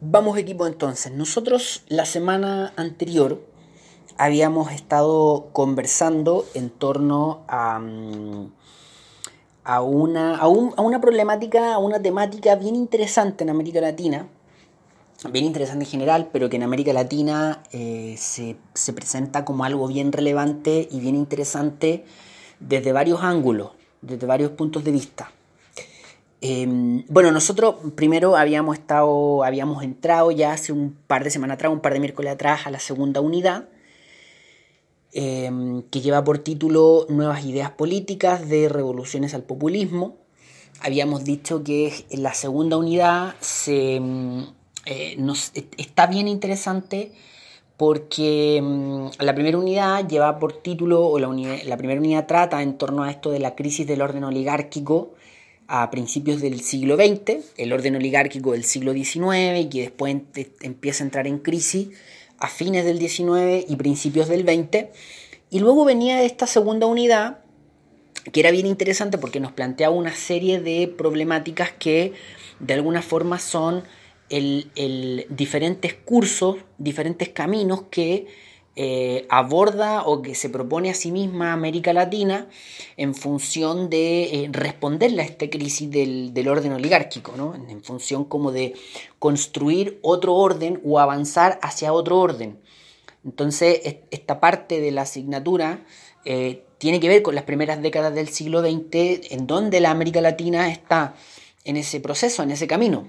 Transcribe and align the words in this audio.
Vamos 0.00 0.38
equipo 0.38 0.64
entonces. 0.68 1.10
Nosotros 1.10 1.82
la 1.88 2.04
semana 2.04 2.72
anterior 2.76 3.44
habíamos 4.16 4.70
estado 4.70 5.48
conversando 5.52 6.46
en 6.54 6.70
torno 6.70 7.40
a, 7.48 7.80
mm, 7.80 8.52
a, 9.64 9.82
una, 9.82 10.36
a, 10.36 10.46
una 10.46 11.00
problemática, 11.00 11.74
a 11.74 11.78
una 11.78 12.00
temática 12.00 12.54
bien 12.54 12.76
interesante 12.76 13.42
en 13.42 13.50
América 13.50 13.80
Latina, 13.80 14.28
bien 15.32 15.44
interesante 15.44 15.84
en 15.84 15.90
general, 15.90 16.28
pero 16.32 16.48
que 16.48 16.56
en 16.56 16.62
América 16.62 16.92
Latina 16.92 17.64
eh, 17.72 18.14
se, 18.16 18.56
se 18.74 18.92
presenta 18.92 19.44
como 19.44 19.64
algo 19.64 19.88
bien 19.88 20.12
relevante 20.12 20.86
y 20.92 21.00
bien 21.00 21.16
interesante 21.16 22.04
desde 22.60 22.92
varios 22.92 23.24
ángulos, 23.24 23.72
desde 24.00 24.28
varios 24.28 24.52
puntos 24.52 24.84
de 24.84 24.92
vista. 24.92 25.32
Em, 26.40 27.04
bueno, 27.08 27.32
nosotros 27.32 27.76
primero 27.96 28.36
habíamos 28.36 28.78
estado, 28.78 29.42
habíamos 29.42 29.82
entrado 29.82 30.30
ya 30.30 30.52
hace 30.52 30.72
un 30.72 30.96
par 31.06 31.24
de 31.24 31.30
semanas 31.30 31.56
atrás, 31.56 31.72
un 31.72 31.80
par 31.80 31.92
de 31.92 32.00
miércoles 32.00 32.32
atrás, 32.32 32.66
a 32.66 32.70
la 32.70 32.78
segunda 32.78 33.20
unidad, 33.20 33.68
em, 35.12 35.82
que 35.90 36.00
lleva 36.00 36.22
por 36.22 36.38
título 36.38 37.06
Nuevas 37.08 37.44
ideas 37.44 37.70
políticas 37.72 38.48
de 38.48 38.68
revoluciones 38.68 39.34
al 39.34 39.42
populismo. 39.42 40.16
Habíamos 40.80 41.24
dicho 41.24 41.64
que 41.64 41.92
la 42.10 42.34
segunda 42.34 42.76
unidad 42.76 43.34
se, 43.40 43.96
em, 43.96 44.46
eh, 44.86 45.16
nos, 45.18 45.52
está 45.76 46.06
bien 46.06 46.28
interesante 46.28 47.12
porque 47.76 48.60
la 49.20 49.34
primera 49.34 49.58
unidad 49.58 50.06
lleva 50.08 50.38
por 50.38 50.52
título, 50.52 51.06
o 51.06 51.18
la, 51.18 51.28
la 51.64 51.76
primera 51.76 52.00
unidad 52.00 52.26
trata 52.26 52.62
en 52.62 52.78
torno 52.78 53.04
a 53.04 53.10
esto 53.10 53.30
de 53.30 53.38
la 53.40 53.54
crisis 53.54 53.86
del 53.86 54.02
orden 54.02 54.24
oligárquico, 54.24 55.14
a 55.68 55.90
principios 55.90 56.40
del 56.40 56.62
siglo 56.62 56.96
XX, 56.96 57.44
el 57.58 57.72
orden 57.74 57.94
oligárquico 57.94 58.52
del 58.52 58.64
siglo 58.64 58.94
XIX 58.94 59.60
y 59.60 59.68
que 59.68 59.82
después 59.82 60.16
empieza 60.62 61.04
a 61.04 61.06
entrar 61.06 61.26
en 61.26 61.38
crisis 61.38 61.90
a 62.38 62.48
fines 62.48 62.86
del 62.86 62.98
XIX 62.98 63.66
y 63.68 63.76
principios 63.76 64.28
del 64.28 64.44
XX. 64.44 64.86
Y 65.50 65.60
luego 65.60 65.84
venía 65.84 66.22
esta 66.22 66.46
segunda 66.46 66.86
unidad, 66.86 67.40
que 68.32 68.40
era 68.40 68.50
bien 68.50 68.66
interesante 68.66 69.18
porque 69.18 69.40
nos 69.40 69.52
planteaba 69.52 69.94
una 69.94 70.14
serie 70.14 70.58
de 70.58 70.88
problemáticas 70.88 71.70
que 71.72 72.14
de 72.60 72.74
alguna 72.74 73.02
forma 73.02 73.38
son 73.38 73.84
el, 74.30 74.70
el 74.74 75.26
diferentes 75.28 75.92
cursos, 75.92 76.56
diferentes 76.78 77.28
caminos 77.28 77.82
que 77.90 78.26
eh, 78.80 79.26
aborda 79.28 80.04
o 80.04 80.22
que 80.22 80.36
se 80.36 80.48
propone 80.48 80.88
a 80.88 80.94
sí 80.94 81.10
misma 81.10 81.52
América 81.52 81.92
Latina 81.92 82.46
en 82.96 83.12
función 83.16 83.90
de 83.90 84.22
eh, 84.22 84.48
responderle 84.52 85.22
a 85.22 85.24
esta 85.24 85.50
crisis 85.50 85.90
del, 85.90 86.48
orden 86.48 86.72
oligárquico, 86.74 87.32
¿no? 87.36 87.56
en 87.56 87.82
función 87.82 88.24
como 88.24 88.52
de 88.52 88.74
construir 89.18 89.98
otro 90.02 90.36
orden 90.36 90.80
o 90.84 91.00
avanzar 91.00 91.58
hacia 91.60 91.92
otro 91.92 92.20
orden. 92.20 92.60
Entonces, 93.24 93.80
esta 94.12 94.38
parte 94.38 94.80
de 94.80 94.92
la 94.92 95.02
asignatura 95.02 95.84
eh, 96.24 96.62
tiene 96.78 97.00
que 97.00 97.08
ver 97.08 97.22
con 97.22 97.34
las 97.34 97.42
primeras 97.42 97.82
décadas 97.82 98.14
del 98.14 98.28
siglo 98.28 98.60
XX, 98.60 99.32
en 99.32 99.48
donde 99.48 99.80
la 99.80 99.90
América 99.90 100.20
Latina 100.20 100.70
está 100.70 101.16
en 101.64 101.76
ese 101.76 101.98
proceso, 101.98 102.44
en 102.44 102.52
ese 102.52 102.68
camino. 102.68 103.08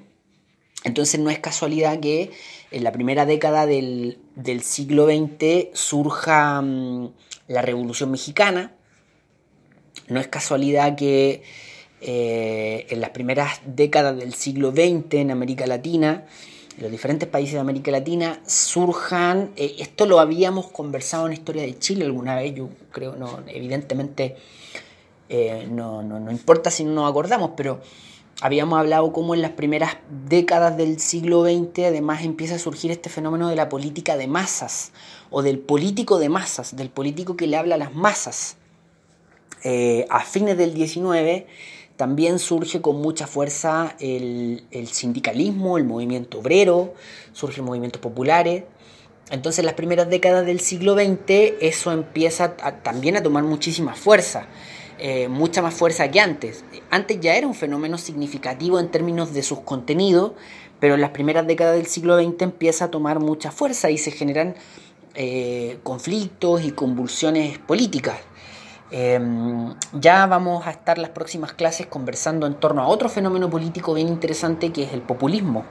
Entonces 0.84 1.20
no 1.20 1.30
es 1.30 1.40
casualidad 1.40 2.00
que 2.00 2.32
en 2.72 2.84
la 2.84 2.92
primera 2.92 3.26
década 3.26 3.66
del, 3.66 4.18
siglo 4.62 5.06
XX 5.06 5.70
surja 5.74 6.62
mm, 6.62 7.12
la 7.48 7.62
Revolución 7.62 8.12
Mexicana. 8.12 8.74
No 10.08 10.20
es 10.20 10.28
casualidad 10.28 10.96
que 10.96 11.44
eh, 12.02 12.88
en 12.90 13.02
las 13.02 13.10
primeras 13.12 13.62
décadas 13.66 14.18
del 14.18 14.34
siglo 14.34 14.72
XX 14.72 15.14
en 15.16 15.32
América 15.32 15.68
Latina, 15.68 16.26
en 16.78 16.84
los 16.84 16.92
diferentes 16.92 17.28
países 17.28 17.56
de 17.56 17.60
América 17.60 17.92
Latina, 17.92 18.42
surjan, 18.46 19.52
eh, 19.56 19.76
esto 19.80 20.06
lo 20.06 20.20
habíamos 20.20 20.68
conversado 20.68 21.28
en 21.28 21.34
Historia 21.34 21.64
de 21.64 21.78
Chile 21.78 22.06
alguna 22.06 22.36
vez, 22.36 22.56
yo 22.56 22.70
creo, 22.92 23.16
no, 23.16 23.40
evidentemente 23.48 24.36
eh, 25.28 25.68
no, 25.70 26.02
no, 26.02 26.20
no 26.20 26.32
importa 26.32 26.72
si 26.72 26.84
no 26.84 26.94
nos 26.94 27.10
acordamos, 27.10 27.52
pero 27.56 27.82
habíamos 28.42 28.80
hablado 28.80 29.12
cómo 29.12 29.36
en 29.36 29.42
las 29.42 29.52
primeras 29.52 29.98
décadas 30.28 30.78
del 30.78 31.00
siglo 31.00 31.44
XX 31.44 31.88
además 31.88 32.24
empieza 32.24 32.56
a 32.56 32.60
surgir 32.60 32.92
este 32.92 33.10
fenómeno 33.10 33.50
de 33.50 33.56
la 33.56 33.70
política 33.70 34.18
de 34.18 34.28
masas 34.28 34.92
o 35.30 35.42
del 35.42 35.60
político 35.60 36.20
de 36.20 36.30
masas, 36.30 36.76
del 36.76 36.90
político 36.90 37.36
que 37.36 37.48
le 37.48 37.58
habla 37.58 37.76
a 37.76 37.78
las 37.78 37.94
masas. 37.94 38.58
Eh, 39.64 40.06
a 40.10 40.22
fines 40.22 40.58
del 40.58 40.74
XIX 40.74 41.46
también 41.98 42.40
surge 42.40 42.80
con 42.80 43.02
mucha 43.02 43.28
fuerza 43.28 43.96
el, 44.00 44.64
sindicalismo, 44.90 45.78
el 45.78 45.84
movimiento 45.84 46.40
obrero, 46.40 46.94
surgen 47.34 47.66
movimientos 47.66 48.02
populares. 48.02 48.64
Entonces 49.32 49.60
en 49.60 49.66
las 49.66 49.76
primeras 49.76 50.10
décadas 50.10 50.46
del 50.46 50.62
siglo 50.62 50.96
XX 50.96 51.58
eso 51.60 51.92
empieza 51.92 52.56
también 52.56 53.18
a 53.18 53.22
tomar 53.22 53.44
muchísima 53.44 53.96
fuerza. 53.96 54.48
Eh, 54.98 55.30
mucha 55.30 55.62
más 55.62 55.74
fuerza 55.74 56.10
que 56.12 56.20
antes. 56.20 56.64
Antes 56.92 57.20
ya 57.20 57.36
era 57.36 57.46
un 57.46 57.56
fenómeno 57.56 57.98
significativo 57.98 58.80
en 58.80 58.90
términos 58.90 59.34
de 59.34 59.44
sus 59.44 59.60
contenidos, 59.60 60.32
pero 60.80 60.96
en 60.96 61.02
las 61.02 61.12
primeras 61.12 61.46
décadas 61.46 61.76
del 61.76 61.86
siglo 61.86 62.18
XX 62.18 62.42
empieza 62.42 62.86
a 62.86 62.92
tomar 62.92 63.20
mucha 63.20 63.52
fuerza 63.52 63.92
y 63.92 63.98
se 63.98 64.12
generan 64.12 64.56
eh, 65.14 65.80
conflictos 65.84 66.64
y 66.64 66.72
convulsiones 66.72 67.60
políticas. 67.60 68.18
Em, 68.92 69.76
ya 69.94 70.26
vamos 70.26 70.66
a 70.66 70.72
estar 70.72 70.98
las 70.98 71.12
próximas 71.12 71.54
clases 71.54 71.86
conversando 71.86 72.48
en 72.48 72.56
torno 72.56 72.82
a 72.82 72.88
otro 72.88 73.08
fenómeno 73.08 73.48
político 73.50 73.94
bien 73.94 74.08
interesante 74.08 74.72
que 74.72 74.84
es 74.84 74.94
el 74.94 75.02
populismo. 75.02 75.66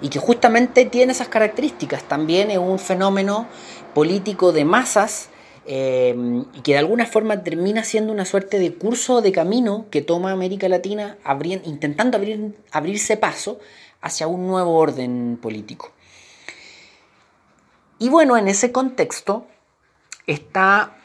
Y 0.00 0.08
que 0.08 0.18
justamente 0.20 0.84
tiene 0.84 1.12
esas 1.12 1.28
características. 1.28 2.04
También 2.04 2.50
es 2.50 2.58
un 2.58 2.78
fenómeno 2.78 3.46
político 3.94 4.52
de 4.52 4.64
masas 4.64 5.28
eh, 5.66 6.14
y 6.54 6.60
que 6.60 6.72
de 6.72 6.78
alguna 6.78 7.06
forma 7.06 7.42
termina 7.42 7.84
siendo 7.84 8.12
una 8.12 8.24
suerte 8.24 8.58
de 8.58 8.74
curso 8.74 9.20
de 9.22 9.32
camino 9.32 9.86
que 9.90 10.02
toma 10.02 10.32
América 10.32 10.68
Latina 10.68 11.18
intentando 11.64 12.16
abrir, 12.16 12.56
abrirse 12.72 13.16
paso 13.16 13.60
hacia 14.00 14.26
un 14.26 14.46
nuevo 14.46 14.74
orden 14.74 15.38
político. 15.40 15.92
Y 17.98 18.08
bueno, 18.08 18.36
en 18.36 18.48
ese 18.48 18.72
contexto 18.72 19.46
está, 20.26 20.96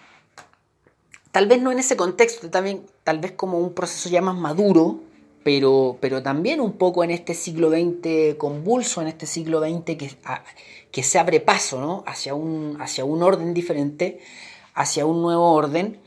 tal 1.31 1.47
vez 1.47 1.61
no 1.61 1.71
en 1.71 1.77
ese 1.77 1.95
contexto, 1.95 2.49
también, 2.49 2.87
tal 3.03 3.19
vez 3.19 3.33
como 3.33 3.59
un 3.59 3.73
proceso 3.73 4.09
ya 4.09 4.21
más 4.21 4.35
maduro, 4.35 5.01
pero, 5.43 5.97
pero 6.01 6.23
también 6.23 6.59
un 6.59 6.73
poco 6.73 7.03
en 7.03 7.11
este 7.11 7.33
siglo 7.33 7.69
XX 7.69 8.35
convulso, 8.37 9.01
en 9.01 9.07
este 9.07 9.27
siglo 9.27 9.61
XX 9.61 9.95
que, 9.95 10.11
que 10.91 11.03
se 11.03 11.19
abre 11.19 11.39
paso 11.39 11.79
¿no? 11.79 12.03
hacia, 12.07 12.33
un, 12.33 12.77
hacia 12.81 13.05
un 13.05 13.23
orden 13.23 13.53
diferente, 13.53 14.19
hacia 14.77 15.07
un 15.07 15.23
nuevo 15.23 15.53
orden, 15.53 15.99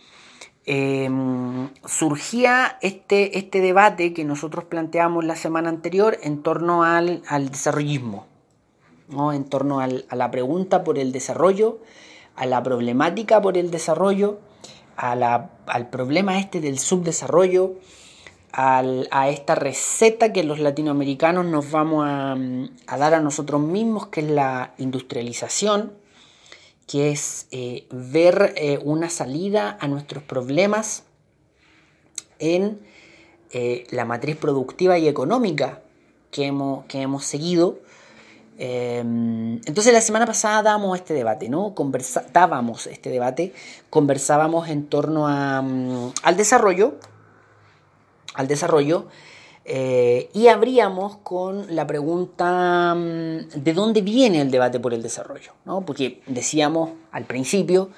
em, 0.65 1.71
surgía 1.85 2.79
este, 2.81 3.37
este 3.37 3.61
debate 3.61 4.15
que 4.15 4.25
nosotros 4.25 4.65
planteamos 4.65 5.25
la 5.25 5.35
semana 5.35 5.69
anterior 5.69 6.17
en 6.23 6.43
torno 6.43 6.85
al, 6.85 7.23
desarrollismo, 7.51 8.27
¿no? 9.09 9.33
en 9.33 9.45
torno 9.45 9.81
a 9.81 9.89
la 9.89 10.31
pregunta 10.31 10.85
por 10.85 10.99
el 10.99 11.11
desarrollo, 11.11 11.81
a 12.37 12.47
la 12.47 12.63
problemática 12.63 13.43
por 13.43 13.59
el 13.59 13.73
desarrollo, 13.73 14.39
al 14.97 15.91
problema 15.91 16.39
este 16.39 16.61
del 16.61 16.79
subdesarrollo, 16.79 17.75
a 18.53 19.29
esta 19.29 19.57
receta 19.57 20.33
que 20.33 20.45
los 20.45 20.61
latinoamericanos 20.61 21.45
nos 21.45 21.71
vamos 21.73 22.07
a, 22.07 22.37
a, 22.87 22.99
dar 22.99 23.15
a 23.15 23.21
nosotros 23.21 23.61
mismos, 23.61 24.07
que 24.09 24.21
es 24.21 24.31
la 24.31 24.75
industrialización, 24.79 25.93
que 26.91 27.13
es 27.13 27.47
eh, 27.53 27.87
ver 27.93 28.53
eh, 28.57 28.81
una 28.83 29.11
salida 29.11 29.79
a 29.81 29.87
nuestros 29.87 30.25
problemas 30.25 31.05
en 32.41 32.81
eh, 33.53 33.87
la 33.91 34.05
matriz 34.05 34.35
productiva 34.35 34.99
y 34.99 35.07
económica 35.07 35.83
que 36.33 36.47
hemos, 36.47 36.85
que 36.87 37.01
hemos 37.01 37.25
seguido. 37.25 37.79
entonces 38.59 39.93
la 39.93 40.01
semana 40.01 40.27
pasada 40.27 40.65
dábamos 40.65 40.99
este 40.99 41.15
debate, 41.15 41.49
¿no? 41.49 41.77
dábamos 42.33 42.89
este 42.89 43.09
debate, 43.09 43.53
conversábamos 43.89 44.69
en 44.69 44.87
torno 44.87 45.29
a, 45.29 45.63
mm, 45.63 46.13
al 46.25 46.37
desarrollo, 46.37 46.97
al 48.35 48.49
desarrollo 48.49 49.07
eh, 49.65 50.31
y 50.33 50.49
abríamos 50.49 51.19
con 51.19 51.75
la 51.75 51.87
pregunta 51.87 52.95
mm, 52.95 53.63
de 53.63 53.73
dónde 53.75 54.01
viene 54.01 54.41
el 54.41 54.51
debate 54.51 54.81
por 54.81 54.95
el 54.95 55.03
desarrollo, 55.03 55.53
¿no? 55.65 55.85
porque 55.85 56.23
decíamos 56.27 56.91
al 57.13 57.25
principio 57.25 57.91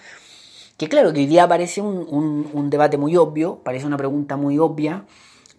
que 0.76 0.88
claro, 0.88 1.12
que 1.12 1.20
hoy 1.20 1.26
día 1.26 1.46
parece 1.46 1.80
un, 1.80 2.68
debate 2.68 2.98
muy 2.98 3.16
obvio, 3.16 3.60
parece 3.62 3.86
una 3.86 3.96
pregunta 3.96 4.36
muy 4.36 4.58
obvia, 4.58 5.04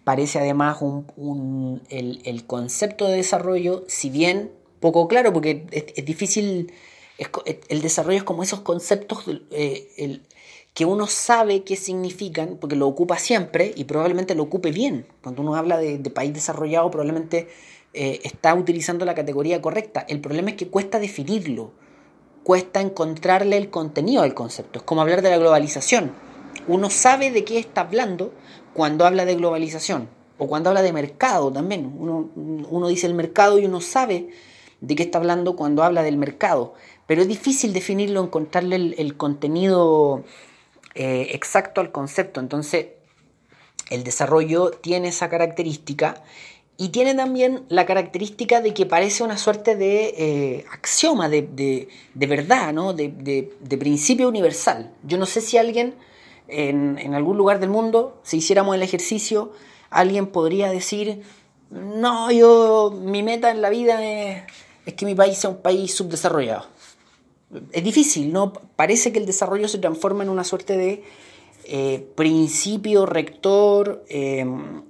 parece 0.04 0.40
además 0.40 0.80
un, 0.82 1.82
el, 1.90 2.46
concepto 2.46 3.08
de 3.08 3.16
desarrollo, 3.16 3.86
si 3.88 4.10
bien 4.10 4.52
poco 4.82 5.08
claro, 5.08 5.32
porque 5.32 5.66
es, 5.72 6.06
difícil, 6.06 6.74
el 7.70 7.82
desarrollo 7.82 8.18
es 8.18 8.24
como 8.24 8.44
esos 8.44 8.60
conceptos 8.62 9.24
eh, 9.52 10.20
que 10.74 10.86
uno 10.86 11.08
sabe 11.08 11.64
qué 11.64 11.76
significan, 11.76 12.58
porque 12.60 12.76
lo 12.76 12.88
ocupa 12.88 13.20
siempre 13.20 13.74
y 13.76 13.84
probablemente 13.84 14.34
lo 14.34 14.44
ocupe 14.44 14.72
bien. 14.72 15.06
Cuando 15.22 15.42
uno 15.44 15.56
habla 15.56 15.78
de, 15.78 15.98
país 16.10 16.34
desarrollado, 16.34 16.90
probablemente 16.90 17.48
eh, 17.94 18.22
está 18.24 18.56
utilizando 18.56 19.06
la 19.06 19.14
categoría 19.14 19.62
correcta. 19.62 20.04
El 20.08 20.20
problema 20.20 20.52
es 20.52 20.56
que 20.56 20.70
cuesta 20.70 21.00
definirlo, 21.00 21.72
cuesta 22.44 22.82
encontrarle 22.82 23.58
el 23.58 23.70
contenido 23.70 24.24
al 24.24 24.34
concepto. 24.34 24.80
Es 24.80 24.86
como 24.86 25.02
hablar 25.02 25.22
de 25.22 25.30
la 25.30 25.38
globalización. 25.38 26.12
Uno 26.68 26.90
sabe 26.90 27.30
de 27.30 27.44
qué 27.44 27.60
está 27.60 27.82
hablando 27.82 28.34
cuando 28.74 29.06
habla 29.06 29.26
de 29.26 29.36
globalización 29.36 30.10
o 30.40 30.48
cuando 30.48 30.70
habla 30.70 30.82
de 30.82 30.92
mercado 30.92 31.52
también. 31.52 31.94
Uno, 32.00 32.32
uno 32.36 32.88
dice 32.88 33.06
el 33.06 33.14
mercado 33.14 33.60
y 33.60 33.66
uno 33.66 33.80
sabe 33.80 34.30
de 34.82 34.96
qué 34.96 35.04
está 35.04 35.20
hablando 35.20 35.56
cuando 35.56 35.84
habla 35.84 36.02
del 36.02 36.18
mercado. 36.18 36.74
Pero 37.06 37.22
es 37.22 37.28
difícil 37.28 37.74
definirlo, 37.74 38.24
encontrarle 38.24 38.96
el 38.98 39.18
contenido 39.18 40.24
eh, 40.96 41.30
exacto 41.32 41.82
al 41.82 41.92
concepto. 41.92 42.40
Entonces, 42.40 42.88
el 43.90 44.04
desarrollo 44.04 44.72
tiene 44.72 45.10
esa 45.10 45.30
característica 45.30 46.24
y 46.78 46.90
tiene 46.90 47.16
también 47.16 47.66
la 47.70 47.86
característica 47.86 48.62
de 48.62 48.74
que 48.74 48.86
parece 48.86 49.24
una 49.24 49.38
suerte 49.38 49.76
de 49.76 50.14
eh, 50.18 50.66
axioma, 50.72 51.30
de, 51.30 51.88
verdad, 52.16 52.74
¿no? 52.74 52.94
de, 52.94 53.52
principio 53.80 54.28
universal. 54.28 54.92
Yo 55.04 55.18
no 55.18 55.26
sé 55.26 55.42
si 55.42 55.58
alguien 55.58 55.96
en, 56.48 57.14
algún 57.14 57.38
lugar 57.38 57.60
del 57.60 57.70
mundo, 57.70 58.20
si 58.24 58.38
hiciéramos 58.38 58.76
el 58.76 58.84
ejercicio, 58.84 59.52
alguien 59.90 60.28
podría 60.28 60.70
decir, 60.70 61.22
no, 61.70 62.32
yo, 62.32 62.92
mi 63.04 63.24
meta 63.24 63.52
en 63.52 63.62
la 63.62 63.70
vida 63.70 64.04
es, 64.04 64.44
es 64.86 64.94
que 64.96 65.06
mi 65.06 65.16
país 65.16 65.38
sea 65.38 65.52
un 65.52 65.62
país 65.62 65.94
subdesarrollado 65.94 66.73
es 67.72 67.84
difícil, 67.84 68.32
¿no? 68.32 68.54
Parece 68.76 69.12
que 69.12 69.20
el 69.20 69.26
desarrollo 69.26 69.68
se 69.68 69.78
transforma 69.78 70.24
en 70.24 70.30
una 70.30 70.44
suerte 70.44 70.78
de 70.78 71.04
eh, 71.66 72.06
principio 72.16 73.06
rector 73.06 74.04
eh, 74.10 74.46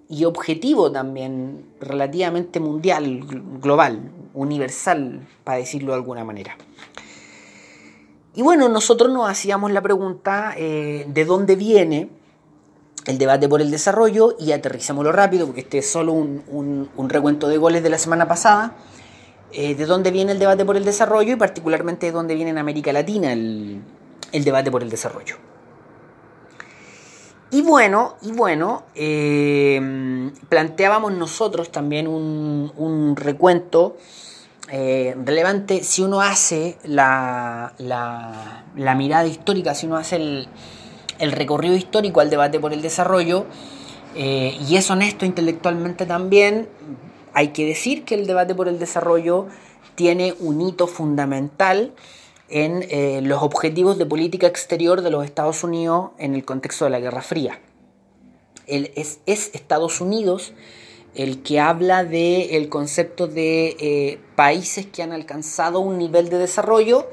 y 0.10 0.26
objetivo 0.26 0.92
también 0.92 1.66
relativamente 1.80 2.60
mundial, 2.60 3.24
global, 3.62 4.12
universal, 4.34 5.28
para 5.44 5.60
decirlo 5.60 5.92
de 5.92 5.98
alguna 5.98 6.24
manera. 6.24 6.58
Y 8.34 8.42
bueno, 8.42 8.70
nosotros 8.70 9.12
nos 9.12 9.30
hacíamos 9.30 9.72
la 9.72 9.82
pregunta 9.82 10.56
eh, 10.58 11.06
de 11.08 11.26
dónde 11.26 11.56
viene 11.56 12.10
el 13.06 13.20
debate 13.20 13.48
por 13.48 13.62
el 13.62 13.70
desarrollo 13.70 14.36
y 14.40 14.52
aterrizámoslo 14.54 15.12
rápido 15.12 15.46
porque 15.46 15.62
este 15.62 15.78
es 15.78 15.92
solo 15.92 16.14
un, 16.14 16.90
un 16.96 17.10
recuento 17.10 17.50
de 17.50 17.58
goles 17.58 17.84
de 17.84 17.92
la 17.92 18.00
semana 18.00 18.28
pasada. 18.28 18.76
Eh, 19.56 19.76
de 19.76 19.86
dónde 19.86 20.10
viene 20.10 20.32
el 20.32 20.40
debate 20.40 20.66
por 20.66 20.78
el 20.78 20.84
desarrollo 20.84 21.34
y 21.34 21.36
particularmente 21.36 22.08
de 22.08 22.12
dónde 22.12 22.34
viene 22.34 22.50
en 22.50 22.58
América 22.58 22.92
Latina 22.92 23.32
el, 23.34 23.84
debate 24.32 24.72
por 24.72 24.82
el 24.82 24.90
desarrollo. 24.90 25.36
Y 27.52 27.62
bueno, 27.62 28.16
y 28.24 28.32
bueno 28.32 28.82
eh, 28.96 30.32
planteábamos 30.50 31.14
nosotros 31.14 31.72
también 31.72 32.08
un, 32.08 33.16
recuento 33.16 33.96
eh, 34.72 35.16
relevante 35.24 35.84
si 35.84 36.02
uno 36.02 36.22
hace 36.22 36.80
la, 36.84 37.74
mirada 38.98 39.28
histórica, 39.28 39.76
si 39.76 39.86
uno 39.86 39.98
hace 39.98 40.16
el, 40.16 40.48
el, 41.20 41.32
recorrido 41.32 41.76
histórico 41.76 42.22
al 42.22 42.32
debate 42.32 42.60
por 42.60 42.74
el 42.74 42.82
desarrollo, 42.82 43.46
y 44.16 44.76
es 44.76 44.92
honesto 44.92 45.26
intelectualmente 45.26 46.06
también, 46.06 46.70
hay 47.34 47.50
que 47.50 47.66
decir 47.66 48.06
que 48.06 48.16
el 48.16 48.28
debate 48.28 48.56
por 48.56 48.68
el 48.68 48.80
desarrollo 48.80 49.48
tiene 49.96 50.36
un 50.40 50.62
hito 50.62 50.88
fundamental 50.88 51.94
en 52.50 52.86
eh, 52.90 53.22
los 53.24 53.42
objetivos 53.42 53.98
de 53.98 54.06
política 54.06 54.48
exterior 54.48 55.02
de 55.02 55.10
los 55.10 55.26
Estados 55.26 55.64
Unidos 55.64 56.12
en 56.20 56.36
el 56.36 56.46
contexto 56.46 56.86
de 56.86 56.92
la 56.92 57.00
Guerra 57.00 57.22
Fría. 57.22 57.60
es, 58.68 59.20
Estados 59.26 60.02
Unidos 60.02 60.54
el 61.16 61.44
que 61.44 61.60
habla 61.60 62.04
del 62.04 62.70
concepto 62.70 63.28
de 63.28 63.76
eh, 63.80 64.20
países 64.36 64.88
que 64.88 65.04
han 65.04 65.12
alcanzado 65.12 65.80
un 65.80 66.00
nivel 66.00 66.30
de 66.30 66.40
desarrollo 66.40 67.08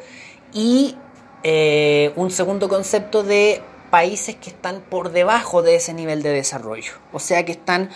y 0.54 0.96
eh, 1.42 2.12
un 2.16 2.30
segundo 2.30 2.70
concepto 2.70 3.22
de 3.22 3.60
países 3.90 4.36
que 4.36 4.48
están 4.48 4.80
por 4.80 5.12
debajo 5.12 5.60
de 5.60 5.76
ese 5.76 5.92
nivel 5.92 6.22
de 6.22 6.30
desarrollo. 6.30 6.92
O 7.12 7.18
sea 7.18 7.44
que 7.44 7.52
están 7.52 7.90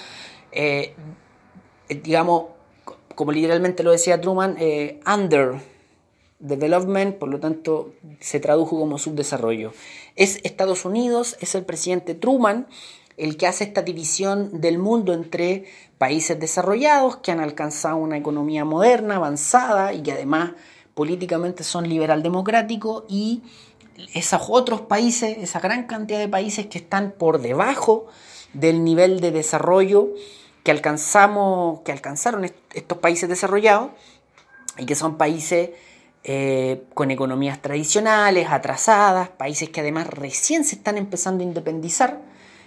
digamos, 1.89 2.45
como 3.15 3.33
literalmente 3.33 3.83
lo 3.83 3.93
decía 3.93 4.21
Truman, 4.21 4.57
eh, 4.59 5.01
under 5.07 5.61
development, 6.39 7.17
por 7.17 7.29
lo 7.29 7.41
tanto 7.41 7.93
se 8.21 8.41
tradujo 8.41 8.79
como 8.79 8.99
subdesarrollo. 8.99 9.73
Es 10.17 10.41
Estados 10.45 10.85
Unidos, 10.85 11.37
es 11.41 11.55
el 11.55 11.65
presidente 11.65 12.15
Truman 12.15 12.67
el 13.17 13.37
que 13.37 13.47
hace 13.47 13.65
esta 13.65 13.83
división 13.83 14.61
del 14.61 14.79
mundo 14.79 15.13
entre 15.13 15.65
países 15.99 16.39
desarrollados 16.39 17.19
que 17.19 17.31
han 17.31 17.41
alcanzado 17.41 17.97
una 17.97 18.17
economía 18.17 18.65
moderna, 18.65 19.17
avanzada 19.17 19.93
y 19.93 20.03
que 20.03 20.13
además 20.13 20.53
políticamente 20.95 21.65
son 21.65 21.89
liberal 21.89 22.23
democráticos 22.23 23.05
y 23.09 23.43
esos 24.13 24.43
otros 24.49 24.83
países, 24.83 25.39
esa 25.39 25.61
gran 25.61 25.87
cantidad 25.87 26.19
de 26.19 26.29
países 26.29 26.67
que 26.67 26.79
están 26.79 27.15
por 27.17 27.41
debajo 27.41 28.07
del 28.53 28.83
nivel 28.85 29.21
de 29.21 29.31
desarrollo 29.31 30.11
que, 30.65 30.73
alcanzamos, 30.73 31.81
que 31.83 31.93
alcanzaron 31.93 32.45
estos 32.45 32.99
países 32.99 33.29
desarrollados 33.29 33.91
y 34.79 34.87
que 34.87 34.97
son 34.97 35.17
países 35.17 35.71
eh, 36.25 36.83
con 36.95 37.11
economías 37.11 37.61
tradicionales, 37.61 38.49
atrasadas, 38.51 39.29
países 39.29 39.69
que 39.69 39.81
además 39.81 40.09
recién 40.09 40.65
se 40.65 40.77
están 40.77 40.97
empezando 40.97 41.45
a 41.45 41.47
independizar, 41.47 42.19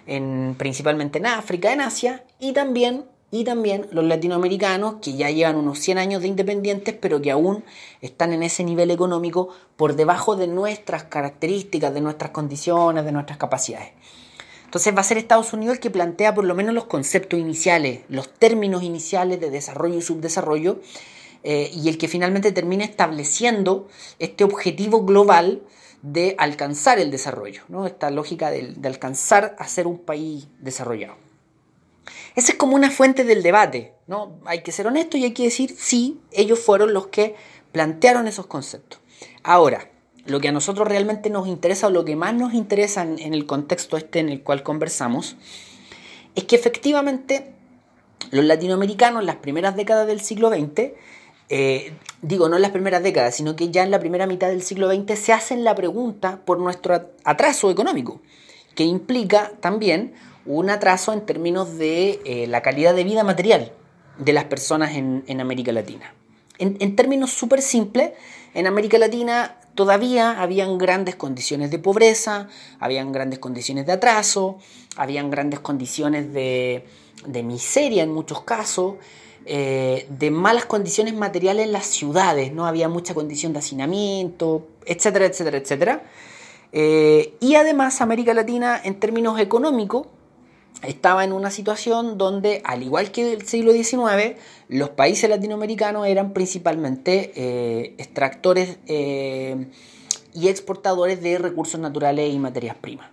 en, 0.05 0.55
principalmente 0.57 1.17
en 1.17 1.25
África, 1.25 1.73
en 1.73 1.81
Asia, 1.81 2.23
y 2.39 2.53
también, 2.53 3.05
y 3.31 3.44
también 3.44 3.88
los 3.91 4.05
latinoamericanos 4.05 4.97
que 5.01 5.13
ya 5.13 5.31
llevan 5.31 5.55
unos 5.55 5.79
100 5.79 5.97
años 5.97 6.21
de 6.21 6.27
independientes, 6.27 6.95
pero 7.01 7.19
que 7.19 7.31
aún 7.31 7.63
están 8.01 8.31
en 8.31 8.44
ese 8.44 8.63
nivel 8.63 8.91
económico 8.91 9.49
por 9.75 9.95
debajo 9.95 10.35
de 10.35 10.45
nuestras 10.45 11.05
características, 11.05 11.95
de 11.95 12.01
nuestras 12.01 12.29
condiciones, 12.29 13.05
de 13.05 13.11
nuestras 13.11 13.39
capacidades. 13.39 13.89
Entonces 14.68 14.94
va 14.94 15.00
a 15.00 15.04
ser 15.06 15.18
Estados 15.18 15.54
Unidos 15.54 15.75
el 15.75 15.80
que 15.80 15.90
plantea 15.90 16.36
por 16.36 16.44
lo 16.44 16.54
menos 16.54 16.75
los 16.75 16.84
conceptos 16.88 17.40
iniciales, 17.40 18.02
los 18.10 18.34
términos 18.34 18.84
iniciales 18.84 19.40
de 19.40 19.50
desarrollo 19.50 19.98
y 19.98 20.02
subdesarrollo, 20.02 20.81
eh, 21.44 21.72
y 21.74 21.88
el 21.88 21.98
que 21.98 22.10
finalmente 22.10 22.52
termina 22.52 22.84
estableciendo 22.84 23.88
este 24.19 24.44
objetivo 24.44 25.06
global 25.06 25.62
de 26.02 26.36
alcanzar 26.38 27.00
el 27.00 27.12
desarrollo, 27.12 27.62
¿no? 27.69 27.88
esta 27.88 28.12
lógica 28.12 28.52
de, 28.52 28.75
alcanzar 28.84 29.56
a 29.58 29.69
ser 29.69 29.88
un 29.88 30.00
país 30.00 30.50
desarrollado. 30.60 31.16
Esa 32.36 32.52
es 32.52 32.58
como 32.58 32.75
una 32.75 32.92
fuente 32.92 33.24
del 33.24 33.44
debate, 33.44 33.94
¿no? 34.06 34.42
Hay 34.46 34.64
que 34.64 34.74
ser 34.74 34.88
honesto 34.88 35.16
y 35.16 35.24
hay 35.24 35.31
que 35.31 35.44
decir, 35.44 35.74
sí, 35.78 36.19
ellos 36.31 36.59
fueron 36.59 36.94
los 36.94 37.07
que 37.07 37.36
plantearon 37.71 38.28
esos 38.28 38.47
conceptos. 38.47 39.00
Ahora, 39.44 39.90
lo 40.28 40.42
que 40.42 40.50
a 40.50 40.52
nosotros 40.52 40.88
realmente 40.88 41.30
nos 41.30 41.48
interesa 41.48 41.88
o 41.88 41.90
lo 41.90 42.06
que 42.06 42.16
más 42.16 42.34
nos 42.34 42.54
interesa 42.54 43.04
en, 43.04 43.34
el 43.34 43.46
contexto 43.46 43.98
este 43.98 44.19
en 44.19 44.30
el 44.30 44.44
cual 44.44 44.62
conversamos, 44.62 45.38
es 46.36 46.44
que 46.44 46.56
efectivamente 46.56 47.54
los 48.31 48.46
latinoamericanos 48.46 49.22
en 49.22 49.26
las 49.26 49.38
primeras 49.38 49.76
décadas 49.76 50.06
del 50.06 50.19
siglo 50.19 50.50
XX, 50.50 50.92
eh, 51.50 51.94
digo 52.22 52.50
no 52.50 52.57
en 52.57 52.62
las 52.62 52.72
primeras 52.72 53.04
décadas, 53.04 53.36
sino 53.36 53.56
que 53.56 53.69
ya 53.69 53.84
en 53.84 53.92
la 53.92 54.00
primera 54.00 54.28
mitad 54.28 54.50
del 54.50 54.62
siglo 54.62 54.92
XX 54.94 55.18
se 55.18 55.34
hacen 55.34 55.64
la 55.64 55.76
pregunta 55.76 56.42
por 56.46 56.60
nuestro 56.60 57.10
atraso 57.24 57.72
económico, 57.72 58.22
que 58.76 58.84
implica 58.84 59.54
también 59.62 60.14
un 60.46 60.69
atraso 60.69 61.14
en 61.14 61.26
términos 61.26 61.78
de 61.78 62.19
eh, 62.26 62.48
la 62.48 62.62
calidad 62.62 62.94
de 62.94 63.04
vida 63.06 63.24
material 63.24 63.72
de 64.18 64.34
las 64.34 64.46
personas 64.46 64.96
en, 64.96 65.42
América 65.42 65.72
Latina. 65.72 66.14
En, 66.57 66.76
en 66.80 66.96
términos 66.96 67.31
súper 67.31 67.62
simples, 67.62 68.12
en 68.54 68.66
América 68.66 68.98
Latina 68.98 69.57
todavía 69.78 70.42
habían 70.42 70.80
grandes 70.80 71.16
condiciones 71.16 71.69
de 71.69 71.78
pobreza, 71.78 72.50
habían 72.80 73.12
grandes 73.12 73.38
condiciones 73.38 73.86
de 73.86 73.94
atraso, 73.94 74.57
habían 74.98 75.30
grandes 75.30 75.60
condiciones 75.60 76.34
de, 76.34 76.84
miseria 77.44 78.02
en 78.02 78.12
muchos 78.12 78.42
casos, 78.42 78.96
eh, 79.46 80.07
de 80.10 80.31
malas 80.31 80.66
condiciones 80.66 81.14
materiales 81.14 81.68
en 81.68 81.72
las 81.72 81.86
ciudades, 81.86 82.52
no 82.52 82.66
había 82.66 82.90
mucha 82.90 83.14
condición 83.14 83.54
de 83.54 83.60
hacinamiento, 83.60 84.68
etcétera, 84.86 85.28
etcétera, 85.28 85.57
etcétera. 85.57 86.04
Eh, 86.74 87.36
y 87.40 87.54
además 87.54 88.02
América 88.02 88.34
Latina 88.34 88.81
en 88.84 89.00
términos 89.00 89.40
económicos 89.40 90.07
estaba 90.84 91.24
en 91.24 91.34
una 91.34 91.50
situación 91.50 92.18
donde, 92.18 92.62
al 92.64 92.84
igual 92.84 93.12
que 93.12 93.34
el 93.34 93.48
siglo 93.48 93.72
XIX, 93.72 94.36
los 94.69 94.90
países 94.90 95.30
latinoamericanos 95.30 96.07
eran 96.07 96.34
principalmente 96.34 97.31
eh, 97.36 97.96
extractores 97.98 98.78
eh, 98.86 99.68
y 100.34 100.50
exportadores 100.50 101.22
de 101.22 101.40
recursos 101.40 101.80
naturales 101.80 102.31
y 102.31 102.38
materias 102.38 102.76
primas. 102.76 103.10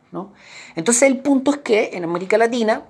Entonces 0.76 1.04
el 1.04 1.18
punto 1.18 1.52
es 1.52 1.59
que 1.59 1.90
en 1.94 2.04
América 2.04 2.37
Latina 2.38 2.85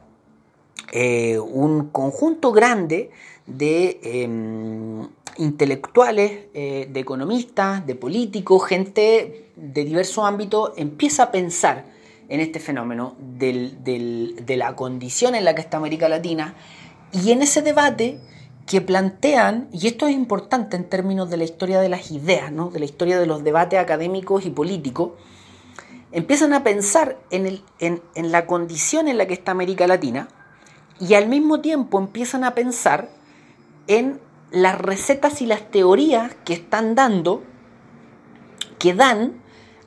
eh, 0.92 1.38
un 1.38 1.88
conjunto 1.90 2.52
grande 2.52 3.10
de 3.46 4.00
em, 4.02 5.08
intelectuales, 5.36 6.52
de 6.52 7.00
economistas, 7.00 7.86
de 7.86 7.94
políticos, 7.94 8.66
gente 8.66 9.50
de 9.56 9.84
diversos 9.84 10.24
ámbitos 10.24 10.72
empieza 10.76 11.24
a 11.24 11.32
pensar 11.32 11.93
en 12.28 12.40
este 12.40 12.60
fenómeno 12.60 13.16
de 13.18 14.56
la 14.56 14.76
condición 14.76 15.34
en 15.34 15.44
la 15.44 15.54
que 15.54 15.60
está 15.60 15.76
América 15.76 16.08
Latina 16.08 16.54
y 17.12 17.32
en 17.32 17.42
ese 17.42 17.62
debate 17.62 18.18
que 18.66 18.80
plantean, 18.80 19.68
y 19.72 19.86
esto 19.86 20.06
es 20.06 20.14
importante 20.14 20.76
en 20.76 20.88
términos 20.88 21.28
de 21.28 21.36
la 21.36 21.44
historia 21.44 21.80
de 21.80 21.88
las 21.88 22.10
ideas, 22.10 22.50
de 22.72 22.78
la 22.78 22.84
historia 22.84 23.18
de 23.18 23.26
los 23.26 23.44
debates 23.44 23.78
académicos 23.78 24.46
y 24.46 24.50
políticos, 24.50 25.12
empiezan 26.12 26.52
a 26.54 26.64
pensar 26.64 27.18
en, 27.30 27.60
en 27.78 28.32
la 28.32 28.46
condición 28.46 29.08
en 29.08 29.18
la 29.18 29.26
que 29.26 29.34
está 29.34 29.52
América 29.52 29.86
Latina 29.86 30.28
y 30.98 31.14
al 31.14 31.28
mismo 31.28 31.60
tiempo 31.60 31.98
empiezan 31.98 32.44
a 32.44 32.54
pensar 32.54 33.10
en 33.86 34.20
las 34.50 34.80
recetas 34.80 35.42
y 35.42 35.46
las 35.46 35.70
teorías 35.70 36.34
que 36.44 36.54
están 36.54 36.94
dando, 36.94 37.42
que 38.78 38.94
dan 38.94 39.42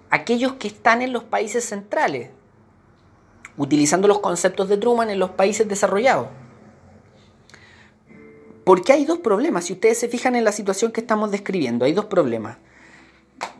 aquellos 0.09 0.53
que 0.53 0.67
están 0.67 1.01
en 1.01 1.13
los 1.13 1.23
países 1.23 1.65
centrales, 1.65 2.29
utilizando 3.57 4.07
los 4.07 4.19
conceptos 4.19 4.69
de 4.69 4.77
Truman 4.77 5.09
en 5.09 5.19
los 5.19 5.31
países 5.31 5.67
desarrollados. 5.67 6.27
Porque 8.63 8.93
hay 8.93 9.05
dos 9.05 9.19
problemas, 9.19 9.65
si 9.65 9.73
ustedes 9.73 9.97
se 9.97 10.09
fijan 10.09 10.35
en 10.35 10.43
la 10.43 10.51
situación 10.51 10.91
que 10.91 11.01
estamos 11.01 11.31
describiendo, 11.31 11.85
hay 11.85 11.93
dos 11.93 12.05
problemas. 12.05 12.57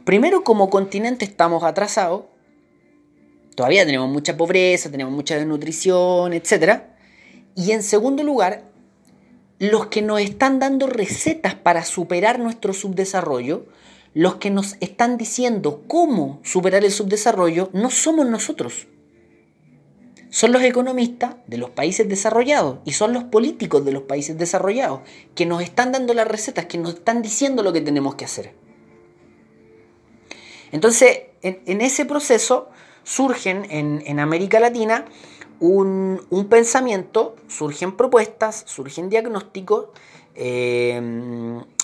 Primero, 0.04 0.44
como 0.44 0.70
continente 0.70 1.25
estamos 1.25 1.63
atrasados, 1.63 2.25
todavía 3.56 3.86
tenemos 3.86 4.10
mucha 4.10 4.36
pobreza, 4.36 4.92
tenemos 4.92 5.13
mucha 5.13 5.36
desnutrición, 5.36 6.34
etc. 6.34 6.82
Y 7.56 7.72
en 7.72 7.84
segundo 7.84 8.24
lugar, 8.24 8.63
los 9.60 9.88
que 9.88 10.01
nos 10.01 10.22
están 10.22 10.60
dando 10.60 10.88
recetas 10.88 11.56
para 11.56 11.84
superar 11.84 12.39
nuestro 12.39 12.74
subdesarrollo, 12.74 13.66
los 14.18 14.36
que 14.36 14.50
nos 14.50 14.78
están 14.80 15.18
diciendo 15.18 15.84
cómo 15.88 16.40
superar 16.44 16.84
el 16.84 16.92
subdesarrollo, 16.92 17.70
no 17.74 17.92
somos 17.92 18.26
nosotros 18.26 18.88
son 20.30 20.52
los 20.52 20.62
economistas 20.62 21.36
de 21.48 21.58
los 21.58 21.70
países 21.70 22.08
desarrollados 22.08 22.80
y 22.86 22.92
son 22.94 23.14
los 23.14 23.24
políticos 23.26 23.86
de 23.86 23.92
los 23.92 24.04
países 24.04 24.38
desarrollados 24.38 25.02
que 25.36 25.46
nos 25.46 25.62
están 25.62 25.92
dando 25.92 26.14
las 26.14 26.28
recetas, 26.28 26.66
que 26.66 26.78
nos 26.78 26.96
están 26.96 27.22
diciendo 27.22 27.64
lo 27.64 27.74
que 27.74 27.82
tenemos 27.82 28.16
que 28.16 28.26
hacer. 28.26 28.54
Entonces, 30.72 31.22
en, 31.42 31.82
ese 31.82 32.06
proceso 32.06 32.70
surgen 33.04 33.66
en, 33.70 34.20
América 34.20 34.60
Latina 34.60 35.06
un, 35.60 36.20
pensamiento, 36.50 37.36
surgen 37.48 37.96
propuestas, 37.96 38.64
surgen 38.68 39.10
diagnósticos, 39.10 39.88
eh, 40.38 41.01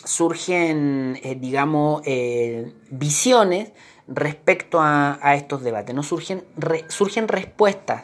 surgen, 0.05 1.19
eh, 1.23 1.35
digamos, 1.39 2.03
eh, 2.05 2.71
visiones 2.91 3.71
respecto 4.07 4.79
a, 4.81 5.17
estos 5.35 5.63
debates, 5.63 5.95
¿no? 5.95 6.03
surgen, 6.03 6.43
surgen 6.89 7.27
respuestas 7.27 8.03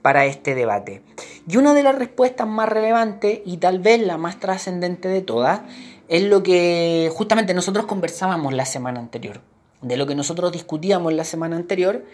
para 0.00 0.24
este 0.24 0.54
debate. 0.54 1.02
Y 1.46 1.58
una 1.58 1.74
de 1.74 1.82
las 1.82 1.96
respuestas 1.96 2.46
más 2.46 2.68
relevantes 2.68 3.40
y 3.44 3.58
tal 3.58 3.80
vez 3.80 4.00
la 4.00 4.16
más 4.16 4.40
trascendente 4.40 5.08
de 5.08 5.20
todas 5.20 5.60
es 6.08 6.22
lo 6.22 6.42
que 6.42 7.10
justamente 7.14 7.52
nosotros 7.52 7.84
conversábamos 7.86 8.54
la 8.54 8.64
semana 8.64 9.00
anterior, 9.00 9.42
de 9.82 9.96
lo 9.96 10.06
que 10.06 10.14
nosotros 10.14 10.50
discutíamos 10.52 11.12
la 11.12 11.24
semana 11.24 11.56
anterior, 11.56 12.04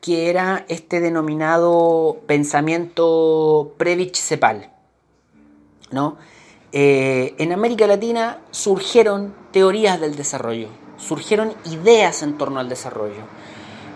que 0.00 0.28
era 0.30 0.64
este 0.68 1.00
denominado 1.00 2.20
pensamiento 2.26 3.74
Previch-Cepal. 3.78 4.72
¿no? 5.90 6.18
Eh, 6.72 7.34
en 7.38 7.52
América 7.52 7.86
Latina 7.86 8.40
surgieron 8.50 9.34
teorías 9.52 10.00
del 10.00 10.16
desarrollo, 10.16 10.68
surgieron 10.98 11.54
ideas 11.64 12.22
en 12.22 12.36
torno 12.36 12.60
al 12.60 12.68
desarrollo. 12.68 13.22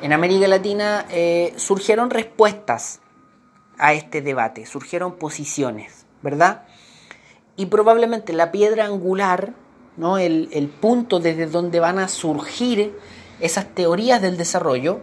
En 0.00 0.12
América 0.12 0.48
Latina 0.48 1.06
eh, 1.10 1.52
surgieron 1.56 2.10
respuestas 2.10 3.00
a 3.78 3.92
este 3.92 4.22
debate, 4.22 4.64
surgieron 4.66 5.16
posiciones, 5.16 6.06
¿verdad? 6.22 6.64
Y 7.56 7.66
probablemente 7.66 8.32
la 8.32 8.50
piedra 8.52 8.86
angular, 8.86 9.52
¿no? 9.96 10.16
el, 10.18 10.72
punto 10.80 11.20
desde 11.20 11.46
donde 11.46 11.78
van 11.78 11.98
a 11.98 12.08
surgir 12.08 12.96
esas 13.40 13.66
teorías 13.74 14.22
del 14.22 14.36
desarrollo, 14.38 15.00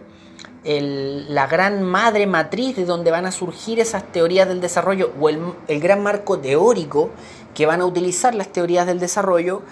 la 0.64 1.46
gran 1.46 1.82
madre 1.82 2.26
matriz 2.26 2.76
de 2.76 2.84
donde 2.84 3.10
van 3.10 3.26
a 3.26 3.32
surgir 3.32 3.80
esas 3.80 4.12
teorías 4.12 4.46
del 4.48 4.60
desarrollo 4.60 5.12
o 5.18 5.28
el, 5.28 5.80
gran 5.80 6.02
marco 6.02 6.38
teórico 6.38 7.10
que 7.54 7.66
van 7.66 7.80
a 7.80 7.86
utilizar 7.86 8.34
las 8.34 8.52
teorías 8.52 8.86
del 8.86 9.00
desarrollo 9.00 9.62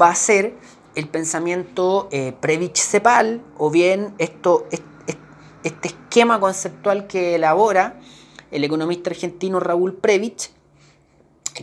va 0.00 0.10
a 0.10 0.14
ser 0.14 0.54
el 0.94 1.08
pensamiento 1.08 2.08
eh, 2.10 2.32
Previch-Cepal 2.40 3.42
o 3.58 3.70
bien 3.70 4.14
esto, 4.18 4.66
este 5.62 5.88
esquema 5.88 6.40
conceptual 6.40 7.06
que 7.06 7.34
elabora 7.34 8.00
el 8.50 8.64
economista 8.64 9.10
argentino 9.10 9.60
Raúl 9.60 9.94
Previch, 9.94 10.50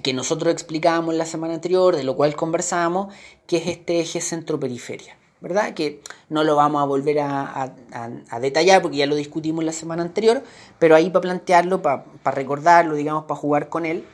que 0.03 0.13
nosotros 0.13 0.53
explicábamos 0.53 1.15
la 1.15 1.25
semana 1.25 1.53
anterior, 1.53 1.95
de 1.95 2.03
lo 2.03 2.15
cual 2.15 2.35
conversábamos, 2.35 3.13
que 3.47 3.57
es 3.57 3.67
este 3.67 3.99
eje 3.99 4.21
centro-periferia. 4.21 5.17
¿verdad? 5.43 5.73
Que 5.73 6.01
no 6.29 6.45
lo 6.45 6.55
vamos 6.55 6.81
a 6.81 6.85
volver 6.85 7.19
a, 7.19 7.73
detallar 8.39 8.81
porque 8.81 8.97
ya 8.97 9.05
lo 9.05 9.15
discutimos 9.15 9.65
la 9.65 9.73
semana 9.73 10.01
anterior, 10.01 10.41
pero 10.79 10.95
ahí 10.95 11.09
para 11.09 11.21
plantearlo, 11.21 11.81
para, 11.81 12.05
recordarlo, 12.25 12.95
digamos, 12.95 13.25
para 13.25 13.37
jugar 13.37 13.67
con 13.67 13.85
él, 13.85 14.05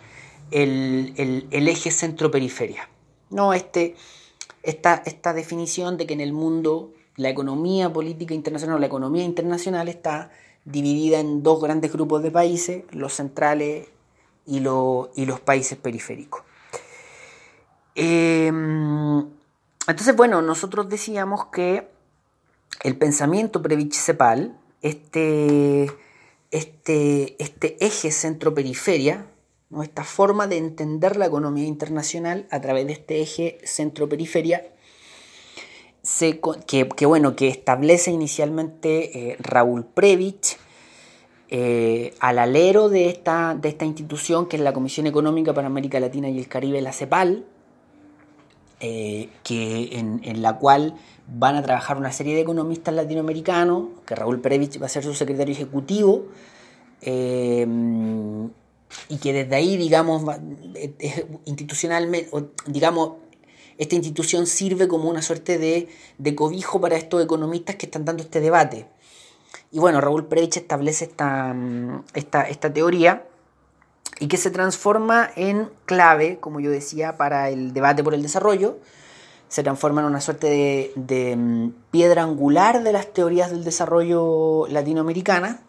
el, 0.51 1.47
eje 1.51 1.91
centro-periferia. 1.91 2.89
¿no? 3.29 3.53
Este, 3.53 3.95
esta, 4.63 5.01
esta 5.05 5.33
definición 5.33 5.97
de 5.97 6.07
que 6.07 6.13
en 6.13 6.21
el 6.21 6.33
mundo 6.33 6.91
la 7.15 7.29
economía 7.29 7.91
política 7.91 8.33
internacional 8.33 8.79
la 8.79 8.87
economía 8.87 9.23
internacional 9.23 9.89
está 9.89 10.31
dividida 10.65 11.19
en 11.19 11.43
dos 11.43 11.61
grandes 11.61 11.91
grupos 11.91 12.23
de 12.23 12.31
países, 12.31 12.83
los 12.91 13.13
centrales 13.13 13.87
y, 14.45 14.59
los 14.59 15.39
países 15.43 15.77
periféricos. 15.77 16.41
Em, 17.95 19.19
entonces, 19.87 20.15
bueno, 20.15 20.41
nosotros 20.41 20.89
decíamos 20.89 21.47
que 21.47 21.89
el 22.83 22.97
pensamiento 22.97 23.61
previch-cepal, 23.61 24.57
este, 24.81 25.91
este, 26.51 27.35
este 27.43 27.83
eje 27.85 28.11
centro-periferia, 28.11 29.25
¿no? 29.69 29.83
esta 29.83 30.03
forma 30.03 30.47
de 30.47 30.57
entender 30.57 31.15
la 31.17 31.27
economía 31.27 31.67
internacional 31.67 32.47
a 32.51 32.59
través 32.61 32.88
de 32.88 32.93
este 32.93 33.21
eje 33.21 33.57
centro-periferia, 33.63 34.63
que, 36.65 37.05
bueno, 37.05 37.35
que 37.35 37.47
establece 37.47 38.11
inicialmente 38.11 39.31
eh, 39.31 39.38
Raúl 39.39 39.85
Previch 39.85 40.57
eh, 41.49 42.13
al 42.19 42.39
alero 42.39 42.89
de 42.89 43.09
esta, 43.09 43.55
de 43.59 43.69
esta 43.69 43.85
institución 43.85 44.47
que 44.47 44.57
es 44.57 44.61
la 44.61 44.73
Comisión 44.73 45.07
Económica 45.07 45.53
para 45.53 45.67
América 45.67 45.99
Latina 45.99 46.29
y 46.29 46.38
el 46.38 46.47
Caribe, 46.47 46.81
la 46.81 46.93
CEPAL, 46.93 47.45
eh, 48.81 49.29
que 49.43 49.97
en, 49.97 50.41
la 50.41 50.57
cual 50.57 50.95
van 51.27 51.55
a 51.55 51.63
trabajar 51.63 51.97
una 51.97 52.11
serie 52.11 52.35
de 52.35 52.41
economistas 52.41 52.93
latinoamericanos, 52.93 53.88
que 54.05 54.15
Raúl 54.15 54.39
Previch 54.39 54.81
va 54.81 54.85
a 54.85 54.89
ser 54.89 55.03
su 55.03 55.13
secretario 55.13 55.53
ejecutivo, 55.53 56.27
y 59.08 59.17
que 59.17 59.34
desde 59.34 59.55
ahí, 59.55 59.77
digamos, 59.77 60.24
institucionalmente, 61.46 62.29
digamos, 62.67 63.13
esta 63.79 63.96
institución 63.96 64.46
sirve 64.46 64.88
como 64.88 65.10
una 65.10 65.22
suerte 65.22 65.58
de, 65.58 66.36
cobijo 66.36 66.81
para 66.81 66.98
estos 66.98 67.24
economistas 67.24 67.77
que 67.77 67.86
están 67.86 68.03
dando 68.05 68.22
este 68.22 68.41
debate. 68.41 68.88
Y 69.72 69.79
bueno, 69.79 70.01
Raúl 70.01 70.27
Previch 70.27 70.58
establece 70.58 71.05
esta, 71.05 71.53
mm, 71.53 72.03
esta, 72.13 72.43
esta 72.43 72.74
teoría 72.74 73.25
y 74.19 74.27
que 74.27 74.36
se 74.36 74.51
transforma 74.51 75.29
en 75.36 75.69
clave, 75.86 76.39
como 76.39 76.60
yo 76.60 76.69
decía, 76.69 77.15
para 77.15 77.50
el 77.50 77.74
debate 77.74 78.03
por 78.03 78.13
el 78.13 78.22
desarrollo. 78.22 78.77
Se 79.48 79.63
transforma 79.63 80.01
en 80.01 80.08
una 80.08 80.19
suerte 80.19 80.91
de, 80.96 81.36
mm, 81.38 81.69
piedra 81.89 82.24
angular 82.24 82.84
de 82.84 82.91
las 82.91 83.13
teorías 83.13 83.50
del 83.50 83.63
desarrollo 83.63 84.67
latinoamericana. 84.67 85.62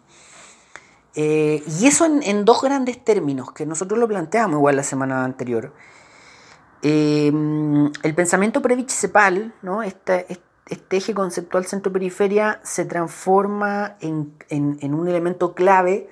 Eh, 1.15 1.63
y 1.79 1.87
eso 1.87 2.05
en, 2.05 2.45
dos 2.45 2.61
grandes 2.61 3.03
términos, 3.03 3.51
que 3.51 3.65
nosotros 3.65 3.99
lo 3.99 4.07
planteamos 4.07 4.57
igual 4.57 4.77
la 4.77 4.83
semana 4.83 5.25
anterior. 5.25 5.73
Em, 6.81 7.91
el 8.01 8.15
pensamiento 8.15 8.61
previch-cepal, 8.61 9.53
¿no? 9.61 9.83
este, 9.83 10.25
eje 10.89 11.13
conceptual 11.13 11.65
centro-periferia, 11.65 12.61
se 12.63 12.85
transforma 12.85 13.97
en, 13.99 14.33
un 14.93 15.07
elemento 15.07 15.53
clave 15.53 16.09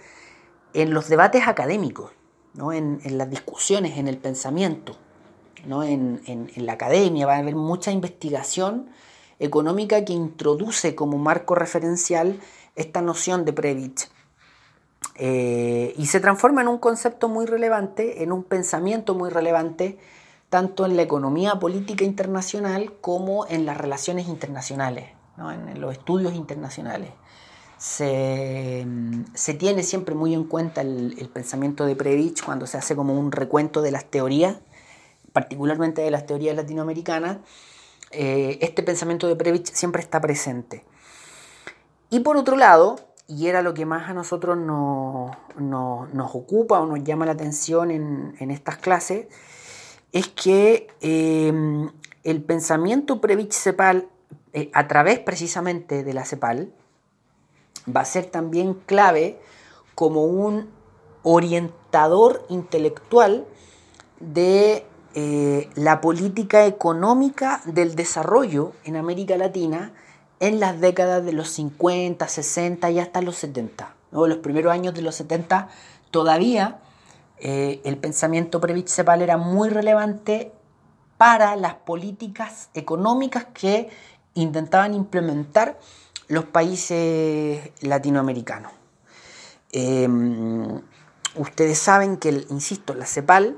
en 0.73 0.93
los 0.93 1.07
debates 1.07 1.47
académicos, 1.47 2.11
¿no? 2.53 2.73
en, 2.73 2.99
las 3.17 3.29
discusiones, 3.29 3.97
en 3.97 4.07
el 4.07 4.17
pensamiento, 4.17 4.97
¿no? 5.65 5.83
en, 5.83 6.51
la 6.57 6.73
academia. 6.73 7.25
Va 7.25 7.35
a 7.35 7.39
haber 7.39 7.55
mucha 7.55 7.91
investigación 7.91 8.89
económica 9.39 10.03
que 10.03 10.11
introduce 10.11 10.93
como 10.93 11.17
marco 11.17 11.55
referencial 11.55 12.39
esta 12.75 13.01
noción 13.01 13.45
de 13.45 13.53
Previch. 13.53 14.09
Eh, 15.21 15.93
y 15.97 16.05
se 16.05 16.21
transforma 16.21 16.61
en 16.61 16.69
un 16.69 16.77
concepto 16.77 17.27
muy 17.27 17.45
relevante, 17.45 18.23
en 18.23 18.31
un 18.31 18.43
pensamiento 18.43 19.15
muy 19.15 19.29
relevante 19.29 19.99
tanto 20.49 20.85
en 20.85 20.95
la 20.95 21.01
economía 21.01 21.59
política 21.59 22.05
internacional 22.05 22.93
como 23.01 23.45
en 23.47 23.65
las 23.65 23.77
relaciones 23.77 24.29
internacionales, 24.29 25.09
en, 25.37 25.79
los 25.81 25.91
estudios 25.91 26.33
internacionales. 26.35 27.11
se, 27.77 28.85
tiene 29.59 29.83
siempre 29.83 30.15
muy 30.15 30.33
en 30.33 30.45
cuenta 30.45 30.81
el, 30.81 31.29
pensamiento 31.33 31.85
de 31.85 31.97
Previch 31.97 32.41
cuando 32.41 32.65
se 32.65 32.77
hace 32.77 32.95
como 32.95 33.13
un 33.19 33.33
recuento 33.33 33.81
de 33.81 33.91
las 33.91 34.05
teorías, 34.05 34.55
particularmente 35.33 36.01
de 36.01 36.11
las 36.11 36.25
teorías 36.25 36.55
latinoamericanas. 36.55 37.39
Eh, 38.11 38.57
este 38.61 38.83
pensamiento 38.83 39.27
de 39.27 39.35
Previch 39.35 39.71
siempre 39.73 40.01
está 40.01 40.21
presente. 40.21 40.85
Y 42.09 42.21
por 42.21 42.37
otro 42.37 42.55
lado, 42.55 43.08
y 43.29 43.47
era 43.47 43.61
lo 43.61 43.75
que 43.75 43.85
más 43.85 44.09
a 44.09 44.13
nosotros 44.13 44.57
nos, 44.57 46.35
ocupa 46.35 46.79
o 46.79 46.87
nos 46.87 47.03
llama 47.03 47.27
la 47.27 47.33
atención 47.33 47.91
en, 47.91 48.51
estas 48.51 48.77
clases, 48.77 49.27
es 50.11 50.27
que 50.29 50.87
eh, 51.01 51.53
el 52.23 52.43
pensamiento 52.43 53.21
Previch-Cepal, 53.21 54.07
eh, 54.53 54.71
a 54.73 54.87
través 54.87 55.19
precisamente 55.19 56.03
de 56.03 56.13
la 56.13 56.25
CEPAL, 56.25 56.73
va 57.95 58.01
a 58.01 58.05
ser 58.05 58.25
también 58.25 58.73
clave 58.73 59.39
como 59.93 60.25
un 60.25 60.71
orientador 61.21 62.47
intelectual 62.49 63.45
de 64.19 64.85
eh, 65.13 65.69
la 65.75 66.01
política 66.01 66.65
económica 66.65 67.61
del 67.65 67.95
desarrollo 67.95 68.71
en 68.85 68.95
América 68.95 69.37
Latina 69.37 69.93
en 70.39 70.59
las 70.59 70.79
décadas 70.79 71.25
de 71.25 71.33
los 71.33 71.49
50, 71.49 72.27
60 72.27 72.91
y 72.91 72.99
hasta 72.99 73.21
los 73.21 73.35
70. 73.37 73.93
¿no? 74.11 74.27
Los 74.27 74.37
primeros 74.39 74.71
años 74.71 74.93
de 74.93 75.01
los 75.01 75.15
70 75.15 75.69
todavía 76.11 76.79
eh, 77.39 77.81
el 77.85 77.97
pensamiento 77.97 78.59
Previch-Cepal 78.59 79.21
era 79.21 79.37
muy 79.37 79.69
relevante 79.69 80.51
para 81.17 81.55
las 81.55 81.75
políticas 81.75 82.69
económicas 82.73 83.45
que 83.53 83.89
intentaban 84.33 84.93
implementar 84.93 85.79
los 86.27 86.45
países 86.45 87.71
latinoamericanos. 87.81 88.71
Em, 89.71 90.81
ustedes 91.35 91.77
saben 91.77 92.17
que, 92.17 92.45
insisto, 92.49 92.93
la 92.93 93.05
CEPAL 93.05 93.57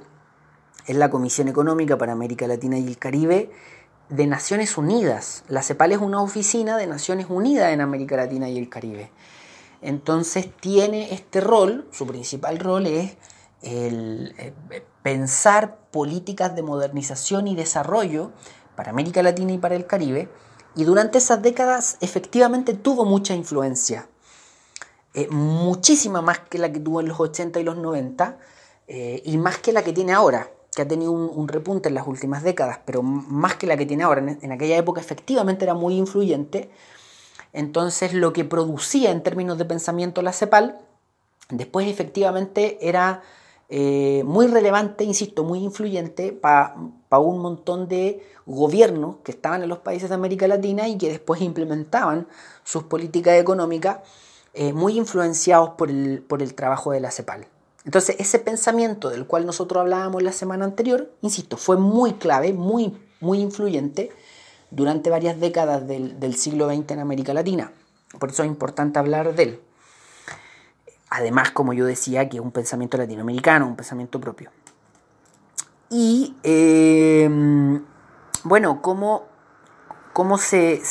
es 0.88 0.95
la 0.95 1.09
Comisión 1.09 1.47
Económica 1.47 1.97
para 1.97 2.13
América 2.13 2.47
Latina 2.47 2.77
y 2.77 2.88
el 2.88 2.97
Caribe 2.97 3.51
de 4.11 4.27
Naciones 4.27 4.77
Unidas. 4.77 5.43
La 5.47 5.63
CEPAL 5.63 5.93
es 5.93 5.97
una 5.97 6.21
oficina 6.21 6.77
de 6.77 6.85
Naciones 6.85 7.27
Unidas 7.29 7.71
en 7.71 7.81
América 7.81 8.17
Latina 8.17 8.49
y 8.49 8.57
el 8.57 8.69
Caribe. 8.69 9.11
Entonces 9.81 10.49
tiene 10.59 11.13
este 11.13 11.41
rol, 11.41 11.87
su 11.91 12.05
principal 12.05 12.59
rol 12.59 12.85
es 12.85 13.17
el, 13.61 14.35
eh, 14.37 14.53
pensar 15.01 15.77
políticas 15.91 16.55
de 16.55 16.61
modernización 16.61 17.47
y 17.47 17.55
desarrollo 17.55 18.31
para 18.75 18.91
América 18.91 19.23
Latina 19.23 19.53
y 19.53 19.57
para 19.57 19.75
el 19.75 19.87
Caribe, 19.87 20.29
y 20.75 20.83
durante 20.83 21.17
esas 21.17 21.41
décadas 21.41 21.97
efectivamente 22.01 22.73
tuvo 22.73 23.05
mucha 23.05 23.33
influencia, 23.33 24.07
eh, 25.13 25.27
muchísima 25.29 26.21
más 26.21 26.39
que 26.39 26.57
la 26.57 26.71
que 26.71 26.79
tuvo 26.79 27.01
en 27.01 27.07
los 27.07 27.19
80 27.19 27.59
y 27.59 27.63
los 27.63 27.77
90, 27.77 28.37
eh, 28.87 29.21
y 29.25 29.37
más 29.37 29.57
que 29.57 29.73
la 29.73 29.83
que 29.83 29.93
tiene 29.93 30.13
ahora, 30.13 30.49
que 30.75 30.81
ha 30.81 30.87
tenido 30.87 31.11
un, 31.11 31.47
repunte 31.47 31.89
en 31.89 31.95
las 31.95 32.07
últimas 32.07 32.43
décadas, 32.43 32.79
pero 32.85 33.03
más 33.03 33.55
que 33.55 33.67
la 33.67 33.75
que 33.75 33.85
tiene 33.85 34.03
ahora. 34.03 34.37
En, 34.41 34.51
aquella 34.51 34.77
época 34.77 35.01
efectivamente 35.01 35.65
era 35.65 35.73
muy 35.73 35.95
influyente. 35.97 36.69
Entonces 37.53 38.13
lo 38.13 38.31
que 38.31 38.45
producía 38.45 39.11
en 39.11 39.21
términos 39.21 39.57
de 39.57 39.65
pensamiento 39.65 40.21
la 40.21 40.31
CEPAL, 40.31 40.79
después 41.49 41.87
efectivamente 41.87 42.77
era 42.87 43.21
eh, 43.67 44.23
muy 44.25 44.47
relevante, 44.47 45.03
insisto, 45.03 45.43
muy 45.43 45.59
influyente 45.59 46.31
para 46.31 46.75
un 47.19 47.39
montón 47.39 47.89
de 47.89 48.25
gobiernos 48.45 49.17
que 49.23 49.31
estaban 49.31 49.63
en 49.63 49.69
los 49.69 49.79
países 49.79 50.07
de 50.07 50.15
América 50.15 50.47
Latina 50.47 50.87
y 50.87 50.97
que 50.97 51.09
después 51.09 51.41
implementaban 51.41 52.27
sus 52.63 52.83
políticas 52.83 53.35
económicas 53.39 53.99
eh, 54.53 54.71
muy 54.71 54.97
influenciados 54.97 55.71
por 55.71 55.89
el, 55.89 56.21
por 56.21 56.41
el 56.41 56.53
trabajo 56.53 56.91
de 56.91 57.01
la 57.01 57.11
CEPAL. 57.11 57.47
Entonces 57.85 58.15
ese 58.19 58.39
pensamiento 58.39 59.09
del 59.09 59.25
cual 59.25 59.45
nosotros 59.45 59.81
hablábamos 59.81 60.21
la 60.21 60.31
semana 60.31 60.65
anterior, 60.65 61.11
insisto, 61.21 61.57
fue 61.57 61.77
muy 61.77 62.13
clave, 62.13 62.53
muy, 62.53 62.97
muy 63.19 63.39
influyente 63.39 64.11
durante 64.70 65.09
varias 65.09 65.39
décadas 65.39 65.87
del, 65.87 66.20
del 66.20 66.35
siglo 66.35 66.67
XX 66.67 66.91
en 66.91 67.00
América 67.00 67.33
Latina. 67.33 67.72
Por 68.20 68.29
eso 68.29 68.44
es 68.44 68.48
importante 68.48 69.00
hablar 69.00 69.33
de 69.35 69.44
él. 69.44 69.61
Además, 71.09 71.51
como 71.51 71.74
yo 71.74 71.85
decía, 71.85 72.29
que 72.29 72.37
es 72.37 72.44
un 72.44 72.51
pensamiento 72.51 72.98
latinoamericano, 72.98 73.67
un 73.67 73.75
pensamiento 73.75 74.20
propio. 74.22 74.50
Y 75.89 76.33
em, 76.44 77.83
bueno, 78.46 78.81
¿cómo, 78.81 79.25
cómo 80.13 80.37
se... 80.37 80.81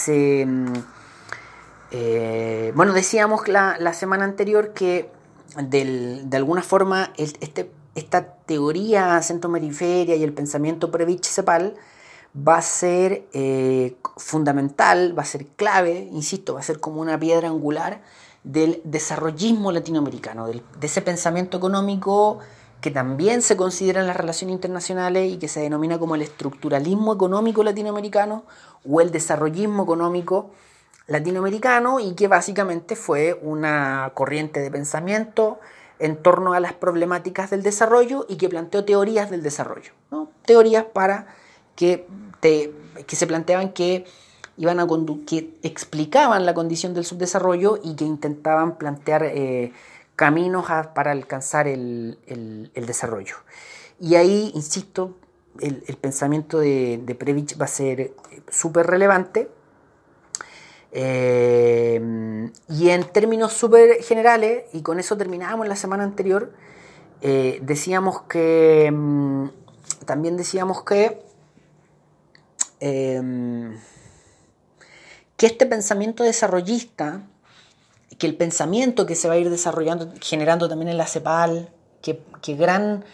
Eh, 1.93 2.73
bueno, 2.77 2.93
decíamos 2.93 3.49
la, 3.49 3.77
la, 3.79 3.95
semana 3.95 4.25
anterior 4.25 4.75
que 4.75 5.11
de 5.57 6.37
alguna 6.37 6.63
forma 6.63 7.13
este, 7.17 7.71
esta 7.95 8.35
teoría 8.47 9.21
centro-periferia 9.23 10.17
y 10.17 10.23
el 10.23 10.33
pensamiento 10.33 10.91
Previch-Cepal 10.91 11.75
va 12.37 12.59
a 12.59 12.63
ser 12.63 13.27
eh, 13.33 13.97
fundamental, 14.17 15.19
va 15.19 15.23
a 15.23 15.27
ser 15.27 15.47
clave, 15.47 16.09
insisto, 16.13 16.55
va 16.55 16.61
a 16.61 16.63
ser 16.63 16.79
como 16.79 17.01
una 17.01 17.19
piedra 17.19 17.49
angular 17.49 18.03
del 18.45 18.81
desarrollismo 18.85 19.73
latinoamericano, 19.73 20.47
de 20.47 20.63
ese 20.81 21.03
pensamiento 21.03 21.59
económico 21.59 22.39
que 22.81 22.91
también 22.91 23.43
se 23.43 23.57
considera 23.57 24.01
en 24.01 24.07
las 24.07 24.17
relaciones 24.17 24.55
internacionales 24.55 25.31
y 25.31 25.37
que 25.37 25.49
se 25.49 25.61
denomina 25.61 25.99
como 25.99 26.15
el 26.15 26.23
estructuralismo 26.23 27.13
económico 27.13 27.63
latinoamericano 27.63 28.45
o 28.89 29.01
el 29.01 29.11
desarrollismo 29.11 29.83
económico 29.83 30.51
latinoamericano 31.11 31.99
y 31.99 32.15
que 32.15 32.29
básicamente 32.29 32.95
fue 32.95 33.39
una 33.43 34.13
corriente 34.15 34.61
de 34.61 34.71
pensamiento 34.71 35.59
en 35.99 36.17
torno 36.17 36.55
a 36.55 36.61
las 36.61 36.73
problemáticas 36.73 37.51
del 37.51 37.63
desarrollo 37.63 38.25
y 38.29 38.37
que 38.37 38.49
planteó 38.49 38.85
teorías 38.85 39.29
del 39.29 39.43
desarrollo, 39.43 39.93
teorías 40.47 40.85
para 40.85 41.27
que, 41.75 42.07
que 42.41 43.17
se 43.17 43.27
planteaban 43.27 43.73
que 43.73 44.07
iban 44.57 44.79
a 44.79 44.87
que 45.27 45.59
explicaban 45.63 46.47
la 46.47 46.55
condición 46.55 46.95
del 46.95 47.05
subdesarrollo 47.05 47.81
y 47.83 47.97
que 47.97 48.05
intentaban 48.05 48.79
plantear 48.79 49.25
eh, 49.25 49.73
caminos 50.15 50.67
para 50.95 51.11
alcanzar 51.11 51.67
el, 51.67 52.19
desarrollo. 52.75 53.37
Y 53.99 54.15
ahí, 54.15 54.53
insisto, 54.55 55.17
el, 55.61 55.97
pensamiento 56.01 56.61
de, 56.61 57.01
de, 57.03 57.15
Previch 57.15 57.61
va 57.61 57.65
a 57.65 57.69
ser 57.69 58.01
eh, 58.01 58.15
súper 58.49 58.87
relevante. 58.87 59.49
Eh, 60.93 62.51
y 62.69 62.91
en 62.91 63.05
términos 63.05 63.53
súper 63.53 64.03
generales, 64.03 64.65
y 64.73 64.83
con 64.83 64.99
eso 64.99 65.17
terminábamos 65.17 65.69
la 65.69 65.77
semana 65.77 66.05
anterior, 66.05 66.53
decíamos 67.21 68.23
que, 68.23 68.91
mm, 68.91 69.49
también 70.07 70.37
decíamos 70.37 70.83
que, 70.85 71.23
que 75.37 75.47
este 75.47 75.67
pensamiento 75.67 76.25
desarrollista, 76.25 77.23
que 78.21 78.27
el 78.27 78.37
pensamiento 78.37 79.07
que 79.07 79.15
se 79.15 79.29
va 79.29 79.35
a 79.35 79.39
ir 79.39 79.49
desarrollando, 79.49 80.13
generando 80.21 80.69
también 80.69 80.91
en 80.91 80.99
la 80.99 81.07
CEPAL, 81.07 81.71
que, 82.03 82.55
gran, 82.55 83.05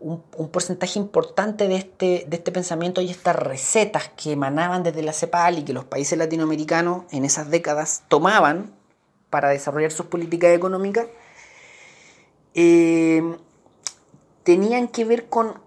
un, 0.00 0.20
porcentaje 0.50 0.98
importante 0.98 1.68
de 1.68 1.76
este, 1.76 2.26
de 2.28 2.36
este 2.36 2.52
pensamiento 2.52 3.00
y 3.00 3.10
estas 3.10 3.36
recetas 3.36 4.10
que 4.16 4.32
emanaban 4.32 4.82
desde 4.82 5.02
la 5.02 5.12
CEPAL 5.12 5.58
y 5.58 5.62
que 5.62 5.72
los 5.72 5.84
países 5.84 6.18
latinoamericanos 6.18 7.04
en 7.10 7.24
esas 7.24 7.50
décadas 7.50 8.04
tomaban 8.08 8.74
para 9.30 9.50
desarrollar 9.50 9.90
sus 9.90 10.06
políticas 10.06 10.50
económicas, 10.54 11.06
eh, 12.54 13.22
tenían 14.44 14.88
que 14.88 15.04
ver 15.04 15.28
con, 15.28 15.60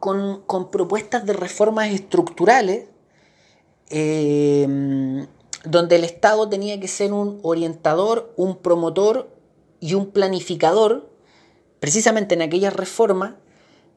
propuestas 0.72 1.26
de 1.26 1.34
reformas 1.34 1.90
estructurales 1.90 2.86
eh, 3.90 5.28
donde 5.66 5.96
el 5.96 6.04
Estado 6.04 6.48
tenía 6.48 6.80
que 6.80 6.88
ser 6.88 7.12
un 7.14 7.40
orientador, 7.44 8.34
un 8.38 8.58
promotor 8.58 9.30
y 9.80 9.94
un 9.94 10.12
planificador, 10.12 11.10
precisamente 11.80 12.36
en 12.36 12.42
aquella 12.42 12.70
reforma, 12.70 13.38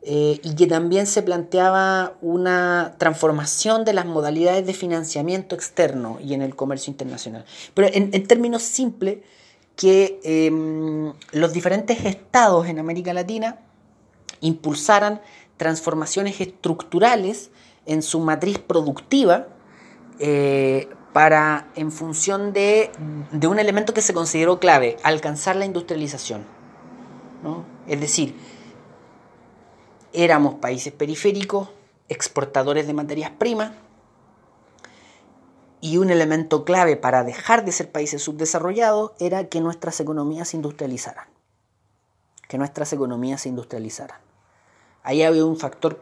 eh, 0.05 0.41
y 0.43 0.55
que 0.55 0.67
también 0.67 1.07
se 1.07 1.23
planteaba 1.23 2.15
una 2.21 2.95
transformación 2.99 3.85
de 3.85 3.93
las 3.93 4.07
modalidades 4.07 4.67
de 4.67 4.75
financiamiento 4.75 5.55
externo 5.55 6.19
y 6.21 6.35
en 6.35 6.43
el 6.43 6.57
comercio 6.57 6.91
internacional. 6.91 7.45
Pero 7.75 7.89
en, 7.93 8.27
términos 8.27 8.63
simples, 8.63 9.19
que 9.77 10.21
em, 10.25 11.13
los 11.33 11.53
diferentes 11.53 12.05
estados 12.05 12.67
en 12.67 12.79
América 12.79 13.13
Latina 13.13 13.61
impulsaran 14.41 15.21
transformaciones 15.57 16.41
estructurales 16.41 17.51
en 17.87 18.03
su 18.03 18.21
matriz 18.21 18.59
productiva, 18.59 19.47
eh, 20.19 20.89
para, 21.13 21.69
en 21.77 21.93
función 21.93 22.53
de, 22.53 22.91
un 23.47 23.59
elemento 23.59 23.93
que 23.93 24.01
se 24.01 24.15
consideró 24.15 24.59
clave, 24.59 24.97
alcanzar 25.03 25.57
la 25.57 25.67
industrialización. 25.67 26.45
Es 27.87 28.01
decir, 28.01 28.35
éramos 30.13 30.55
países 30.55 30.93
periféricos, 30.93 31.69
exportadores 32.09 32.87
de 32.87 32.95
materias 32.95 33.31
primas, 33.31 33.73
Y 35.85 35.97
un 35.99 36.11
elemento 36.11 36.65
clave 36.65 36.97
para 36.97 37.25
dejar 37.25 37.65
de 37.65 37.73
ser 37.73 37.91
países 37.91 38.23
subdesarrollados 38.23 39.11
era 39.19 39.49
que 39.49 39.61
nuestras 39.61 39.99
economías 39.99 40.51
se 40.51 40.57
industrializaran. 40.57 41.27
Que 42.49 42.57
nuestras 42.57 42.93
economías 42.93 43.43
se 43.43 43.49
industrializaran. 43.49 44.21
Ahí 45.03 45.25
había 45.25 45.45
un 45.45 45.57
factor 45.57 46.01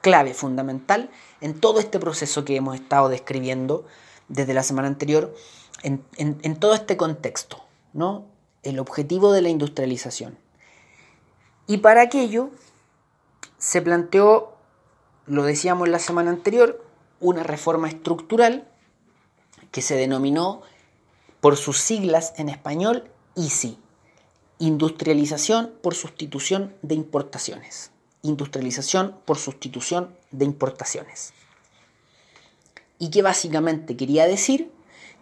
clave, 0.00 0.32
fundamental, 0.32 1.10
en 1.40 1.58
todo 1.58 1.80
este 1.80 1.98
proceso 1.98 2.44
que 2.44 2.54
hemos 2.54 2.76
estado 2.76 3.08
describiendo 3.08 3.84
desde 4.28 4.54
la 4.54 4.62
semana 4.62 4.86
anterior, 4.86 5.34
en, 5.82 6.04
en 6.16 6.56
todo 6.60 6.74
este 6.74 6.96
contexto, 6.96 7.64
¿no? 7.92 8.26
El 8.62 8.78
objetivo 8.78 9.32
de 9.32 9.42
la 9.42 9.48
industrialización. 9.48 10.38
Y 11.66 11.78
para 11.78 12.02
aquello 12.02 12.50
se 13.58 13.82
planteó, 13.82 14.56
lo 15.26 15.42
decíamos 15.44 15.88
la 15.88 15.98
semana 15.98 16.30
anterior, 16.30 16.84
una 17.20 17.42
reforma 17.42 17.88
estructural 17.88 18.68
que 19.72 19.82
se 19.82 19.96
denominó 19.96 20.62
por 21.40 21.56
sus 21.56 21.78
siglas 21.78 22.34
en 22.36 22.48
español 22.48 23.10
ISI, 23.34 23.78
Industrialización 24.58 25.74
por 25.82 25.94
sustitución 25.94 26.74
de 26.80 26.94
importaciones. 26.94 27.90
Industrialización 28.22 29.14
por 29.26 29.36
sustitución 29.36 30.16
de 30.30 30.46
importaciones. 30.46 31.34
Y 32.98 33.10
que 33.10 33.20
básicamente 33.20 33.98
quería 33.98 34.26
decir 34.26 34.72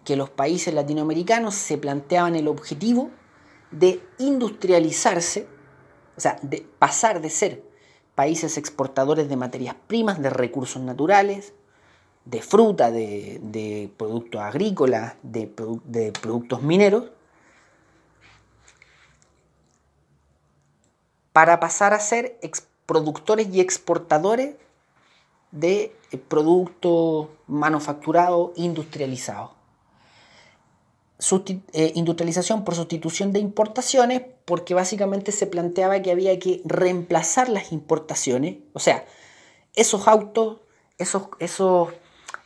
que 0.04 0.14
los 0.14 0.30
países 0.30 0.72
latinoamericanos 0.72 1.56
se 1.56 1.78
planteaban 1.78 2.36
el 2.36 2.46
objetivo 2.46 3.10
de 3.72 4.00
industrializarse, 4.18 5.48
o 6.16 6.20
sea, 6.20 6.38
de 6.42 6.64
pasar 6.78 7.20
de 7.20 7.30
ser 7.30 7.73
países 8.14 8.56
exportadores 8.58 9.28
de 9.28 9.36
materias 9.36 9.76
primas, 9.86 10.20
de 10.20 10.30
recursos 10.30 10.82
naturales, 10.82 11.52
de 12.24 12.40
fruta, 12.40 12.90
de, 12.90 13.90
productos 13.96 14.40
agrícolas, 14.40 15.14
de, 15.22 15.46
productos 16.20 16.62
mineros, 16.62 17.10
para 21.32 21.58
pasar 21.58 21.92
a 21.92 22.00
ser 22.00 22.38
productores 22.86 23.48
y 23.52 23.60
exportadores 23.60 24.54
de 25.50 25.94
productos 26.28 27.28
manufacturados 27.46 28.52
industrializados. 28.56 29.53
Eh, 31.72 31.92
industrialización 31.94 32.64
por 32.64 32.74
sustitución 32.74 33.32
de 33.32 33.38
importaciones, 33.38 34.22
porque 34.44 34.74
básicamente 34.74 35.32
se 35.32 35.46
planteaba 35.46 36.02
que 36.02 36.10
había 36.10 36.38
que 36.38 36.60
reemplazar 36.64 37.48
las 37.48 37.72
importaciones, 37.72 38.56
o 38.72 38.80
sea, 38.80 39.06
esos 39.74 40.06
autos, 40.08 40.58
esos, 40.98 41.28
esos 41.38 41.88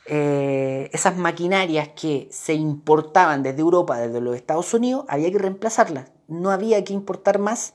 eh, 0.06 0.90
esas 0.92 1.16
maquinarias 1.16 1.88
que 1.88 2.28
se 2.30 2.54
importaban 2.54 3.42
desde 3.42 3.60
Europa, 3.60 3.98
desde 3.98 4.20
los 4.20 4.36
Estados 4.36 4.72
Unidos, 4.72 5.04
había 5.08 5.30
que 5.30 5.38
reemplazarlas. 5.38 6.10
No 6.28 6.50
había 6.50 6.82
que 6.84 6.94
importar 6.94 7.38
más 7.38 7.74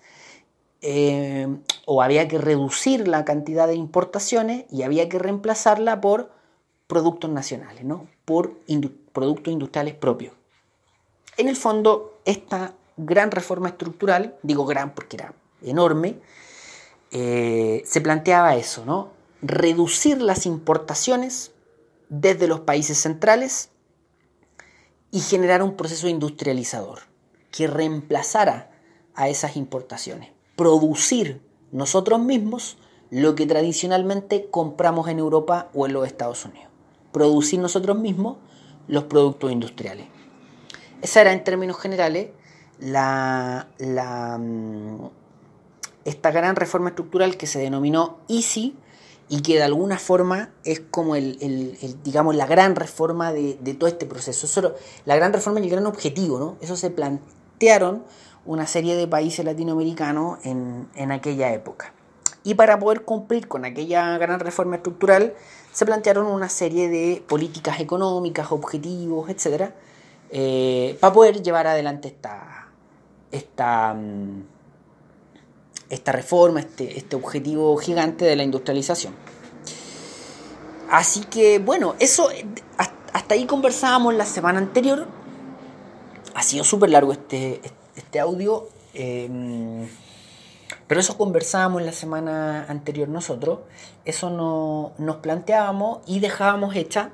eh, 0.81 1.47
o 1.85 2.01
había 2.01 2.27
que 2.27 2.39
reducir 2.39 3.07
la 3.07 3.23
cantidad 3.23 3.67
de 3.67 3.75
importaciones 3.75 4.65
y 4.71 4.81
había 4.81 5.09
que 5.09 5.19
reemplazarla 5.19 6.01
por 6.01 6.31
productos 6.87 7.29
nacionales, 7.29 7.83
¿no? 7.83 8.07
por 8.25 8.55
productos 9.11 9.53
industriales 9.53 9.93
propios. 9.93 10.33
En 11.37 11.47
el 11.47 11.55
fondo, 11.55 12.19
esta 12.25 12.75
gran 12.97 13.31
reforma 13.31 13.69
estructural, 13.69 14.37
digo 14.43 14.65
gran 14.65 14.93
porque 14.93 15.17
era 15.17 15.33
enorme, 15.61 16.19
eh, 17.11 17.81
se 17.85 18.01
planteaba 18.01 18.55
eso, 18.55 18.85
¿no? 18.85 19.11
Reducir 19.41 20.21
las 20.21 20.45
importaciones 20.45 21.51
desde 22.09 22.47
los 22.47 22.61
países 22.61 22.97
centrales 22.97 23.69
y 25.11 25.19
generar 25.19 25.61
un 25.63 25.75
proceso 25.75 26.07
industrializador 26.07 26.99
que 27.51 27.67
reemplazara 27.67 28.71
a 29.15 29.29
esas 29.29 29.57
importaciones. 29.57 30.31
Producir 30.55 31.41
nosotros 31.71 32.19
mismos 32.19 32.77
lo 33.09 33.35
que 33.35 33.45
tradicionalmente 33.45 34.47
compramos 34.49 35.07
en 35.07 35.19
Europa 35.19 35.69
o 35.73 35.85
en 35.85 35.93
los 35.93 36.07
Estados 36.07 36.45
Unidos. 36.45 36.69
Producir 37.11 37.59
nosotros 37.59 37.97
mismos 37.97 38.37
los 38.87 39.03
productos 39.03 39.51
industriales. 39.51 40.07
Esa 41.03 41.19
era 41.19 41.33
en 41.33 41.43
términos 41.43 41.77
generales 41.77 42.29
la, 42.79 43.67
mm, 44.39 45.05
esta 46.05 46.31
gran 46.31 46.55
reforma 46.55 46.89
estructural 46.89 47.35
que 47.35 47.45
se 47.45 47.59
denominó 47.59 48.19
EASY 48.29 48.77
y 49.27 49.41
que 49.41 49.55
de 49.55 49.63
alguna 49.63 49.99
forma 49.99 50.51
es 50.63 50.79
como 50.79 51.17
el, 51.17 51.97
digamos, 52.05 52.35
la 52.37 52.45
gran 52.45 52.77
reforma 52.77 53.33
de, 53.33 53.55
todo 53.77 53.89
este 53.89 54.05
proceso. 54.05 54.45
Eso, 54.45 54.75
la 55.03 55.15
gran 55.17 55.33
reforma 55.33 55.59
y 55.59 55.63
el 55.63 55.69
gran 55.69 55.85
objetivo, 55.87 56.39
¿no? 56.39 56.57
Eso 56.61 56.77
se 56.77 56.89
plantearon 56.89 58.03
una 58.45 58.65
serie 58.65 58.95
de 58.95 59.05
países 59.05 59.43
latinoamericanos 59.43 60.39
en, 60.45 61.11
aquella 61.11 61.53
época. 61.53 61.91
Y 62.45 62.53
para 62.53 62.79
poder 62.79 63.03
cumplir 63.03 63.49
con 63.49 63.65
aquella 63.65 64.17
gran 64.17 64.39
reforma 64.39 64.77
estructural, 64.77 65.33
se 65.73 65.85
plantearon 65.85 66.27
una 66.27 66.47
serie 66.47 66.87
de 66.87 67.21
políticas 67.27 67.81
económicas, 67.81 68.53
objetivos, 68.53 69.29
etc., 69.29 69.73
eh, 70.35 70.97
para 70.99 71.13
poder 71.13 71.43
llevar 71.43 71.67
adelante 71.67 72.07
esta, 72.07 72.67
esta, 73.31 73.93
mm, 73.93 74.43
esta 75.89 76.11
reforma, 76.11 76.59
este, 76.59 76.97
este 76.97 77.15
objetivo 77.15 77.77
gigante 77.77 78.25
de 78.25 78.35
la 78.35 78.41
industrialización. 78.41 79.13
Así 80.89 81.21
que 81.25 81.59
bueno, 81.59 81.93
eso 81.99 82.29
hasta 83.13 83.35
ahí 83.35 83.45
conversábamos 83.45 84.15
la 84.15 84.25
semana 84.25 84.57
anterior. 84.57 85.05
Ha 86.33 86.41
sido 86.41 86.63
súper 86.63 86.89
largo 86.89 87.11
este, 87.11 87.61
este 87.95 88.19
audio. 88.19 88.69
Em, 88.95 89.87
pero 90.87 90.99
eso 90.99 91.15
conversábamos 91.15 91.83
la 91.83 91.91
semana 91.91 92.65
anterior 92.67 93.07
nosotros. 93.07 93.59
Eso 94.03 94.31
no, 94.31 94.93
nos 94.97 95.17
planteábamos 95.17 95.99
y 96.07 96.21
dejábamos 96.21 96.75
hecha 96.75 97.11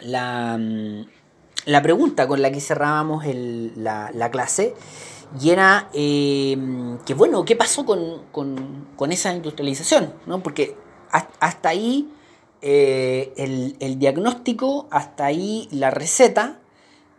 la, 0.00 0.58
la 1.66 1.82
pregunta 1.82 2.26
con 2.26 2.40
la 2.40 2.50
que 2.50 2.60
cerrábamos 2.60 3.24
la, 3.26 4.10
la 4.14 4.30
clase 4.30 4.74
y 5.40 5.50
era 5.50 5.90
em, 5.92 6.98
que, 6.98 7.14
bueno, 7.14 7.44
¿qué 7.44 7.56
pasó 7.56 7.84
con, 7.84 9.10
esa 9.10 9.34
industrialización? 9.34 10.14
¿no? 10.26 10.42
Porque 10.42 10.76
hasta 11.10 11.68
ahí 11.68 12.10
eh, 12.62 13.32
el, 13.80 13.98
diagnóstico, 13.98 14.86
hasta 14.90 15.26
ahí 15.26 15.68
la 15.70 15.90
receta, 15.90 16.60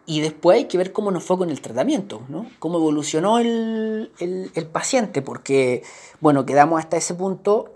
y 0.05 0.21
después 0.21 0.57
hay 0.57 0.65
que 0.65 0.77
ver 0.77 0.93
cómo 0.93 1.11
nos 1.11 1.25
fue 1.25 1.37
con 1.37 1.49
el 1.49 1.59
tratamiento, 1.59 2.21
¿no? 2.29 2.45
cómo 2.59 2.77
evolucionó 2.77 3.39
el, 3.39 4.09
paciente, 4.71 5.21
porque, 5.21 5.83
bueno, 6.21 6.45
quedamos 6.45 6.79
hasta 6.79 6.95
ese 6.95 7.13
punto 7.13 7.73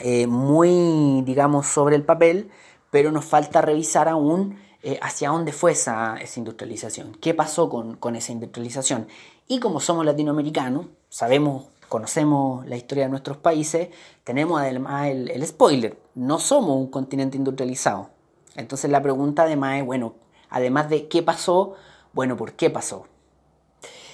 eh, 0.00 0.26
muy, 0.26 1.22
digamos, 1.22 1.68
sobre 1.68 1.94
el 1.94 2.02
papel, 2.02 2.50
pero 2.90 3.12
nos 3.12 3.24
falta 3.24 3.62
revisar 3.62 4.08
aún 4.08 4.58
eh, 4.88 5.00
hacia 5.02 5.30
dónde 5.30 5.50
fue 5.50 5.72
esa, 5.72 6.14
industrialización, 6.36 7.16
qué 7.20 7.34
pasó 7.34 7.68
con, 7.68 8.14
esa 8.14 8.30
industrialización. 8.30 9.08
Y 9.48 9.58
como 9.58 9.80
somos 9.80 10.06
latinoamericanos, 10.06 10.86
sabemos, 11.08 11.64
conocemos 11.88 12.64
la 12.68 12.76
historia 12.76 13.02
de 13.02 13.10
nuestros 13.10 13.36
países, 13.36 13.88
tenemos 14.22 14.60
además 14.60 15.08
el, 15.08 15.44
spoiler, 15.44 15.98
no 16.14 16.38
somos 16.38 16.76
un 16.76 16.86
continente 16.86 17.36
industrializado. 17.36 18.10
Entonces 18.54 18.88
la 18.88 19.02
pregunta 19.02 19.42
además 19.42 19.80
es, 19.80 19.84
bueno, 19.84 20.14
además 20.50 20.88
de 20.88 21.08
qué 21.08 21.20
pasó, 21.20 21.74
bueno, 22.12 22.36
¿por 22.36 22.52
qué 22.52 22.70
pasó? 22.70 23.08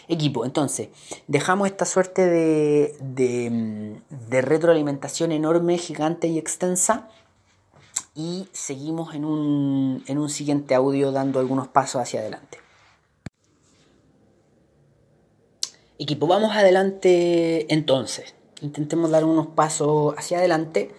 Equipo, 0.08 0.46
entonces, 0.46 0.88
dejamos 1.26 1.66
esta 1.66 1.85
suerte 1.85 2.24
de, 2.24 2.96
de, 4.08 4.40
retroalimentación 4.40 5.32
enorme, 5.32 5.76
gigante 5.76 6.28
y 6.28 6.38
extensa 6.38 7.11
y 8.14 8.48
seguimos 8.53 9.14
en 9.14 9.25
un, 9.25 10.05
en 10.07 10.18
un 10.18 10.29
siguiente 10.29 10.75
audio 10.75 11.12
dando 11.12 11.40
algunos 11.40 11.68
pasos 11.68 12.03
hacia 12.03 12.20
adelante. 12.20 12.59
Equipo, 15.98 16.27
vamos 16.27 16.53
adelante 16.57 17.72
entonces. 17.72 18.35
Intentemos 18.61 19.11
dar 19.11 19.25
unos 19.25 19.46
pasos 19.48 20.14
hacia 20.18 20.38
adelante. 20.38 20.90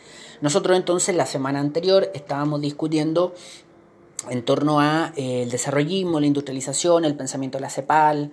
Nosotros 0.41 0.78
entonces 0.78 1.15
la 1.15 1.26
semana 1.26 1.60
anterior 1.60 2.10
estábamos 2.13 2.62
discutiendo 2.62 3.34
en 4.30 4.43
torno 4.43 4.80
a 4.80 5.13
eh, 5.15 5.43
el 5.43 5.52
desarrollismo, 5.52 6.19
la 6.19 6.28
industrialización, 6.28 7.06
el 7.06 7.15
pensamiento 7.15 7.58
de 7.58 7.62
la 7.62 7.69
CEPAL. 7.69 8.32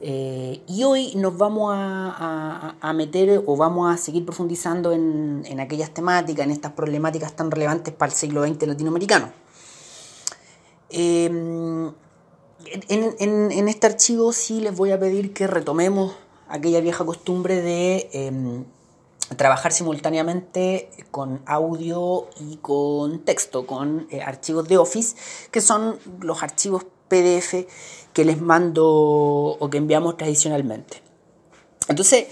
Eh, 0.00 0.62
y 0.68 0.84
hoy 0.84 1.14
nos 1.16 1.38
vamos 1.38 1.72
a, 1.74 2.92
meter 2.94 3.42
o 3.46 3.56
vamos 3.56 3.92
a 3.92 3.96
seguir 3.96 4.24
profundizando 4.24 4.92
en, 4.92 5.42
en, 5.46 5.60
aquellas 5.60 5.90
temáticas, 5.90 6.44
en 6.44 6.52
estas 6.52 6.72
problemáticas 6.72 7.34
tan 7.34 7.50
relevantes 7.50 7.94
para 7.94 8.12
el 8.12 8.16
siglo 8.16 8.46
XX 8.46 8.66
latinoamericano. 8.66 9.30
Eh, 10.90 11.26
en, 12.88 13.68
este 13.68 13.86
archivo 13.86 14.32
sí 14.32 14.60
les 14.60 14.74
voy 14.74 14.90
a 14.92 14.98
pedir 14.98 15.32
que 15.32 15.46
retomemos 15.46 16.14
aquella 16.48 16.80
vieja 16.80 17.04
costumbre 17.04 17.60
de 17.60 18.08
em, 18.12 18.64
trabajar 19.36 19.72
simultáneamente 19.72 20.90
con 21.10 21.42
audio 21.46 22.28
y 22.38 22.56
con 22.56 23.24
texto, 23.24 23.66
con 23.66 24.06
eh, 24.10 24.22
archivos 24.22 24.68
de 24.68 24.78
Office, 24.78 25.16
que 25.50 25.60
son 25.60 25.98
los 26.20 26.42
archivos 26.42 26.86
PDF 27.08 27.66
que 28.16 28.24
les 28.24 28.40
mando 28.40 28.86
o 28.86 29.68
que 29.68 29.76
enviamos 29.76 30.16
tradicionalmente. 30.16 31.02
Entonces, 31.86 32.28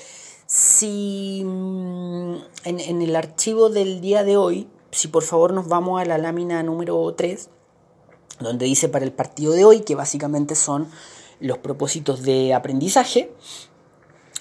si 0.46 1.42
mm, 1.44 2.36
en, 2.64 2.80
en 2.80 3.02
el 3.02 3.14
archivo 3.14 3.68
del 3.68 4.00
día 4.00 4.24
de 4.24 4.38
hoy, 4.38 4.66
si 4.92 5.08
por 5.08 5.24
favor 5.24 5.52
nos 5.52 5.68
vamos 5.68 6.00
a 6.00 6.06
la 6.06 6.16
lámina 6.16 6.62
número 6.62 7.14
3, 7.14 7.50
donde 8.40 8.64
dice 8.64 8.88
para 8.88 9.04
el 9.04 9.12
partido 9.12 9.52
de 9.52 9.66
hoy, 9.66 9.80
que 9.80 9.94
básicamente 9.94 10.54
son 10.54 10.88
los 11.38 11.58
propósitos 11.58 12.22
de 12.22 12.54
aprendizaje, 12.54 13.30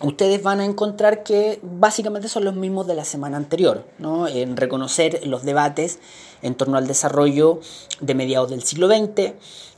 ustedes 0.01 0.41
van 0.41 0.59
a 0.59 0.65
encontrar 0.65 1.23
que 1.23 1.59
básicamente 1.61 2.27
son 2.27 2.45
los 2.45 2.55
mismos 2.55 2.87
de 2.87 2.95
la 2.95 3.05
semana 3.05 3.37
anterior, 3.37 3.85
¿no? 3.99 4.27
en 4.27 4.57
reconocer 4.57 5.25
los 5.25 5.43
debates 5.43 5.99
en 6.41 6.55
torno 6.55 6.77
al 6.77 6.87
desarrollo 6.87 7.59
de 8.01 8.15
mediados 8.15 8.49
del 8.49 8.63
siglo 8.63 8.87
XX, 8.87 9.33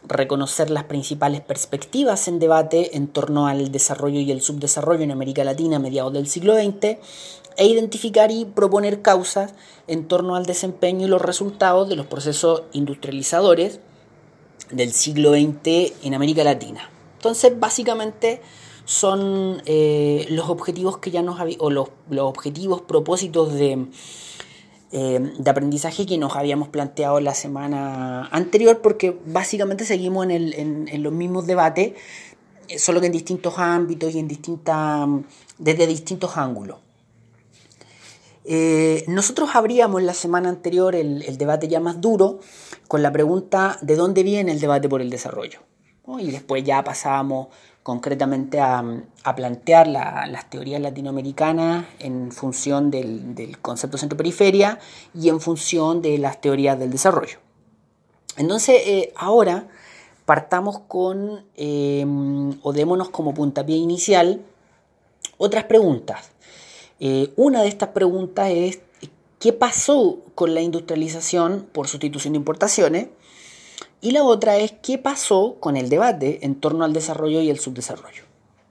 reconocer 0.07 0.69
las 0.69 0.85
principales 0.85 1.41
perspectivas 1.41 2.27
en 2.27 2.39
debate 2.39 2.97
en 2.97 3.07
torno 3.07 3.47
al 3.47 3.71
desarrollo 3.71 4.19
y 4.19 4.31
el 4.31 4.41
subdesarrollo 4.41 5.03
en 5.03 5.11
América 5.11 5.43
Latina 5.43 5.77
a 5.77 5.79
mediados 5.79 6.13
del 6.13 6.27
siglo 6.27 6.55
XX, 6.55 6.97
e 7.57 7.67
identificar 7.67 8.31
y 8.31 8.45
proponer 8.45 9.01
causas 9.01 9.53
en 9.87 10.07
torno 10.07 10.35
al 10.35 10.45
desempeño 10.45 11.07
y 11.07 11.09
los 11.09 11.21
resultados 11.21 11.87
de 11.87 11.95
los 11.95 12.05
procesos 12.05 12.63
industrializadores 12.73 13.79
del 14.71 14.91
siglo 14.91 15.31
XX 15.31 15.93
en 16.03 16.13
América 16.13 16.43
Latina. 16.43 16.89
Entonces, 17.17 17.57
básicamente 17.57 18.41
son 18.85 19.63
eh, 19.65 20.27
los 20.29 20.49
objetivos 20.49 20.99
que 20.99 21.11
ya 21.11 21.23
nos 21.23 21.39
o 21.59 21.69
los, 21.69 21.89
objetivos, 22.19 22.81
propósitos 22.81 23.53
de, 23.53 23.87
eh, 24.91 25.33
de 25.37 25.49
aprendizaje 25.49 26.05
que 26.05 26.17
nos 26.17 26.35
habíamos 26.35 26.69
planteado 26.69 27.19
la 27.19 27.33
semana 27.33 28.27
anterior, 28.27 28.81
porque 28.81 29.19
básicamente 29.25 29.85
seguimos 29.85 30.27
en, 30.29 30.87
en, 30.87 31.03
los 31.03 31.11
mismos 31.11 31.47
debates, 31.47 31.93
eh, 32.67 32.79
solo 32.79 33.01
que 33.01 33.07
en 33.07 33.11
distintos 33.11 33.57
ámbitos 33.57 34.13
y 34.13 34.19
en 34.19 34.27
distintas, 34.27 35.09
desde 35.57 35.87
distintos 35.87 36.37
ángulos. 36.37 36.77
nosotros 39.07 39.49
abríamos 39.55 40.03
la 40.03 40.13
semana 40.13 40.49
anterior 40.49 40.93
el, 40.93 41.23
el, 41.23 41.37
debate 41.39 41.67
ya 41.67 41.79
más 41.79 41.99
duro 41.99 42.39
con 42.87 43.01
la 43.01 43.11
pregunta 43.11 43.79
de 43.81 43.95
dónde 43.95 44.21
viene 44.21 44.51
el 44.51 44.59
debate 44.59 44.87
por 44.87 45.01
el 45.01 45.09
desarrollo. 45.09 45.61
Y 46.19 46.29
después 46.29 46.63
ya 46.63 46.83
pasábamos 46.83 47.47
concretamente 47.85 48.59
a, 48.59 48.83
plantear 49.35 49.85
las 49.87 50.49
teorías 50.49 50.81
latinoamericanas 50.81 51.85
en 51.99 52.31
función 52.31 52.89
del, 52.89 53.59
concepto 53.61 53.99
centro-periferia 53.99 54.79
y 55.13 55.29
en 55.29 55.39
función 55.39 56.01
de 56.01 56.17
las 56.17 56.41
teorías 56.41 56.79
del 56.79 56.89
desarrollo. 56.89 57.37
Entonces, 58.37 58.81
eh, 58.87 59.13
ahora 59.15 59.67
partamos 60.25 60.79
con, 60.87 61.45
eh, 61.57 62.03
o 62.63 62.73
démonos 62.73 63.09
como 63.09 63.35
puntapié 63.35 63.75
inicial, 63.75 64.41
otras 65.37 65.65
preguntas. 65.65 66.31
Eh, 66.99 67.33
una 67.35 67.61
de 67.61 67.67
estas 67.67 67.89
preguntas 67.89 68.49
es, 68.49 68.79
¿qué 69.37 69.53
pasó 69.53 70.17
con 70.33 70.55
la 70.55 70.61
industrialización 70.61 71.67
por 71.71 71.87
sustitución 71.87 72.33
de 72.33 72.39
importaciones? 72.39 73.09
Y 74.05 74.11
la 74.11 74.23
otra 74.23 74.57
es 74.57 74.71
qué 74.83 74.99
pasó 74.99 75.55
con 75.59 75.75
el 75.75 75.89
debate 75.89 76.45
en 76.45 76.53
torno 76.53 76.85
al 76.85 76.93
desarrollo 76.93 77.41
y 77.41 77.49
el 77.49 77.57
subdesarrollo. 77.57 78.21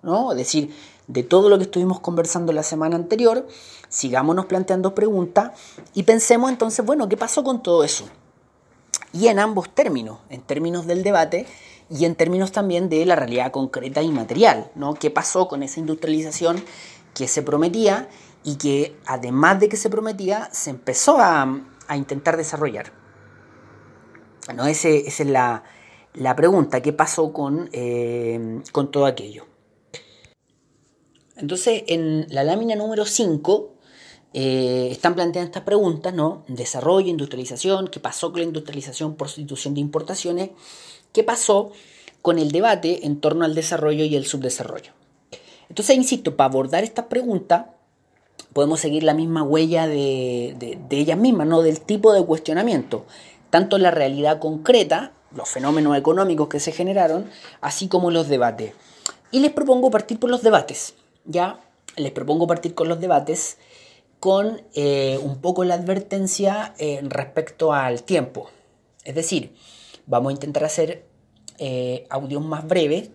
¿no? 0.01 0.31
Es 0.31 0.39
decir, 0.39 0.73
de 1.09 1.25
todo 1.25 1.49
lo 1.49 1.59
que 1.59 1.65
estuvimos 1.65 1.99
conversando 1.99 2.53
la 2.53 2.63
semana 2.63 2.95
anterior, 2.95 3.49
sigámonos 3.89 4.47
planteando 4.47 4.95
preguntas 4.95 5.51
y 5.93 6.05
pensemos 6.05 6.53
entonces, 6.53 6.87
bueno, 6.87 7.09
¿qué 7.09 7.17
pasó 7.17 7.43
con 7.43 7.65
todo 7.65 7.83
eso? 7.83 8.05
Y 9.13 9.27
en 9.27 9.41
ambos 9.41 9.71
términos, 9.71 10.21
en 10.31 10.41
términos 10.41 10.87
del 10.87 11.03
debate 11.03 11.47
y 11.91 12.05
en 12.05 12.15
términos 12.15 12.53
también 12.53 12.89
de 12.89 13.05
la 13.05 13.17
realidad 13.17 13.51
concreta 13.51 14.03
y 14.03 14.13
material, 14.13 14.71
¿no? 14.77 14.95
¿Qué 14.95 15.11
pasó 15.11 15.49
con 15.49 15.65
esa 15.65 15.81
industrialización 15.81 16.63
que 17.13 17.27
se 17.27 17.43
prometía 17.43 18.09
y 18.45 18.55
que 18.55 18.97
además 19.05 19.59
de 19.59 19.69
que 19.69 19.77
se 19.77 19.91
prometía, 19.91 20.49
se 20.53 20.71
empezó 20.71 21.19
a, 21.19 21.61
a 21.89 21.97
intentar 21.97 22.37
desarrollar? 22.37 23.04
Bueno, 24.47 24.67
ese, 24.67 25.09
esa 25.09 25.23
es 25.23 25.29
la, 25.29 26.37
pregunta, 26.37 26.83
¿qué 26.83 26.93
pasó 26.93 27.33
con, 27.33 27.71
eh, 27.73 28.61
con 28.73 28.91
todo 28.91 29.07
aquello? 29.07 29.47
Entonces, 31.37 31.85
en 31.87 32.27
la 32.29 32.45
lámina 32.45 32.77
número 32.77 33.07
5 33.07 33.75
eh, 34.35 34.89
están 34.91 35.15
planteando 35.15 35.47
estas 35.47 35.63
preguntas, 35.63 36.13
¿no? 36.13 36.45
Desarrollo, 36.47 37.09
industrialización, 37.09 37.89
¿qué 37.89 38.01
pasó 38.01 38.33
con 38.33 38.41
la 38.41 38.47
industrialización 38.47 39.15
por 39.15 39.29
sustitución 39.29 39.75
de 39.75 39.81
importaciones? 39.81 40.51
¿Qué 41.13 41.25
pasó 41.25 41.73
con 42.21 42.39
el 42.39 42.53
debate 42.53 43.07
en 43.07 43.21
torno 43.21 43.45
al 43.45 43.55
desarrollo 43.55 44.05
y 44.05 44.15
el 44.15 44.27
subdesarrollo? 44.27 44.93
Entonces, 45.71 45.97
insisto, 45.97 46.37
para 46.37 46.51
abordar 46.51 46.85
esta 46.85 47.09
pregunta, 47.09 47.75
podemos 48.53 48.79
seguir 48.79 49.03
la 49.03 49.15
misma 49.15 49.43
huella 49.43 49.89
de, 49.89 50.55
de, 50.59 50.79
de 50.89 50.99
ellas 50.99 51.19
mismas, 51.19 51.47
¿no? 51.47 51.63
Del 51.63 51.81
tipo 51.81 52.13
de 52.13 52.25
cuestionamiento 52.25 53.07
tanto 53.55 53.79
la 53.79 53.93
realidad 53.93 54.41
concreta, 54.41 55.13
los 55.33 55.49
fenómenos 55.49 55.97
económicos 55.97 56.49
que 56.49 56.59
se 56.59 56.73
generaron, 56.73 57.31
así 57.61 57.87
como 57.87 58.11
los 58.11 58.27
debates. 58.27 58.73
Y 59.31 59.39
les 59.39 59.53
propongo 59.53 59.93
partir 59.93 60.19
por 60.19 60.29
los 60.29 60.43
debates, 60.43 60.95
¿ya? 61.25 61.61
Les 61.95 62.11
propongo 62.11 62.49
partir 62.49 62.75
con 62.75 62.89
los 62.89 62.99
debates 62.99 63.59
con 64.19 64.61
eh, 64.75 65.21
un 65.23 65.41
poco 65.41 65.63
la 65.63 65.75
advertencia 65.75 66.75
eh, 66.79 66.99
respecto 67.05 67.73
al 67.73 68.03
tiempo. 68.03 68.51
Es 69.05 69.15
decir, 69.15 69.55
vamos 70.05 70.31
a 70.31 70.33
intentar 70.33 70.65
hacer 70.65 71.07
eh, 71.59 72.09
audios 72.11 72.45
más 72.45 72.67
breves, 72.67 73.11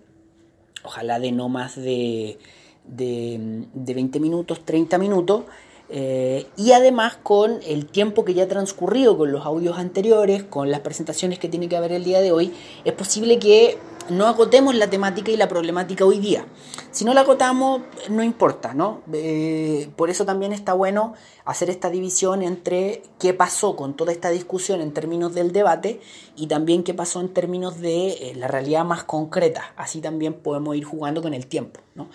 ojalá 0.86 1.20
de 1.20 1.34
no 1.34 1.50
más 1.50 1.76
de, 1.76 2.40
de, 2.86 3.66
de 3.74 3.94
20 3.94 4.22
minutos, 4.22 4.64
30 4.64 5.00
minutos, 5.00 5.44
eh, 5.92 6.46
y 6.56 6.72
además 6.74 7.18
con 7.22 7.60
el 7.66 7.88
tiempo 7.88 8.24
que 8.24 8.36
ya 8.36 8.44
ha 8.44 8.48
transcurrido 8.48 9.18
con 9.18 9.32
los 9.32 9.46
audios 9.46 9.78
anteriores, 9.78 10.44
con 10.44 10.70
las 10.70 10.82
presentaciones 10.82 11.40
que 11.40 11.50
tiene 11.50 11.68
que 11.68 11.78
haber 11.78 11.92
el 11.92 12.04
día 12.04 12.22
de 12.22 12.32
hoy, 12.32 12.54
es 12.86 12.94
posible 12.94 13.40
que 13.40 13.78
no 14.10 14.28
agotemos 14.28 14.76
la 14.76 14.90
temática 14.90 15.32
y 15.32 15.38
la 15.38 15.48
problemática 15.48 16.06
hoy 16.06 16.20
día. 16.20 16.46
Si 16.92 17.06
no 17.06 17.14
la 17.14 17.22
agotamos, 17.22 17.82
no 18.10 18.24
importa, 18.24 18.74
¿no? 18.74 19.02
Eh, 19.14 19.90
por 19.96 20.10
eso 20.10 20.26
también 20.26 20.52
está 20.52 20.74
bueno 20.74 21.14
hacer 21.46 21.70
esta 21.70 21.90
división 21.90 22.42
entre 22.42 23.04
qué 23.20 23.34
pasó 23.34 23.76
con 23.76 23.96
toda 23.96 24.12
esta 24.12 24.30
discusión 24.30 24.82
en 24.82 24.94
términos 24.94 25.34
del 25.34 25.52
debate 25.52 26.02
y 26.36 26.48
también 26.48 26.84
qué 26.84 26.94
pasó 26.94 27.22
en 27.22 27.30
términos 27.30 27.80
de 27.80 28.10
eh, 28.10 28.34
la 28.36 28.48
realidad 28.48 28.86
más 28.86 29.04
concreta. 29.04 29.74
Así 29.76 30.02
también 30.02 30.34
podemos 30.34 30.76
ir 30.76 30.84
jugando 30.84 31.22
con 31.22 31.34
el 31.34 31.48
tiempo, 31.48 31.80
¿no? 31.96 32.10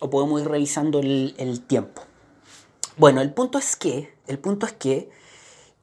O 0.00 0.10
podemos 0.10 0.40
ir 0.40 0.48
revisando 0.48 1.00
el 1.00 1.60
tiempo. 1.66 2.02
Bueno, 3.00 3.22
el 3.22 3.32
punto 3.32 3.56
es 3.56 3.76
que, 3.76 4.12
el 4.26 4.38
punto 4.38 4.66
es 4.66 4.74
que 4.74 5.08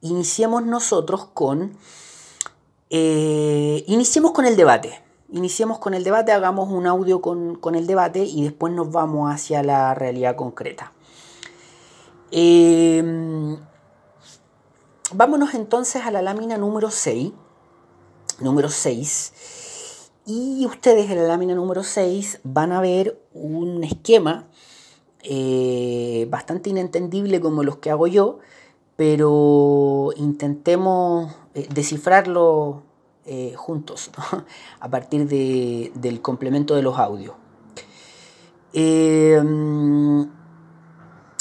iniciemos 0.02 0.62
nosotros 0.62 1.24
con, 1.34 1.76
eh, 2.90 3.82
iniciemos 3.88 4.30
con 4.30 4.46
el 4.46 4.54
debate. 4.54 5.02
Iniciemos 5.32 5.80
con 5.80 5.94
el 5.94 6.04
debate, 6.04 6.30
hagamos 6.30 6.70
un 6.70 6.86
audio 6.86 7.20
con, 7.20 7.74
el 7.74 7.88
debate 7.88 8.20
y 8.20 8.44
después 8.44 8.72
nos 8.72 8.92
vamos 8.92 9.34
hacia 9.34 9.64
la 9.64 9.94
realidad 9.94 10.36
concreta. 10.36 10.92
Em, 12.30 13.58
vámonos 15.12 15.54
entonces 15.54 16.06
a 16.06 16.12
la 16.12 16.22
lámina 16.22 16.56
número 16.56 16.92
6. 16.92 17.32
Número 18.38 18.68
6. 18.68 20.12
Y 20.24 20.64
ustedes 20.66 21.10
en 21.10 21.16
la 21.16 21.24
lámina 21.24 21.56
número 21.56 21.82
6 21.82 22.42
van 22.44 22.70
a 22.70 22.80
ver 22.80 23.20
un 23.34 23.82
esquema 23.82 24.47
eh, 25.30 26.26
bastante 26.30 26.70
inentendible 26.70 27.38
como 27.38 27.62
los 27.62 27.76
que 27.76 27.90
hago 27.90 28.06
yo, 28.06 28.38
pero 28.96 30.10
intentemos 30.16 31.34
eh, 31.52 31.68
descifrarlo 31.70 32.82
eh, 33.26 33.52
juntos 33.54 34.10
a 34.80 34.88
partir 34.88 35.28
del 35.28 36.22
complemento 36.22 36.74
de 36.74 36.80
los 36.80 36.98
audios. 36.98 37.34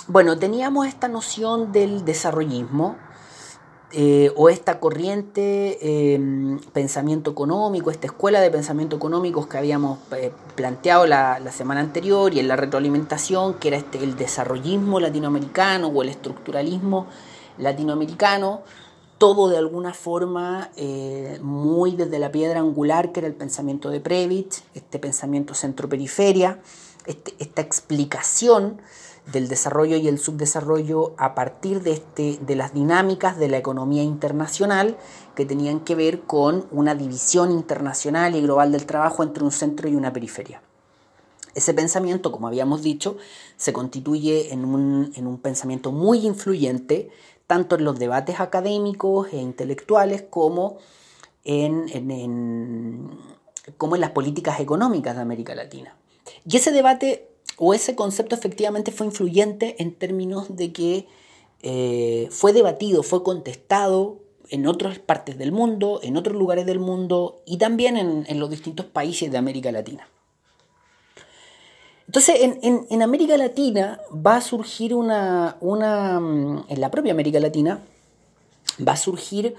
bueno, 0.09 0.37
teníamos 0.37 0.85
esta 0.87 1.07
noción 1.07 1.71
del 1.71 2.03
desarrollismo 2.03 2.97
eh, 3.93 4.33
o 4.35 4.49
esta 4.49 4.81
corriente 4.81 6.13
em, 6.13 6.59
pensamiento 6.73 7.31
económico, 7.31 7.89
esta 7.89 8.07
escuela 8.07 8.41
de 8.41 8.51
pensamiento 8.51 8.97
económicos 8.97 9.47
que 9.47 9.57
habíamos 9.57 9.99
eh, 10.11 10.33
planteado 10.55 11.07
la, 11.07 11.39
semana 11.53 11.79
anterior 11.79 12.33
y 12.33 12.41
en 12.41 12.49
la 12.49 12.57
retroalimentación, 12.57 13.53
que 13.53 13.69
era 13.69 13.77
este, 13.77 14.03
el 14.03 14.17
desarrollismo 14.17 14.99
latinoamericano 14.99 15.87
o 15.87 16.01
el 16.01 16.09
estructuralismo 16.09 17.07
latinoamericano, 17.57 18.61
todo 19.17 19.47
de 19.47 19.57
alguna 19.57 19.93
forma 19.93 20.69
eh, 20.75 21.39
muy 21.41 21.95
desde 21.95 22.19
la 22.19 22.29
piedra 22.29 22.59
angular 22.59 23.13
que 23.13 23.21
era 23.21 23.27
el 23.27 23.35
pensamiento 23.35 23.89
de 23.89 24.01
Previch, 24.01 24.63
este 24.73 24.99
pensamiento 24.99 25.53
centro-periferia, 25.53 26.59
este, 27.05 27.33
esta 27.39 27.61
explicación 27.61 28.81
del 29.31 29.47
desarrollo 29.47 29.97
y 29.97 30.07
el 30.07 30.19
subdesarrollo 30.19 31.13
a 31.17 31.35
partir 31.35 31.81
de, 31.81 31.93
este, 31.93 32.39
de 32.41 32.55
las 32.55 32.73
dinámicas 32.73 33.37
de 33.37 33.49
la 33.49 33.57
economía 33.57 34.03
internacional 34.03 34.97
que 35.35 35.45
tenían 35.45 35.81
que 35.81 35.95
ver 35.95 36.21
con 36.21 36.67
una 36.71 36.95
división 36.95 37.51
internacional 37.51 38.35
y 38.35 38.41
global 38.41 38.71
del 38.71 38.85
trabajo 38.85 39.23
entre 39.23 39.43
un 39.43 39.51
centro 39.51 39.89
y 39.89 39.95
una 39.95 40.13
periferia. 40.13 40.61
Ese 41.55 41.73
pensamiento, 41.73 42.31
como 42.31 42.47
habíamos 42.47 42.83
dicho, 42.83 43.17
se 43.57 43.73
constituye 43.73 44.53
en 44.53 44.63
un, 44.63 45.11
en 45.15 45.27
un 45.27 45.39
pensamiento 45.39 45.91
muy 45.91 46.25
influyente 46.25 47.09
tanto 47.47 47.77
en 47.77 47.85
los 47.85 47.97
debates 47.97 48.39
académicos 48.39 49.29
e 49.31 49.37
intelectuales 49.37 50.23
como 50.29 50.77
en, 51.43 51.89
en, 51.89 53.09
como 53.77 53.95
en 53.95 54.01
las 54.01 54.11
políticas 54.11 54.59
económicas 54.59 55.15
de 55.15 55.21
América 55.21 55.55
Latina. 55.55 55.97
Y 56.45 56.57
ese 56.57 56.71
debate 56.71 57.36
o 57.57 57.73
ese 57.73 57.95
concepto 57.95 58.35
efectivamente 58.35 58.91
fue 58.91 59.07
influyente 59.07 59.75
en 59.79 59.93
términos 59.93 60.55
de 60.55 60.71
que 60.71 61.07
eh, 61.63 62.27
fue 62.31 62.53
debatido, 62.53 63.01
fue 63.03 63.23
contestado 63.23 64.19
en 64.49 64.67
otras 64.67 64.99
partes 64.99 65.37
del 65.37 65.51
mundo, 65.51 65.99
en 66.03 66.17
otros 66.17 66.37
lugares 66.37 66.65
del 66.65 66.79
mundo 66.79 67.41
y 67.45 67.57
también 67.57 67.97
en, 67.97 68.39
los 68.39 68.49
distintos 68.49 68.85
países 68.85 69.31
de 69.31 69.37
América 69.37 69.71
Latina. 69.71 70.07
Entonces, 72.05 72.37
en, 72.39 73.01
América 73.01 73.35
Latina 73.35 73.99
va 74.13 74.37
a 74.37 74.41
surgir 74.41 74.93
una, 74.93 75.57
una, 75.59 76.19
mm, 76.21 76.65
en 76.69 76.79
la 76.79 76.89
propia 76.89 77.11
América 77.11 77.39
Latina, 77.39 77.81
va 78.87 78.93
a 78.93 78.97
surgir 78.97 79.55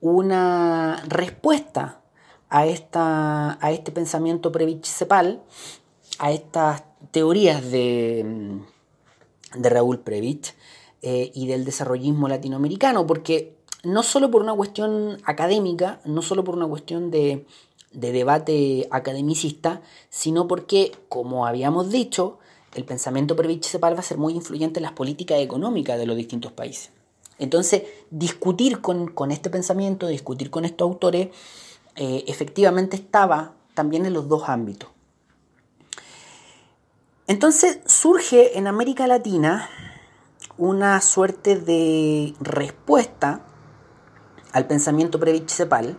una 0.00 1.02
respuesta 1.06 2.00
a, 2.48 2.66
esta, 2.66 3.58
a 3.64 3.70
este 3.70 3.92
pensamiento 3.92 4.50
Previch-Cepal, 4.50 5.40
a 6.18 6.32
estas 6.32 6.84
teorías 7.10 7.70
de, 7.70 8.24
mm, 8.24 9.60
de 9.60 9.68
Raúl 9.68 10.00
Previch 10.00 10.54
eh, 11.02 11.30
y 11.34 11.46
del 11.46 11.64
desarrollismo 11.64 12.28
latinoamericano, 12.28 13.06
porque 13.06 13.56
no 13.84 14.02
solo 14.02 14.30
por 14.30 14.42
una 14.42 14.54
cuestión 14.54 15.18
académica, 15.24 16.00
no 16.04 16.22
solo 16.22 16.44
por 16.44 16.56
una 16.56 16.66
cuestión 16.66 17.10
de, 17.10 17.46
de 17.92 18.12
debate 18.12 18.88
academicista, 18.90 19.82
sino 20.10 20.48
porque, 20.48 20.92
como 21.08 21.46
habíamos 21.46 21.90
dicho, 21.90 22.38
el 22.74 22.84
pensamiento 22.84 23.36
Previch-Cepal 23.36 23.94
va 23.94 24.00
a 24.00 24.02
ser 24.02 24.18
muy 24.18 24.34
influyente 24.34 24.80
en 24.80 24.84
las 24.84 24.92
políticas 24.92 25.40
económicas 25.40 25.98
de 25.98 26.06
los 26.06 26.16
distintos 26.16 26.52
países. 26.52 26.90
Entonces, 27.38 27.82
discutir 28.10 28.80
con, 28.80 29.30
este 29.30 29.50
pensamiento, 29.50 30.06
discutir 30.06 30.50
con 30.50 30.64
estos 30.64 30.86
autores, 30.86 31.28
eh, 31.96 32.24
efectivamente 32.26 32.96
estaba 32.96 33.54
también 33.74 34.06
en 34.06 34.12
los 34.12 34.28
dos 34.28 34.48
ámbitos. 34.48 34.90
Entonces 37.28 37.80
surge 37.86 38.56
en 38.56 38.68
América 38.68 39.08
Latina 39.08 39.68
una 40.58 41.00
suerte 41.00 41.56
de 41.56 42.34
respuesta 42.40 43.44
al 44.52 44.68
pensamiento 44.68 45.18
Previch-Cepal, 45.18 45.98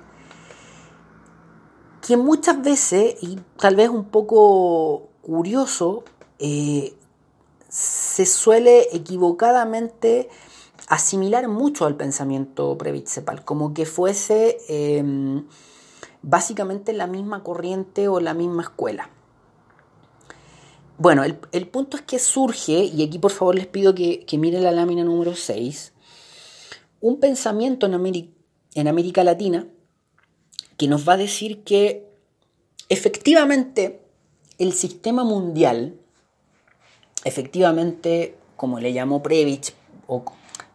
que 2.01 2.15
muchas 2.15 2.61
veces, 2.61 3.15
y 3.21 3.39
tal 3.59 3.75
vez 3.75 3.89
un 3.89 4.05
poco 4.05 5.09
curioso, 5.21 6.05
eh, 6.39 6.95
se 7.67 8.25
suele 8.25 8.87
equivocadamente 8.95 10.29
asimilar 10.87 11.49
mucho 11.49 11.85
al 11.85 11.97
pensamiento 11.97 12.77
Previch-Cepal, 12.77 13.43
como 13.43 13.73
que 13.73 13.85
fuese 13.85 14.59
em, 14.69 15.45
básicamente 16.21 16.93
la 16.93 17.05
misma 17.05 17.43
corriente 17.43 18.07
o 18.07 18.21
la 18.21 18.33
misma 18.33 18.63
escuela. 18.63 19.09
Bueno, 20.99 21.23
el, 21.23 21.67
punto 21.67 21.95
es 21.95 22.01
que 22.01 22.17
surge, 22.17 22.85
y 22.85 23.03
aquí 23.03 23.19
por 23.19 23.29
favor 23.29 23.53
les 23.53 23.67
pido 23.67 23.93
que, 23.93 24.25
miren 24.33 24.63
la 24.63 24.71
lámina 24.71 25.03
número 25.03 25.35
6, 25.35 25.93
un 27.01 27.19
pensamiento 27.19 27.85
en 27.85 27.93
América, 27.93 29.21
en 29.21 29.25
Latina 29.25 29.67
que 30.75 30.87
nos 30.87 31.07
va 31.07 31.13
a 31.13 31.17
decir 31.17 31.63
que 31.63 32.07
efectivamente 32.89 34.01
el 34.57 34.73
sistema 34.73 35.23
mundial, 35.23 35.99
efectivamente, 37.23 38.35
como 38.55 38.79
le 38.79 38.91
llamó 38.91 39.21
Previch, 39.21 39.73
o 40.07 40.23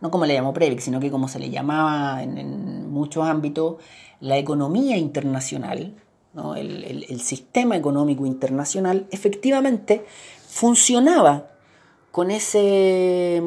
no 0.01 0.13
como 0.13 0.27
le 0.27 0.35
llamó 0.35 0.55
Previch, 0.55 0.81
sino 0.81 1.01
que 1.01 1.11
como 1.11 1.27
se 1.27 1.41
le 1.41 1.51
llamaba 1.51 2.23
en, 2.23 2.91
muchos 2.93 3.27
ámbitos, 3.27 3.77
la 4.21 4.39
economía 4.39 4.97
internacional, 4.99 5.95
el, 6.57 7.05
el, 7.09 7.21
sistema 7.21 7.77
económico 7.77 8.25
internacional, 8.25 9.07
efectivamente 9.11 10.05
funcionaba 10.49 11.51
con 12.11 12.31
ese, 12.31 13.43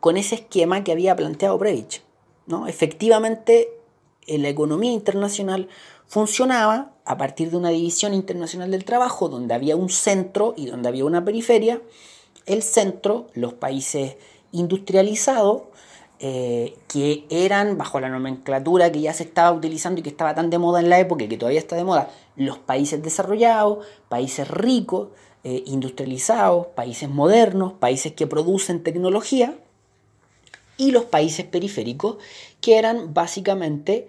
con 0.00 0.16
ese 0.16 0.36
esquema 0.36 0.82
que 0.84 0.92
había 0.92 1.14
planteado 1.14 1.58
Previch. 1.58 2.02
¿no? 2.46 2.66
Efectivamente, 2.66 3.68
la 4.26 4.48
economía 4.48 4.92
internacional 4.92 5.68
funcionaba 6.06 6.92
a 7.04 7.16
partir 7.16 7.50
de 7.50 7.56
una 7.56 7.70
división 7.70 8.14
internacional 8.14 8.70
del 8.70 8.84
trabajo 8.84 9.28
donde 9.28 9.54
había 9.54 9.76
un 9.76 9.88
centro 9.88 10.54
y 10.56 10.66
donde 10.66 10.88
había 10.88 11.04
una 11.04 11.24
periferia. 11.24 11.80
El 12.46 12.62
centro, 12.62 13.28
los 13.34 13.54
países 13.54 14.16
industrializados, 14.52 15.62
eh, 16.24 16.76
que 16.86 17.24
eran, 17.30 17.78
bajo 17.78 17.98
la 17.98 18.08
nomenclatura 18.08 18.92
que 18.92 19.00
ya 19.00 19.12
se 19.12 19.24
estaba 19.24 19.50
utilizando 19.50 19.98
y 19.98 20.02
que 20.02 20.10
estaba 20.10 20.34
tan 20.36 20.50
de 20.50 20.58
moda 20.58 20.78
en 20.78 20.88
la 20.88 21.00
época 21.00 21.24
y 21.24 21.28
que 21.28 21.36
todavía 21.36 21.58
está 21.58 21.74
de 21.74 21.82
moda, 21.82 22.10
los 22.36 22.58
países 22.58 23.02
desarrollados, 23.02 23.84
países 24.08 24.48
ricos, 24.48 25.08
eh, 25.44 25.62
industrializados, 25.66 26.68
países 26.68 27.08
modernos, 27.08 27.72
países 27.74 28.12
que 28.12 28.26
producen 28.26 28.82
tecnología, 28.82 29.56
y 30.76 30.90
los 30.90 31.04
países 31.04 31.46
periféricos, 31.46 32.16
que 32.60 32.78
eran 32.78 33.14
básicamente 33.14 34.08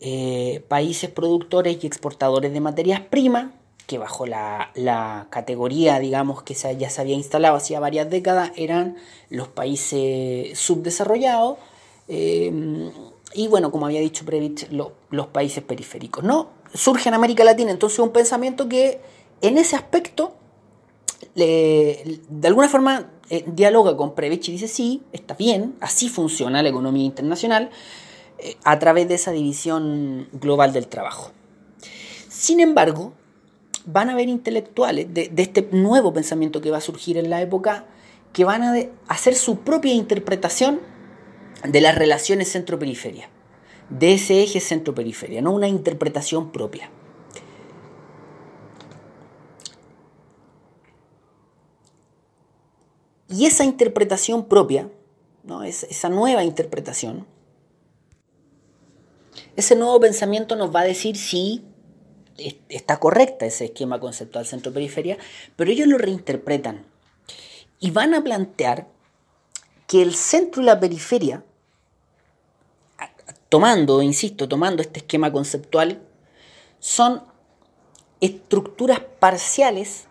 eh, 0.00 0.64
países 0.68 1.10
productores 1.10 1.82
y 1.82 1.86
exportadores 1.86 2.52
de 2.52 2.60
materias 2.60 3.00
primas, 3.00 3.52
que 3.86 3.98
bajo 3.98 4.26
la, 4.26 5.26
categoría, 5.30 5.98
digamos, 5.98 6.42
que 6.42 6.54
ya 6.54 6.90
se 6.90 7.00
había 7.00 7.14
instalado 7.14 7.56
hacía 7.56 7.80
varias 7.80 8.08
décadas, 8.08 8.52
eran 8.56 8.96
los 9.28 9.48
países 9.48 10.58
subdesarrollados 10.58 11.58
eh, 12.08 12.90
y, 13.34 13.48
bueno, 13.48 13.70
como 13.70 13.86
había 13.86 14.00
dicho 14.00 14.24
Previch, 14.24 14.68
los 14.70 15.26
países 15.28 15.62
periféricos. 15.64 16.24
¿no? 16.24 16.48
Surge 16.74 17.08
en 17.08 17.14
América 17.14 17.44
Latina 17.44 17.70
entonces 17.70 17.98
un 18.00 18.10
pensamiento 18.10 18.68
que 18.68 19.00
en 19.40 19.58
ese 19.58 19.76
aspecto, 19.76 20.34
de 21.34 22.20
alguna 22.44 22.68
forma, 22.68 23.10
eh, 23.30 23.44
dialoga 23.46 23.96
con 23.96 24.14
Previch 24.14 24.48
y 24.48 24.52
dice, 24.52 24.68
sí, 24.68 25.02
está 25.12 25.34
bien, 25.34 25.76
así 25.80 26.08
funciona 26.08 26.62
la 26.62 26.68
economía 26.68 27.04
internacional, 27.04 27.70
eh, 28.38 28.56
a 28.64 28.78
través 28.78 29.08
de 29.08 29.14
esa 29.14 29.30
división 29.30 30.28
global 30.32 30.72
del 30.72 30.88
trabajo. 30.88 31.32
Sin 32.28 32.60
embargo, 32.60 33.14
van 33.86 34.10
a 34.10 34.12
haber 34.12 34.28
intelectuales 34.28 35.12
de, 35.12 35.30
este 35.36 35.68
nuevo 35.72 36.12
pensamiento 36.12 36.60
que 36.60 36.70
va 36.70 36.78
a 36.78 36.82
surgir 36.82 37.16
en 37.16 37.30
la 37.30 37.40
época 37.40 37.86
que 38.32 38.44
van 38.44 38.62
a 38.62 38.74
hacer 39.08 39.34
su 39.34 39.60
propia 39.60 39.94
interpretación 39.94 40.80
de 41.62 41.80
las 41.80 41.94
relaciones 41.94 42.50
centro-periferia, 42.50 43.30
de 43.90 44.14
ese 44.14 44.42
eje 44.42 44.60
centro-periferia, 44.60 45.42
no 45.42 45.52
una 45.52 45.68
interpretación 45.68 46.50
propia. 46.52 46.90
Y 53.28 53.46
esa 53.46 53.64
interpretación 53.64 54.46
propia, 54.46 54.88
¿no? 55.42 55.62
esa 55.64 56.08
nueva 56.08 56.44
interpretación, 56.44 57.26
ese 59.56 59.76
nuevo 59.76 60.00
pensamiento 60.00 60.56
nos 60.56 60.74
va 60.74 60.80
a 60.80 60.84
decir 60.84 61.16
si 61.16 61.64
está 62.68 62.98
correcta 62.98 63.46
ese 63.46 63.66
esquema 63.66 64.00
conceptual 64.00 64.46
centro-periferia, 64.46 65.18
pero 65.56 65.70
ellos 65.70 65.86
lo 65.86 65.98
reinterpretan 65.98 66.84
y 67.80 67.90
van 67.90 68.14
a 68.14 68.22
plantear 68.22 68.88
que 69.86 70.02
el 70.02 70.14
centro 70.14 70.62
y 70.62 70.64
la 70.64 70.80
periferia, 70.80 71.44
tomando, 73.54 74.02
insisto, 74.02 74.48
tomando 74.48 74.82
este 74.82 74.98
esquema 74.98 75.30
conceptual, 75.30 76.02
son 76.80 77.22
estructuras 78.20 78.98
parciales 79.20 80.08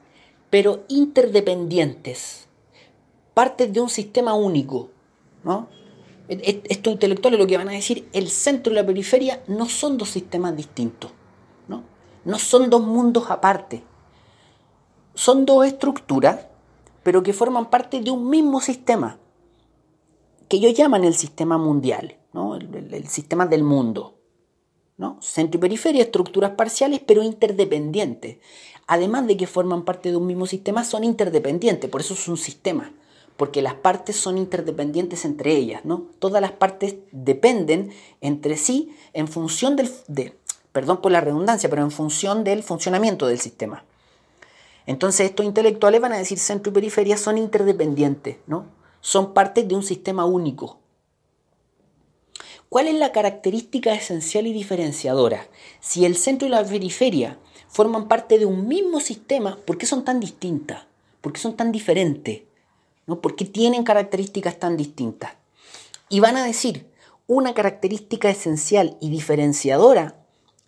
pero 0.50 0.86
interdependientes, 0.88 2.48
partes 3.34 3.74
de 3.74 3.82
un 3.82 3.90
sistema 3.90 4.34
único. 4.34 4.92
¿no? 5.44 5.68
Estos 6.30 6.94
intelectuales 6.94 7.38
lo 7.38 7.46
que 7.46 7.58
van 7.58 7.68
a 7.68 7.74
decir, 7.74 8.08
el 8.14 8.30
centro 8.30 8.72
y 8.72 8.78
la 8.78 8.86
periferia 8.86 9.44
no 9.48 9.68
son 9.68 9.98
dos 9.98 10.12
sistemas 10.12 10.56
distintos. 10.56 11.12
No 11.68 12.40
son 12.40 12.70
dos 12.70 12.82
mundos 12.82 13.26
aparte. 13.30 13.84
Son 15.16 15.46
dos 15.46 15.66
estructuras, 15.66 16.46
pero 17.04 17.22
que 17.24 17.34
forman 17.34 17.70
parte 17.70 18.00
de 18.00 18.10
un 18.10 18.30
mismo 18.30 18.62
sistema, 18.62 19.18
que 20.48 20.56
ellos 20.56 20.76
llaman 20.76 21.04
el 21.04 21.16
sistema 21.16 21.58
mundial, 21.58 22.23
el, 22.34 23.08
sistema 23.08 23.46
del 23.46 23.64
mundo. 23.64 24.16
¿no? 24.98 25.18
Centro 25.22 25.58
y 25.58 25.62
periferia, 25.62 26.04
estructuras 26.04 26.52
parciales, 26.52 27.02
pero 27.06 27.24
interdependientes. 27.24 28.38
Además 28.88 29.28
de 29.28 29.38
que 29.38 29.48
forman 29.48 29.86
parte 29.86 30.10
de 30.10 30.18
un 30.18 30.28
mismo 30.28 30.46
sistema, 30.46 30.84
son 30.84 31.04
interdependientes, 31.04 31.90
por 31.90 32.02
eso 32.02 32.14
es 32.14 32.28
un 32.28 32.38
sistema. 32.38 32.92
porque 33.38 33.64
las 33.64 33.74
partes 33.74 34.16
son 34.16 34.38
interdependientes 34.38 35.26
entre 35.26 35.54
ellas, 35.54 35.84
¿no? 35.86 36.06
Todas 36.20 36.40
las 36.40 36.52
partes 36.52 36.98
dependen 37.12 37.92
entre 38.22 38.58
sí 38.58 38.96
en 39.14 39.28
función 39.28 39.76
del, 39.76 39.90
de, 40.08 40.38
perdón 40.72 41.02
por 41.02 41.12
la 41.12 41.20
redundancia, 41.20 41.68
pero 41.68 41.82
en 41.82 41.90
función 41.90 42.44
del 42.44 42.62
funcionamiento 42.62 43.26
del 43.26 43.40
sistema. 43.40 43.86
Entonces 44.86 45.28
estos 45.28 45.46
intelectuales 45.46 46.00
van 46.00 46.14
a 46.14 46.18
decir 46.18 46.38
centro 46.38 46.72
y 46.72 46.74
periferia 46.76 47.18
son 47.18 47.38
interdependientes, 47.38 48.38
¿no? 48.48 48.66
Son 49.02 49.34
partes 49.34 49.68
de 49.68 49.76
un 49.76 49.84
sistema 49.84 50.26
único. 50.26 50.83
¿Cuál 52.74 52.88
es 52.88 52.96
la 52.96 53.12
característica 53.12 53.94
esencial 53.94 54.48
y 54.48 54.52
diferenciadora? 54.52 55.46
Si 55.80 56.06
el 56.06 56.18
centro 56.18 56.48
y 56.48 56.50
la 56.50 56.66
periferia 56.66 57.38
forman 57.68 58.08
parte 58.08 58.40
de 58.40 58.48
un 58.48 58.68
mismo 58.68 59.00
sistema, 59.00 59.60
¿por 59.64 59.78
qué 59.78 59.86
son 59.86 60.04
tan 60.04 60.20
distintas? 60.20 60.82
¿Por 61.22 61.34
qué 61.34 61.40
son 61.40 61.56
tan 61.56 61.72
diferentes? 61.72 62.42
¿Por 63.06 63.36
qué 63.36 63.46
tienen 63.46 63.84
características 63.84 64.58
tan 64.58 64.76
distintas? 64.76 65.34
Y 66.10 66.20
van 66.20 66.36
a 66.36 66.46
decir, 66.46 66.88
una 67.28 67.54
característica 67.54 68.32
esencial 68.32 68.98
y 69.00 69.12
diferenciadora 69.12 70.16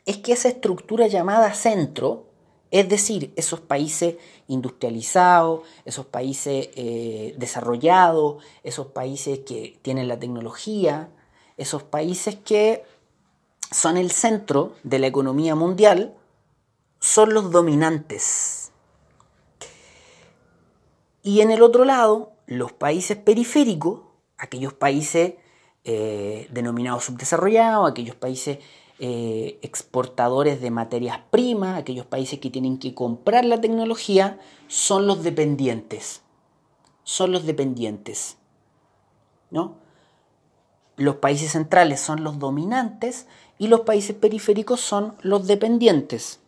es 0.06 0.18
que 0.18 0.34
esa 0.34 0.50
estructura 0.50 1.08
llamada 1.08 1.56
centro, 1.56 2.28
es 2.70 2.88
decir, 2.88 3.34
esos 3.36 3.62
países 3.62 4.18
industrializados, 4.48 5.62
esos 5.86 6.06
países 6.06 6.70
eh, 6.76 7.34
desarrollados, 7.40 8.44
esos 8.62 8.86
países 8.86 9.40
que 9.40 9.80
tienen 9.82 10.08
la 10.08 10.20
tecnología, 10.20 11.10
esos 11.58 11.84
países 11.84 12.36
que 12.36 12.84
son 13.72 13.98
el 13.98 14.12
centro 14.12 14.74
de 14.84 15.00
la 15.00 15.08
economía 15.08 15.56
mundial, 15.56 16.16
son 17.00 17.34
los 17.34 17.52
dominantes. 17.52 18.72
Y 21.24 21.42
en 21.42 21.52
el 21.52 21.62
otro 21.62 21.86
lado, 21.86 22.34
los 22.46 22.72
países 22.72 23.18
periféricos, 23.18 24.02
aquellos 24.38 24.74
países 24.74 25.36
eh, 25.84 26.48
denominados 26.52 27.06
subdesarrollados, 27.06 27.90
aquellos 27.90 28.16
países 28.16 28.60
eh, 29.00 29.60
exportadores 29.62 30.62
de 30.62 30.72
materias 30.72 31.20
primas, 31.30 31.78
aquellos 31.78 32.06
países 32.06 32.40
que 32.40 32.50
tienen 32.50 32.78
que 32.78 32.94
comprar 32.94 33.46
la 33.46 33.60
tecnología, 33.60 34.40
son 34.68 35.08
los 35.08 35.24
dependientes. 35.24 36.22
Son 37.04 37.32
los 37.32 37.46
dependientes. 37.46 38.38
¿No? 39.52 39.85
Los 40.98 41.18
países 41.18 41.52
centrales 41.52 42.00
son 42.00 42.24
los 42.24 42.40
dominantes 42.40 43.28
y 43.58 43.68
los 43.68 43.82
países 43.82 44.16
periféricos 44.16 44.82
son 44.82 45.16
los 45.22 45.48
dependientes. 45.48 46.40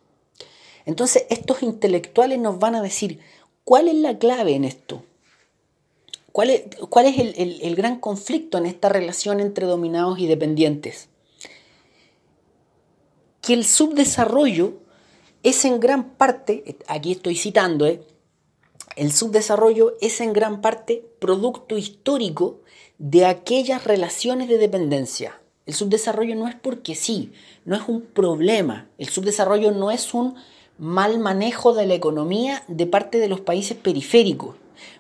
Entonces 0.86 1.26
estos 1.30 1.64
intelectuales 1.64 2.40
nos 2.40 2.60
van 2.60 2.76
a 2.76 2.82
decir, 2.82 3.20
¿cuál 3.64 3.88
es 3.88 3.96
la 3.96 4.18
clave 4.18 4.56
en 4.56 4.64
esto? 4.64 5.04
¿Cuál 6.32 6.52
es, 6.52 6.64
cuál 6.90 7.08
es 7.08 7.18
el 7.18 7.76
gran 7.76 8.00
conflicto 8.00 8.58
en 8.58 8.68
esta 8.68 8.90
relación 8.90 9.40
entre 9.40 9.66
dominados 9.66 10.20
y 10.20 10.28
dependientes? 10.28 11.10
que 13.48 13.54
el 13.54 13.64
subdesarrollo 13.64 14.74
es 15.42 15.64
en 15.64 15.80
gran 15.80 16.16
parte, 16.16 16.78
aquí 16.88 17.14
estoy 17.14 17.38
citando, 17.38 17.86
¿eh? 17.86 18.04
el 18.98 19.14
subdesarrollo 19.14 19.96
es 20.02 20.20
en 20.20 20.34
gran 20.34 20.60
parte 20.60 21.06
producto 21.20 21.78
histórico 21.78 22.60
de 23.00 23.26
aquellas 23.26 23.84
relaciones 23.84 24.48
de 24.50 24.58
dependencia. 24.58 25.40
El 25.66 25.74
subdesarrollo 25.74 26.36
no 26.36 26.48
es 26.48 26.56
porque 26.56 26.96
sí, 26.96 27.34
no 27.66 27.76
es 27.76 27.84
un 27.88 28.02
problema. 28.02 28.88
El 28.98 29.10
subdesarrollo 29.10 29.72
no 29.72 29.92
es 29.92 30.14
un 30.14 30.36
mal 30.78 31.20
manejo 31.20 31.74
de 31.74 31.86
la 31.86 31.94
economía 31.94 32.64
de 32.68 32.86
parte 32.86 33.20
de 33.20 33.28
los 33.28 33.42
países 33.42 33.78
periféricos. 33.78 34.56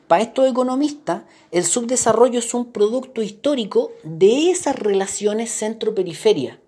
Para 0.08 0.24
estos 0.24 0.50
economistas, 0.50 1.24
el 1.52 1.64
subdesarrollo 1.64 2.40
es 2.40 2.54
un 2.54 2.72
producto 2.72 3.22
histórico 3.22 3.92
de 4.04 4.52
esas 4.52 4.78
relaciones 4.78 5.52
centro-periferia, 5.52 6.60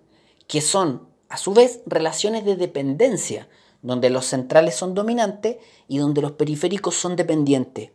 que 0.47 0.61
son 0.61 1.07
a 1.29 1.37
su 1.37 1.53
vez 1.53 1.81
relaciones 1.85 2.45
de 2.45 2.55
dependencia, 2.55 3.47
donde 3.81 4.09
los 4.09 4.25
centrales 4.25 4.75
son 4.75 4.93
dominantes 4.93 5.57
y 5.87 5.99
donde 5.99 6.21
los 6.21 6.33
periféricos 6.33 6.95
son 6.95 7.15
dependientes. 7.15 7.91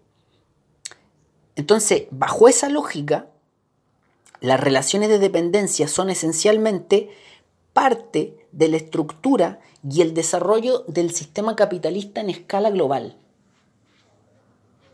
Entonces, 1.57 2.05
bajo 2.11 2.49
esa 2.49 2.69
lógica, 2.69 3.29
las 4.41 4.61
relaciones 4.61 5.09
de 5.09 5.19
dependencia 5.19 5.89
son 5.89 6.11
esencialmente 6.11 7.11
parte 7.73 8.37
de 8.53 8.69
la 8.69 8.77
estructura 8.77 9.61
y 9.89 10.01
el 10.01 10.15
desarrollo 10.15 10.85
del 10.87 11.13
sistema 11.13 11.57
capitalista 11.57 12.21
en 12.21 12.31
escala 12.31 12.71
global. 12.71 13.17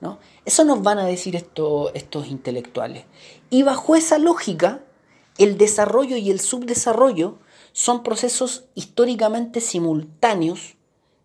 ¿No? 0.01 0.19
Eso 0.45 0.65
nos 0.65 0.83
van 0.83 0.99
a 0.99 1.05
decir 1.05 1.37
estos 1.37 2.27
intelectuales. 2.27 3.05
Y 3.51 3.63
bajo 3.63 3.97
esa 3.97 4.19
lógica, 4.19 4.83
el 5.37 5.59
desarrollo 5.59 6.17
y 6.17 6.31
el 6.31 6.41
subdesarrollo 6.41 7.39
son 7.73 8.03
procesos 8.03 8.65
históricamente 8.75 9.61
simultáneos, 9.61 10.77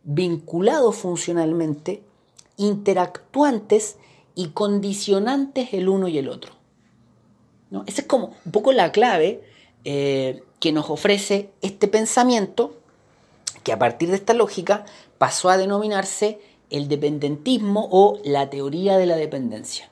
vinculados 0.03 0.97
funcionalmente, 0.97 2.03
interactuantes 2.57 3.97
y 4.35 4.49
condicionantes 4.49 5.73
el 5.73 5.89
uno 5.89 6.07
y 6.07 6.17
el 6.17 6.29
otro. 6.29 6.53
¿No? 7.71 7.83
Esa 7.87 8.01
es 8.01 8.07
como 8.07 8.35
un 8.45 8.51
poco 8.51 8.71
la 8.73 8.91
clave 8.91 9.41
eh, 9.85 10.43
que 10.59 10.71
nos 10.71 10.89
ofrece 10.89 11.49
este 11.61 11.87
pensamiento 11.87 12.75
que 13.63 13.73
a 13.73 13.79
partir 13.79 14.09
de 14.09 14.15
esta 14.15 14.33
lógica 14.33 14.85
pasó 15.17 15.49
a 15.49 15.57
denominarse 15.57 16.39
el 16.69 16.87
dependentismo 16.87 17.87
o 17.91 18.19
la 18.23 18.49
teoría 18.49 18.97
de 18.97 19.05
la 19.05 19.15
dependencia. 19.15 19.89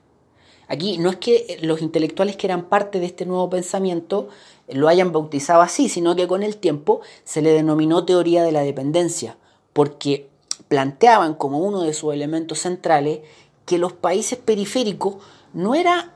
Aquí 0.68 0.98
no 0.98 1.10
es 1.10 1.18
que 1.18 1.60
los 1.62 1.82
intelectuales 1.82 2.36
que 2.36 2.48
eran 2.48 2.70
parte 2.70 3.00
de 3.00 3.06
este 3.06 3.26
nuevo 3.26 3.50
pensamiento 3.50 4.30
lo 4.68 4.88
hayan 4.88 5.12
bautizado 5.12 5.62
así, 5.62 5.90
sino 5.90 6.16
que 6.16 6.28
con 6.28 6.42
el 6.42 6.58
tiempo 6.58 7.02
se 7.24 7.42
le 7.42 7.52
denominó 7.52 8.06
teoría 8.06 8.44
de 8.44 8.52
la 8.52 8.62
dependencia, 8.62 9.38
porque 9.74 10.28
planteaban 10.68 11.36
como 11.36 11.60
uno 11.60 11.82
de 11.82 11.94
sus 11.94 12.14
elementos 12.14 12.60
centrales 12.60 13.20
que 13.66 13.78
los 13.78 13.94
países 13.94 14.38
periféricos 14.38 15.18
no 15.54 15.76
era 15.76 16.14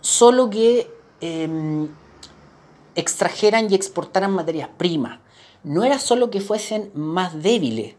solo 0.00 0.50
que 0.50 0.90
em, 1.20 1.88
extrajeran 2.94 3.70
y 3.70 3.74
exportaran 3.74 4.32
materias 4.32 4.68
primas, 4.76 5.20
no 5.62 5.84
era 5.84 5.98
solo 5.98 6.30
que 6.30 6.40
fuesen 6.40 6.90
más 6.94 7.42
débiles, 7.42 7.94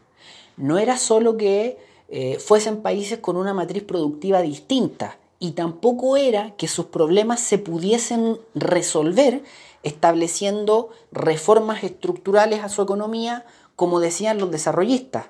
no 0.57 0.77
era 0.77 0.97
solo 0.97 1.35
que 1.37 1.77
eh, 2.07 2.37
fuesen 2.39 2.81
países 2.81 3.19
con 3.19 3.35
una 3.35 3.53
matriz 3.53 3.83
productiva 3.83 4.41
distinta, 4.41 5.17
y 5.39 5.51
tampoco 5.51 6.17
era 6.17 6.55
que 6.55 6.67
sus 6.67 6.85
problemas 6.85 7.39
se 7.39 7.57
pudiesen 7.57 8.39
resolver 8.53 9.43
estableciendo 9.83 10.89
reformas 11.11 11.83
estructurales 11.83 12.63
a 12.63 12.69
su 12.69 12.81
economía, 12.81 13.45
como 13.75 13.99
decían 13.99 14.39
los 14.39 14.49
desarrollistas. 14.49 15.27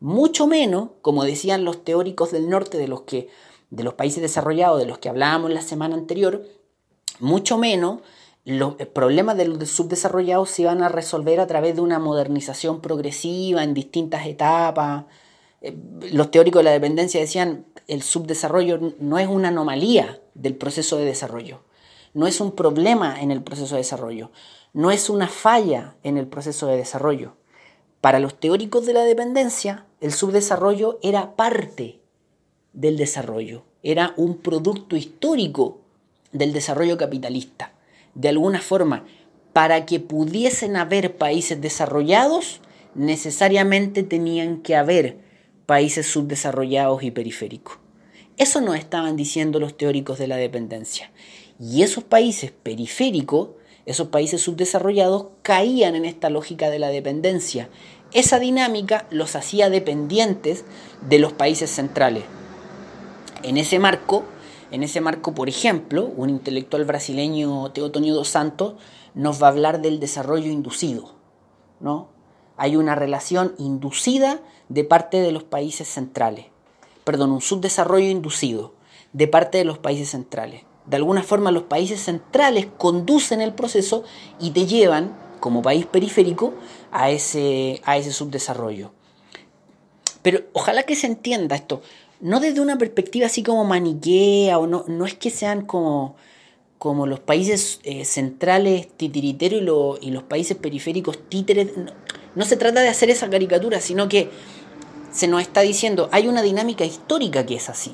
Mucho 0.00 0.46
menos, 0.46 0.90
como 1.02 1.24
decían 1.24 1.64
los 1.64 1.84
teóricos 1.84 2.30
del 2.30 2.48
norte 2.48 2.78
de 2.78 2.88
los, 2.88 3.02
que, 3.02 3.28
de 3.70 3.84
los 3.84 3.94
países 3.94 4.22
desarrollados 4.22 4.78
de 4.78 4.86
los 4.86 4.98
que 4.98 5.08
hablábamos 5.08 5.52
la 5.52 5.62
semana 5.62 5.94
anterior, 5.94 6.44
mucho 7.20 7.58
menos 7.58 8.00
los 8.44 8.74
problemas 8.92 9.36
de 9.36 9.46
los 9.46 9.70
subdesarrollados 9.70 10.50
se 10.50 10.62
iban 10.62 10.82
a 10.82 10.88
resolver 10.88 11.40
a 11.40 11.46
través 11.46 11.76
de 11.76 11.80
una 11.80 11.98
modernización 11.98 12.80
progresiva 12.80 13.64
en 13.64 13.72
distintas 13.72 14.26
etapas. 14.26 15.04
Eh, 15.62 15.76
los 16.12 16.30
teóricos 16.30 16.60
de 16.60 16.64
la 16.64 16.72
dependencia 16.72 17.20
decían 17.20 17.66
el 17.86 18.02
subdesarrollo 18.02 18.94
no 18.98 19.18
es 19.18 19.28
una 19.28 19.48
anomalía 19.48 20.20
del 20.34 20.56
proceso 20.56 20.98
de 20.98 21.06
desarrollo 21.06 21.60
no 22.14 22.28
es 22.28 22.40
un 22.40 22.52
problema 22.52 23.20
en 23.20 23.30
el 23.30 23.42
proceso 23.42 23.74
de 23.74 23.80
desarrollo, 23.80 24.30
no 24.72 24.90
es 24.90 25.10
una 25.10 25.28
falla 25.28 25.96
en 26.02 26.16
el 26.16 26.26
proceso 26.26 26.66
de 26.68 26.76
desarrollo. 26.76 27.36
Para 28.04 28.20
los 28.20 28.38
teóricos 28.38 28.84
de 28.84 28.92
la 28.92 29.02
dependencia, 29.02 29.86
el 30.02 30.12
subdesarrollo 30.12 30.98
era 31.02 31.36
parte 31.36 32.00
del 32.74 32.98
desarrollo, 32.98 33.64
era 33.82 34.12
un 34.18 34.36
producto 34.36 34.94
histórico 34.94 35.80
del 36.30 36.52
desarrollo 36.52 36.98
capitalista. 36.98 37.72
De 38.14 38.28
alguna 38.28 38.60
forma, 38.60 39.06
para 39.54 39.86
que 39.86 40.00
pudiesen 40.00 40.76
haber 40.76 41.16
países 41.16 41.62
desarrollados, 41.62 42.60
necesariamente 42.94 44.02
tenían 44.02 44.60
que 44.60 44.76
haber 44.76 45.16
países 45.64 46.06
subdesarrollados 46.06 47.04
y 47.04 47.10
periféricos. 47.10 47.78
Eso 48.36 48.60
nos 48.60 48.76
estaban 48.76 49.16
diciendo 49.16 49.58
los 49.58 49.78
teóricos 49.78 50.18
de 50.18 50.28
la 50.28 50.36
dependencia. 50.36 51.10
Y 51.58 51.80
esos 51.80 52.04
países 52.04 52.50
periféricos, 52.50 53.52
esos 53.86 54.08
países 54.08 54.40
subdesarrollados, 54.40 55.26
caían 55.42 55.94
en 55.94 56.04
esta 56.04 56.30
lógica 56.30 56.70
de 56.70 56.78
la 56.78 56.88
dependencia. 56.88 57.68
Esa 58.12 58.38
dinámica 58.38 59.06
los 59.10 59.36
hacía 59.36 59.70
dependientes 59.70 60.64
de 61.06 61.18
los 61.18 61.32
países 61.32 61.70
centrales. 61.70 62.24
En 63.42 63.56
ese 63.56 63.78
marco, 63.78 64.24
en 64.70 64.82
ese 64.82 65.00
marco, 65.00 65.34
por 65.34 65.48
ejemplo, 65.48 66.10
un 66.16 66.30
intelectual 66.30 66.84
brasileño, 66.84 67.70
Teotonio 67.72 68.14
dos 68.14 68.28
Santos, 68.28 68.74
nos 69.14 69.42
va 69.42 69.48
a 69.48 69.50
hablar 69.50 69.82
del 69.82 70.00
desarrollo 70.00 70.50
inducido. 70.50 71.14
¿no? 71.80 72.08
Hay 72.56 72.76
una 72.76 72.94
relación 72.94 73.54
inducida 73.58 74.40
de 74.68 74.84
parte 74.84 75.20
de 75.20 75.32
los 75.32 75.44
países 75.44 75.88
centrales. 75.88 76.46
Perdón, 77.04 77.32
un 77.32 77.40
subdesarrollo 77.40 78.08
inducido 78.08 78.74
de 79.12 79.28
parte 79.28 79.58
de 79.58 79.64
los 79.64 79.78
países 79.78 80.10
centrales. 80.10 80.62
De 80.86 80.96
alguna 80.96 81.22
forma 81.22 81.50
los 81.50 81.64
países 81.64 82.00
centrales 82.00 82.66
conducen 82.76 83.40
el 83.40 83.54
proceso 83.54 84.04
y 84.38 84.50
te 84.50 84.66
llevan, 84.66 85.16
como 85.40 85.62
país 85.62 85.86
periférico, 85.86 86.54
a 86.90 87.10
ese, 87.10 87.80
a 87.84 87.96
ese 87.96 88.12
subdesarrollo. 88.12 88.92
Pero 90.22 90.42
ojalá 90.52 90.84
que 90.84 90.96
se 90.96 91.06
entienda 91.06 91.56
esto, 91.56 91.82
no 92.20 92.40
desde 92.40 92.60
una 92.60 92.78
perspectiva 92.78 93.26
así 93.26 93.42
como 93.42 93.64
maniquea, 93.64 94.58
o 94.58 94.66
no, 94.66 94.84
no 94.88 95.04
es 95.04 95.14
que 95.14 95.30
sean 95.30 95.66
como, 95.66 96.16
como 96.78 97.06
los 97.06 97.20
países 97.20 97.80
eh, 97.82 98.04
centrales 98.04 98.88
titiriteros 98.88 99.98
y, 100.00 100.08
y, 100.08 100.10
los 100.10 100.22
países 100.22 100.56
periféricos 100.56 101.18
títeres. 101.28 101.76
No, 101.76 101.92
no 102.34 102.44
se 102.44 102.56
trata 102.56 102.80
de 102.80 102.88
hacer 102.88 103.10
esa 103.10 103.28
caricatura, 103.30 103.80
sino 103.80 104.08
que 104.08 104.30
se 105.12 105.28
nos 105.28 105.42
está 105.42 105.60
diciendo, 105.60 106.08
hay 106.12 106.26
una 106.26 106.42
dinámica 106.42 106.84
histórica 106.84 107.46
que 107.46 107.54
es 107.54 107.68
así, 107.68 107.92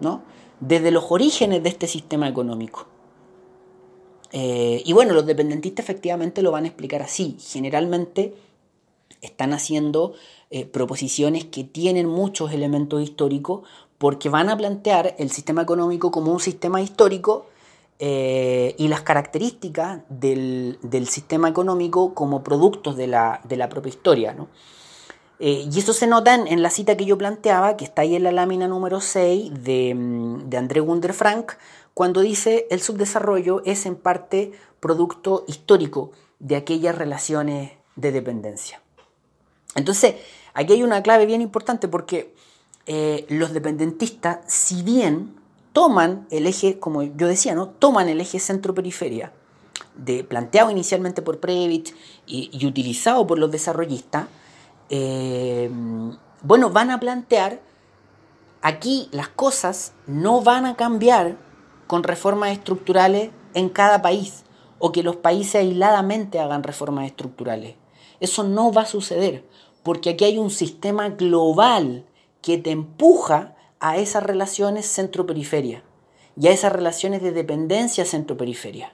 ¿no? 0.00 0.22
Desde 0.60 0.90
los 0.90 1.04
orígenes 1.08 1.62
de 1.62 1.68
este 1.70 1.86
sistema 1.86 2.28
económico. 2.28 2.86
Eh, 4.32 4.82
y 4.84 4.92
bueno, 4.92 5.12
los 5.14 5.26
dependentistas 5.26 5.84
efectivamente 5.84 6.42
lo 6.42 6.52
van 6.52 6.64
a 6.64 6.68
explicar 6.68 7.02
así. 7.02 7.36
Generalmente 7.40 8.34
están 9.22 9.52
haciendo 9.52 10.14
eh, 10.50 10.66
proposiciones 10.66 11.44
que 11.44 11.64
tienen 11.64 12.06
muchos 12.06 12.52
elementos 12.52 13.02
históricos 13.02 13.62
porque 13.98 14.28
van 14.28 14.48
a 14.48 14.56
plantear 14.56 15.14
el 15.18 15.30
sistema 15.30 15.62
económico 15.62 16.10
como 16.10 16.32
un 16.32 16.40
sistema 16.40 16.80
histórico 16.80 17.46
eh, 17.98 18.74
y 18.78 18.88
las 18.88 19.02
características 19.02 20.00
del, 20.08 20.78
del, 20.80 21.06
sistema 21.06 21.50
económico 21.50 22.14
como 22.14 22.42
productos 22.42 22.96
de 22.96 23.08
la, 23.08 23.42
de 23.44 23.58
la 23.58 23.68
propia 23.68 23.90
historia. 23.90 24.32
¿no? 24.32 24.48
Eh, 25.42 25.66
y 25.72 25.78
eso 25.78 25.94
se 25.94 26.06
nota 26.06 26.34
en, 26.34 26.62
la 26.62 26.68
cita 26.68 26.98
que 26.98 27.06
yo 27.06 27.16
planteaba, 27.16 27.78
que 27.78 27.86
está 27.86 28.02
ahí 28.02 28.14
en 28.14 28.24
la 28.24 28.30
lámina 28.30 28.68
número 28.68 29.00
6 29.00 29.64
de, 29.64 29.94
mm, 29.94 30.50
de 30.50 30.56
André 30.58 30.80
Gunder 30.80 31.14
Frank, 31.14 31.52
cuando 31.94 32.20
dice 32.20 32.66
el 32.70 32.82
subdesarrollo 32.82 33.62
es 33.64 33.86
en 33.86 33.96
parte 33.96 34.52
producto 34.80 35.44
histórico 35.48 36.12
de 36.40 36.56
aquellas 36.56 36.94
relaciones 36.94 37.72
de 37.96 38.12
dependencia. 38.12 38.82
Entonces, 39.74 40.16
aquí 40.52 40.74
hay 40.74 40.82
una 40.82 41.02
clave 41.02 41.24
bien 41.24 41.40
importante 41.40 41.88
porque 41.88 42.34
eh, 42.84 43.24
los 43.30 43.54
dependentistas, 43.54 44.40
si 44.46 44.82
bien 44.82 45.34
toman 45.72 46.26
el 46.30 46.46
eje, 46.46 46.78
como 46.78 47.02
yo 47.02 47.28
decía, 47.28 47.54
¿no? 47.54 47.68
toman 47.68 48.10
el 48.10 48.20
eje 48.20 48.40
centro-periferia, 48.40 49.32
planteado 50.28 50.70
inicialmente 50.70 51.22
por 51.22 51.40
Previch 51.40 51.94
y 52.26 52.66
utilizado 52.66 53.26
por 53.26 53.38
los 53.38 53.50
desarrollistas, 53.50 54.26
eh, 54.90 55.70
bueno, 56.42 56.70
van 56.70 56.90
a 56.90 57.00
plantear, 57.00 57.60
aquí 58.60 59.08
las 59.12 59.28
cosas 59.28 59.94
no 60.06 60.42
van 60.42 60.66
a 60.66 60.76
cambiar 60.76 61.36
con 61.86 62.02
reformas 62.02 62.50
estructurales 62.52 63.30
en 63.54 63.68
cada 63.68 64.02
país 64.02 64.44
o 64.78 64.92
que 64.92 65.02
los 65.02 65.16
países 65.16 65.56
aisladamente 65.56 66.40
hagan 66.40 66.62
reformas 66.62 67.06
estructurales. 67.06 67.76
Eso 68.20 68.42
no 68.44 68.72
va 68.72 68.82
a 68.82 68.86
suceder 68.86 69.44
porque 69.82 70.10
aquí 70.10 70.24
hay 70.24 70.38
un 70.38 70.50
sistema 70.50 71.08
global 71.10 72.04
que 72.42 72.58
te 72.58 72.70
empuja 72.70 73.54
a 73.78 73.96
esas 73.96 74.22
relaciones 74.22 74.86
centro-periferia 74.86 75.82
y 76.36 76.48
a 76.48 76.52
esas 76.52 76.72
relaciones 76.72 77.22
de 77.22 77.32
dependencia 77.32 78.04
centro-periferia. 78.04 78.92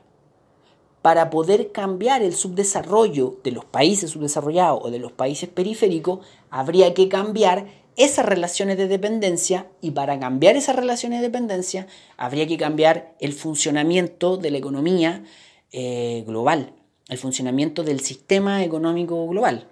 Para 1.06 1.30
poder 1.30 1.70
cambiar 1.70 2.20
el 2.22 2.34
subdesarrollo 2.34 3.38
de 3.44 3.52
los 3.52 3.64
países 3.64 4.10
subdesarrollados 4.10 4.80
o 4.82 4.90
de 4.90 4.98
los 4.98 5.12
países 5.12 5.48
periféricos, 5.48 6.26
habría 6.50 6.94
que 6.94 7.08
cambiar 7.08 7.68
esas 7.94 8.26
relaciones 8.26 8.76
de 8.76 8.88
dependencia 8.88 9.68
y 9.80 9.92
para 9.92 10.18
cambiar 10.18 10.56
esas 10.56 10.74
relaciones 10.74 11.20
de 11.20 11.28
dependencia 11.28 11.86
habría 12.16 12.48
que 12.48 12.56
cambiar 12.58 13.14
el 13.20 13.34
funcionamiento 13.34 14.36
de 14.36 14.50
la 14.50 14.58
economía 14.58 15.22
eh, 15.70 16.24
global, 16.26 16.72
el 17.08 17.18
funcionamiento 17.18 17.84
del 17.84 18.00
sistema 18.00 18.64
económico 18.64 19.28
global. 19.28 19.68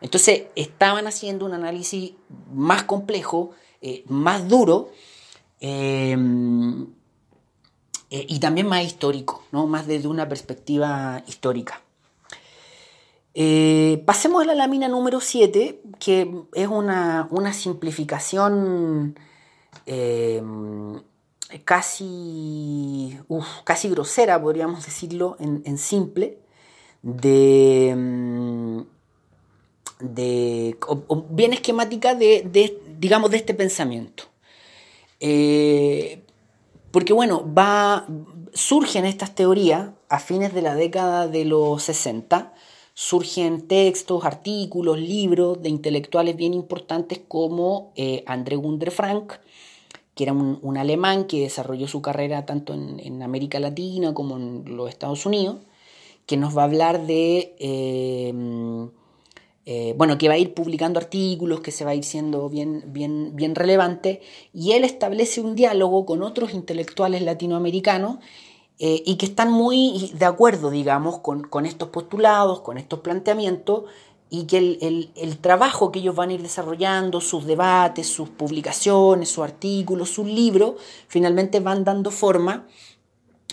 Entonces 0.00 0.44
estaban 0.54 1.06
haciendo 1.06 1.44
un 1.44 1.52
análisis 1.52 2.14
más 2.54 2.84
complejo, 2.84 3.50
eh, 3.82 4.02
más 4.06 4.48
duro 4.48 4.88
eh, 5.60 6.16
eh, 8.10 8.26
y 8.28 8.38
también 8.40 8.66
más 8.66 8.84
histórico, 8.84 9.44
¿no? 9.52 9.66
más 9.66 9.86
desde 9.86 10.08
una 10.08 10.28
perspectiva 10.28 11.22
histórica. 11.26 11.80
pasemos 14.06 14.42
a 14.42 14.46
la 14.46 14.54
lámina 14.54 14.88
número 14.88 15.20
7, 15.20 15.82
que 15.98 16.30
es 16.54 16.68
una, 16.68 17.28
una 17.30 17.52
simplificación 17.52 19.18
casi, 21.64 23.18
uf, 23.28 23.46
casi 23.64 23.88
grosera, 23.88 24.40
podríamos 24.40 24.84
decirlo, 24.84 25.36
en, 25.38 25.78
simple, 25.78 26.38
de 27.02 27.94
mm, 27.96 28.80
de, 30.00 30.76
bien 31.30 31.52
esquemática 31.52 32.14
de, 32.14 32.78
digamos, 32.98 33.30
de 33.30 33.36
este 33.38 33.54
pensamiento. 33.54 34.24
Eh, 35.20 36.22
porque 36.96 37.12
bueno, 37.12 37.44
surgen 38.54 39.04
estas 39.04 39.34
teorías 39.34 39.90
a 40.08 40.18
fines 40.18 40.54
de 40.54 40.62
la 40.62 40.74
década 40.74 41.28
de 41.28 41.44
los 41.44 41.82
60, 41.82 42.54
surgen 42.94 43.68
textos, 43.68 44.24
artículos, 44.24 44.98
libros 44.98 45.60
de 45.62 45.68
intelectuales 45.68 46.36
bien 46.36 46.54
importantes 46.54 47.20
como 47.28 47.92
eh, 47.96 48.24
André 48.26 48.56
Gunder 48.56 48.90
Frank, 48.90 49.34
que 50.14 50.24
era 50.24 50.32
un, 50.32 50.78
alemán 50.78 51.26
que 51.26 51.42
desarrolló 51.42 51.86
su 51.86 52.00
carrera 52.00 52.46
tanto 52.46 52.72
en, 52.72 53.22
América 53.22 53.60
Latina 53.60 54.14
como 54.14 54.38
en 54.38 54.64
los 54.74 54.88
Estados 54.88 55.26
Unidos, 55.26 55.58
que 56.24 56.38
nos 56.38 56.56
va 56.56 56.62
a 56.62 56.64
hablar 56.64 57.06
de... 57.06 57.54
Eh, 57.58 58.32
eh, 59.68 59.94
bueno, 59.98 60.16
que 60.16 60.28
va 60.28 60.34
a 60.34 60.38
ir 60.38 60.54
publicando 60.54 61.00
artículos, 61.00 61.60
que 61.60 61.72
se 61.72 61.84
va 61.84 61.90
a 61.90 61.94
ir 61.96 62.04
siendo 62.04 62.48
bien, 62.48 62.84
bien, 62.86 63.34
bien 63.34 63.56
relevante, 63.56 64.20
y 64.54 64.72
él 64.72 64.84
establece 64.84 65.40
un 65.40 65.56
diálogo 65.56 66.06
con 66.06 66.22
otros 66.22 66.54
intelectuales 66.54 67.22
latinoamericanos 67.22 68.18
eh, 68.78 69.02
y 69.04 69.16
que 69.16 69.26
están 69.26 69.50
muy 69.50 70.12
de 70.14 70.24
acuerdo, 70.24 70.70
digamos, 70.70 71.18
con, 71.18 71.66
estos 71.66 71.88
postulados, 71.88 72.60
con 72.60 72.78
estos 72.78 73.00
planteamientos, 73.00 73.84
y 74.30 74.44
que 74.44 74.58
el, 74.58 75.38
trabajo 75.38 75.90
que 75.90 75.98
ellos 75.98 76.14
van 76.14 76.30
a 76.30 76.34
ir 76.34 76.42
desarrollando, 76.42 77.20
sus 77.20 77.44
debates, 77.44 78.06
sus 78.06 78.28
publicaciones, 78.28 79.30
sus 79.30 79.42
artículos, 79.42 80.10
sus 80.10 80.26
libros, 80.28 80.74
finalmente 81.08 81.58
van 81.58 81.82
dando 81.82 82.12
forma 82.12 82.66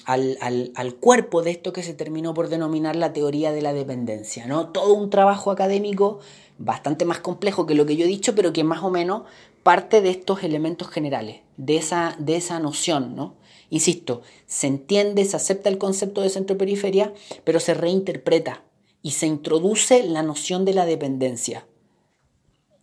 al, 0.05 0.95
cuerpo 0.99 1.41
de 1.41 1.51
esto 1.51 1.73
que 1.73 1.83
se 1.83 1.93
terminó 1.93 2.33
por 2.33 2.49
denominar 2.49 2.95
la 2.95 3.13
teoría 3.13 3.51
de 3.51 3.61
la 3.61 3.73
dependencia. 3.73 4.45
¿no? 4.47 4.69
Todo 4.69 4.93
un 4.93 5.09
trabajo 5.09 5.51
académico 5.51 6.19
bastante 6.57 7.05
más 7.05 7.19
complejo 7.19 7.65
que 7.65 7.75
lo 7.75 7.85
que 7.85 7.95
yo 7.95 8.05
he 8.05 8.07
dicho, 8.07 8.35
pero 8.35 8.53
que 8.53 8.63
más 8.63 8.83
o 8.83 8.89
menos 8.89 9.23
parte 9.63 10.01
de 10.01 10.09
estos 10.09 10.43
elementos 10.43 10.89
generales, 10.89 11.41
de 11.57 11.77
esa, 11.77 12.15
de 12.19 12.35
esa 12.35 12.59
noción. 12.59 13.15
¿no? 13.15 13.35
Insisto, 13.69 14.21
se 14.45 14.67
entiende, 14.67 15.25
se 15.25 15.35
acepta 15.35 15.69
el 15.69 15.77
concepto 15.77 16.21
de 16.21 16.29
centro-periferia, 16.29 17.13
pero 17.43 17.59
se 17.59 17.73
reinterpreta 17.73 18.63
y 19.01 19.11
se 19.11 19.27
introduce 19.27 20.03
la 20.03 20.23
noción 20.23 20.65
de 20.65 20.73
la 20.73 20.85
dependencia. 20.85 21.65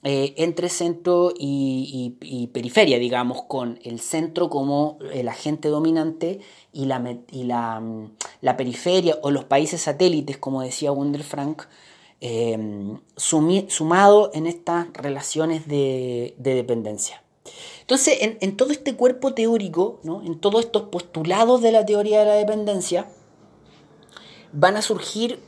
Eh, 0.03 0.33
entre 0.39 0.71
centro 0.71 1.31
y, 1.37 2.49
periferia, 2.55 2.99
digamos, 2.99 3.43
con 3.43 3.79
el 3.85 4.01
centro 4.01 4.49
como 4.49 4.99
el 5.13 5.29
agente 5.29 5.69
dominante 5.69 6.41
y, 6.73 6.87
la, 6.87 7.19
y 7.31 7.45
mm, 7.45 8.11
la 8.41 8.57
periferia 8.57 9.19
o 9.21 9.31
los 9.31 9.45
países 9.45 9.83
satélites, 9.83 10.39
como 10.39 10.63
decía 10.63 10.91
Wunder 10.91 11.23
Frank, 11.23 11.65
em, 12.23 12.99
sumado 13.17 14.31
en 14.33 14.47
estas 14.47 14.87
relaciones 14.95 15.69
de, 15.69 16.35
dependencia. 16.39 17.23
Entonces, 17.83 18.17
en, 18.21 18.57
todo 18.57 18.71
este 18.71 18.97
cuerpo 18.97 19.35
teórico, 19.35 20.01
¿no? 20.03 20.23
en 20.23 20.39
todos 20.39 20.65
estos 20.65 20.85
postulados 20.85 21.61
de 21.61 21.73
la 21.73 21.85
teoría 21.85 22.21
de 22.21 22.25
la 22.25 22.35
dependencia, 22.35 23.07
van 24.53 24.77
a 24.77 24.83
surgir, 24.83 25.41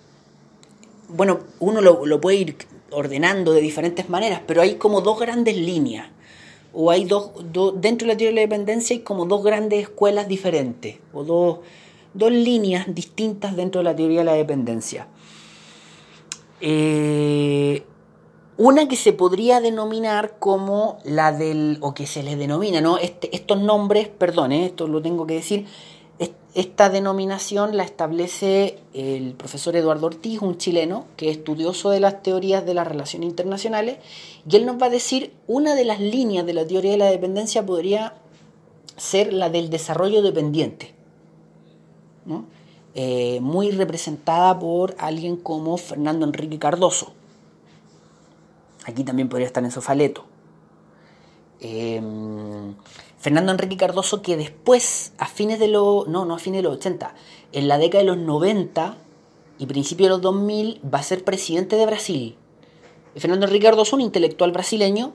bueno, 1.08 1.40
uno 1.58 1.80
lo, 1.80 2.04
lo 2.04 2.20
puede 2.20 2.36
ir 2.36 2.56
ordenando 2.92 3.52
de 3.52 3.60
diferentes 3.60 4.08
maneras, 4.08 4.42
pero 4.46 4.62
hay 4.62 4.76
como 4.76 5.00
dos 5.00 5.18
grandes 5.18 5.56
líneas. 5.56 6.08
O 6.74 6.90
hay 6.90 7.04
dos, 7.04 7.32
dentro 7.74 8.06
de 8.06 8.14
la 8.14 8.16
teoría 8.16 8.28
de 8.28 8.34
la 8.34 8.40
dependencia 8.40 8.96
hay 8.96 9.02
como 9.02 9.26
dos 9.26 9.44
grandes 9.44 9.82
escuelas 9.82 10.26
diferentes, 10.26 10.96
o 11.12 11.22
dos, 11.22 11.58
líneas 12.14 12.86
distintas 12.94 13.56
dentro 13.56 13.80
de 13.80 13.84
la 13.84 13.96
teoría 13.96 14.20
de 14.20 14.24
la 14.24 14.34
dependencia. 14.34 15.06
Eh, 16.60 17.82
una 18.56 18.86
que 18.86 18.96
se 18.96 19.12
podría 19.12 19.60
denominar 19.60 20.36
como 20.38 20.98
la 21.04 21.32
del, 21.32 21.78
o 21.80 21.94
que 21.94 22.06
se 22.06 22.22
les 22.22 22.38
denomina, 22.38 22.80
¿no? 22.80 22.98
Este, 22.98 23.34
estos 23.34 23.60
nombres, 23.60 24.08
perdón, 24.08 24.52
eh, 24.52 24.66
esto 24.66 24.86
lo 24.86 25.02
tengo 25.02 25.26
que 25.26 25.34
decir, 25.34 25.66
esta 26.54 26.90
denominación 26.90 27.76
la 27.76 27.82
establece 27.82 28.78
el 28.92 29.32
profesor 29.32 29.74
Eduardo 29.74 30.06
Ortiz, 30.06 30.42
un 30.42 30.58
chileno 30.58 31.06
que 31.16 31.30
es 31.30 31.38
estudioso 31.38 31.90
de 31.90 32.00
las 32.00 32.22
teorías 32.22 32.66
de 32.66 32.74
las 32.74 32.86
relaciones 32.86 33.30
internacionales, 33.30 33.98
y 34.48 34.56
él 34.56 34.66
nos 34.66 34.80
va 34.80 34.86
a 34.86 34.90
decir 34.90 35.32
una 35.46 35.74
de 35.74 35.84
las 35.84 36.00
líneas 36.00 36.44
de 36.44 36.52
la 36.52 36.66
teoría 36.66 36.92
de 36.92 36.98
la 36.98 37.06
dependencia 37.06 37.64
podría 37.64 38.14
ser 38.98 39.32
la 39.32 39.48
del 39.48 39.70
desarrollo 39.70 40.20
dependiente, 40.20 40.94
eh, 42.94 43.40
muy 43.40 43.70
representada 43.70 44.58
por 44.58 44.94
alguien 44.98 45.36
como 45.36 45.78
Fernando 45.78 46.26
Enrique 46.26 46.58
Cardoso. 46.58 47.14
Aquí 48.84 49.04
también 49.04 49.28
podría 49.28 49.46
estar 49.46 49.64
en 49.64 49.70
Sofaleto. 49.70 50.24
Em, 51.60 52.74
Fernando 53.22 53.52
Enrique 53.52 53.76
Cardoso 53.76 54.20
que 54.20 54.36
después, 54.36 55.12
a 55.16 55.28
fines 55.28 55.60
de 55.60 55.68
los, 55.68 56.08
no, 56.08 56.24
no 56.24 56.34
a 56.34 56.38
fines 56.40 56.58
de 56.58 56.64
los 56.64 56.78
80, 56.78 57.14
en 57.52 57.68
la 57.68 57.78
década 57.78 58.02
de 58.02 58.08
los 58.08 58.18
90 58.18 58.96
y 59.60 59.66
principios 59.66 60.08
de 60.08 60.10
los 60.10 60.22
2000 60.22 60.80
va 60.92 60.98
a 60.98 61.02
ser 61.04 61.22
presidente 61.22 61.76
de 61.76 61.86
Brasil. 61.86 62.34
Fernando 63.16 63.46
Enrique 63.46 63.66
Cardoso, 63.66 63.94
un 63.94 64.02
intelectual 64.02 64.50
brasileño, 64.50 65.12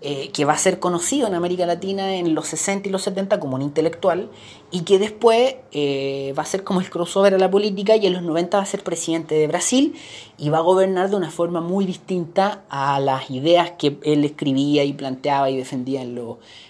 eh, 0.00 0.30
que 0.32 0.44
va 0.44 0.52
a 0.52 0.58
ser 0.58 0.80
conocido 0.80 1.26
en 1.26 1.34
América 1.34 1.64
Latina 1.64 2.16
en 2.16 2.34
los 2.34 2.48
60 2.48 2.88
y 2.88 2.92
los 2.92 3.00
70 3.02 3.40
como 3.40 3.56
un 3.56 3.62
intelectual 3.62 4.28
y 4.70 4.82
que 4.82 4.98
después 4.98 5.56
eh, 5.72 6.34
va 6.36 6.42
a 6.42 6.46
ser 6.46 6.62
como 6.62 6.80
el 6.80 6.90
crossover 6.90 7.32
a 7.32 7.38
la 7.38 7.50
política 7.50 7.96
y 7.96 8.06
en 8.06 8.12
los 8.12 8.22
90 8.22 8.58
va 8.58 8.62
a 8.62 8.66
ser 8.66 8.82
presidente 8.82 9.34
de 9.34 9.46
Brasil 9.46 9.94
y 10.36 10.50
va 10.50 10.58
a 10.58 10.60
gobernar 10.60 11.08
de 11.08 11.16
una 11.16 11.30
forma 11.30 11.62
muy 11.62 11.86
distinta 11.86 12.64
a 12.68 13.00
las 13.00 13.30
ideas 13.30 13.70
que 13.78 13.96
él 14.02 14.26
escribía 14.26 14.84
y 14.84 14.92
planteaba 14.92 15.48
y 15.48 15.56
defendía 15.56 16.02
en, 16.02 16.18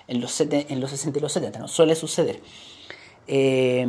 en, 0.06 0.20
los, 0.20 0.40
en 0.40 0.80
los 0.80 0.90
60 0.90 1.18
y 1.18 1.20
los 1.20 1.32
70. 1.32 1.58
No 1.58 1.66
suele 1.66 1.96
suceder. 1.96 2.40
Eh, 3.26 3.84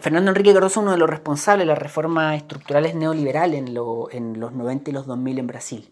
Fernando 0.00 0.30
Enrique 0.30 0.54
Cardoso 0.54 0.80
es 0.80 0.84
uno 0.84 0.92
de 0.92 0.98
los 0.98 1.10
responsables 1.10 1.66
de 1.66 1.72
las 1.72 1.78
reformas 1.78 2.36
estructurales 2.36 2.94
neoliberales 2.94 3.58
en, 3.58 3.68
en 3.68 4.40
los 4.40 4.52
90 4.52 4.90
y 4.90 4.92
los 4.94 5.06
2000 5.06 5.38
en 5.38 5.46
Brasil. 5.46 5.90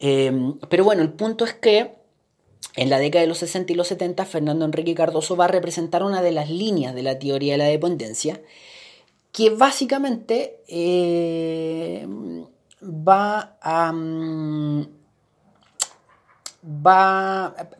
Em, 0.00 0.58
pero 0.68 0.84
bueno, 0.84 1.02
el 1.02 1.12
punto 1.12 1.44
es 1.44 1.54
que 1.54 1.98
en 2.76 2.90
la 2.90 2.98
década 2.98 3.22
de 3.22 3.28
los 3.28 3.38
60 3.38 3.72
y 3.72 3.76
los 3.76 3.88
70, 3.88 4.24
Fernando 4.24 4.64
Enrique 4.64 4.94
Cardoso 4.94 5.36
va 5.36 5.46
a 5.46 5.48
representar 5.48 6.02
una 6.02 6.22
de 6.22 6.32
las 6.32 6.48
líneas 6.50 6.94
de 6.94 7.02
la 7.02 7.18
teoría 7.18 7.54
de 7.54 7.58
la 7.58 7.64
dependencia, 7.64 8.40
que 9.32 9.50
básicamente 9.50 10.60
eh, 10.68 12.06
va 12.82 13.56
a... 13.60 13.92
Mm, 13.92 14.88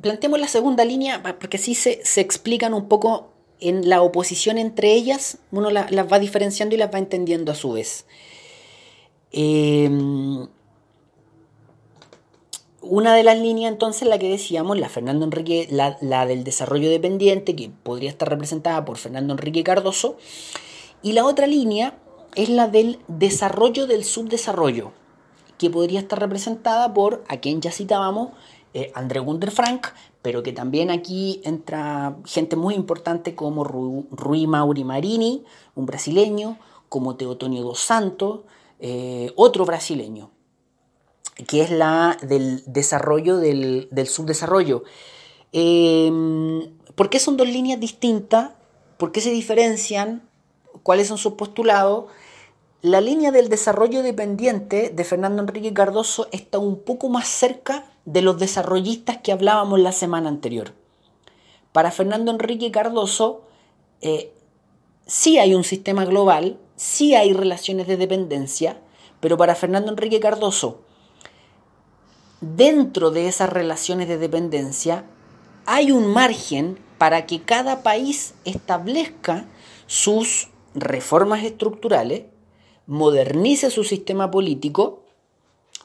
planteemos 0.00 0.40
la 0.40 0.48
segunda 0.48 0.84
línea, 0.84 1.22
porque 1.38 1.58
así 1.58 1.74
se, 1.74 2.00
explican 2.20 2.74
un 2.74 2.88
poco 2.88 3.32
en 3.60 3.88
la 3.88 4.02
oposición 4.02 4.56
entre 4.56 4.92
ellas, 4.92 5.38
uno 5.50 5.70
las 5.70 6.12
va 6.12 6.18
diferenciando 6.18 6.74
y 6.74 6.78
las 6.78 6.92
va 6.92 6.98
entendiendo 6.98 7.52
a 7.52 7.54
su 7.54 7.72
vez. 7.72 8.06
Eh, 9.32 9.90
una 12.88 13.14
de 13.14 13.22
las 13.22 13.38
líneas 13.38 13.70
entonces, 13.70 14.08
la 14.08 14.18
que 14.18 14.28
decíamos, 14.28 14.78
la 14.78 14.88
Fernando 14.88 15.24
Enrique, 15.24 15.68
la, 15.70 16.26
del 16.26 16.44
desarrollo 16.44 16.90
dependiente, 16.90 17.54
que 17.54 17.70
podría 17.70 18.10
estar 18.10 18.28
representada 18.28 18.84
por 18.84 18.96
Fernando 18.96 19.34
Enrique 19.34 19.62
Cardoso, 19.62 20.16
y 21.02 21.12
la 21.12 21.24
otra 21.24 21.46
línea 21.46 21.98
es 22.34 22.48
la 22.48 22.68
del 22.68 22.98
desarrollo 23.08 23.86
del 23.86 24.04
subdesarrollo, 24.04 24.92
que 25.58 25.70
podría 25.70 26.00
estar 26.00 26.18
representada 26.18 26.92
por, 26.94 27.24
a 27.28 27.38
quien 27.38 27.60
ya 27.60 27.72
citábamos, 27.72 28.30
eh, 28.74 28.90
André 28.94 29.20
Gunder 29.20 29.50
Frank, 29.50 29.88
pero 30.22 30.42
que 30.42 30.52
también 30.52 30.90
aquí 30.90 31.40
entra 31.44 32.16
gente 32.24 32.56
muy 32.56 32.74
importante 32.74 33.34
como 33.34 33.64
Rui 33.64 34.46
Mauri 34.46 34.84
Marini, 34.84 35.44
un 35.74 35.86
brasileño, 35.86 36.58
como 36.88 37.16
Teotonio 37.16 37.62
dos 37.62 37.80
Santos, 37.80 38.40
eh, 38.80 39.32
otro 39.36 39.64
brasileño 39.64 40.30
que 41.46 41.62
es 41.62 41.70
la 41.70 42.16
del 42.22 42.62
desarrollo 42.66 43.36
del, 43.36 43.88
subdesarrollo. 44.06 44.82
Em, 45.52 46.76
¿Por 46.94 47.10
qué 47.10 47.20
son 47.20 47.36
dos 47.36 47.48
líneas 47.48 47.78
distintas? 47.78 48.50
¿Por 48.96 49.12
qué 49.12 49.20
se 49.20 49.30
diferencian? 49.30 50.28
¿Cuáles 50.82 51.06
son 51.08 51.18
sus 51.18 51.34
postulados? 51.34 52.06
La 52.82 53.00
línea 53.00 53.30
del 53.32 53.48
desarrollo 53.48 54.02
dependiente 54.02 54.90
de 54.90 55.04
Fernando 55.04 55.42
Enrique 55.42 55.72
Cardoso 55.72 56.28
está 56.32 56.58
un 56.58 56.80
poco 56.80 57.08
más 57.08 57.28
cerca 57.28 57.86
de 58.04 58.22
los 58.22 58.38
desarrollistas 58.38 59.18
que 59.18 59.32
hablábamos 59.32 59.80
la 59.80 59.92
semana 59.92 60.28
anterior. 60.28 60.72
Para 61.72 61.90
Fernando 61.90 62.30
Enrique 62.30 62.70
Cardoso, 62.70 63.42
eh, 64.00 64.32
sí 65.06 65.38
hay 65.38 65.54
un 65.54 65.64
sistema 65.64 66.04
global, 66.04 66.58
sí 66.76 67.14
hay 67.14 67.32
relaciones 67.32 67.86
de 67.86 67.96
dependencia, 67.96 68.80
pero 69.20 69.36
para 69.36 69.54
Fernando 69.54 69.90
Enrique 69.90 70.20
Cardoso, 70.20 70.82
dentro 72.40 73.10
de 73.10 73.28
esas 73.28 73.50
relaciones 73.50 74.08
de 74.08 74.18
dependencia 74.18 75.04
hay 75.66 75.92
un 75.92 76.06
margen 76.06 76.78
para 76.98 77.26
que 77.26 77.42
cada 77.42 77.82
país 77.82 78.34
establezca 78.44 79.46
sus 79.86 80.48
reformas 80.74 81.44
estructurales, 81.44 82.24
modernice 82.86 83.70
su 83.70 83.84
sistema 83.84 84.30
político, 84.30 85.04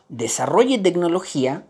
desarrolle 0.09 0.77
tecnología 0.77 1.65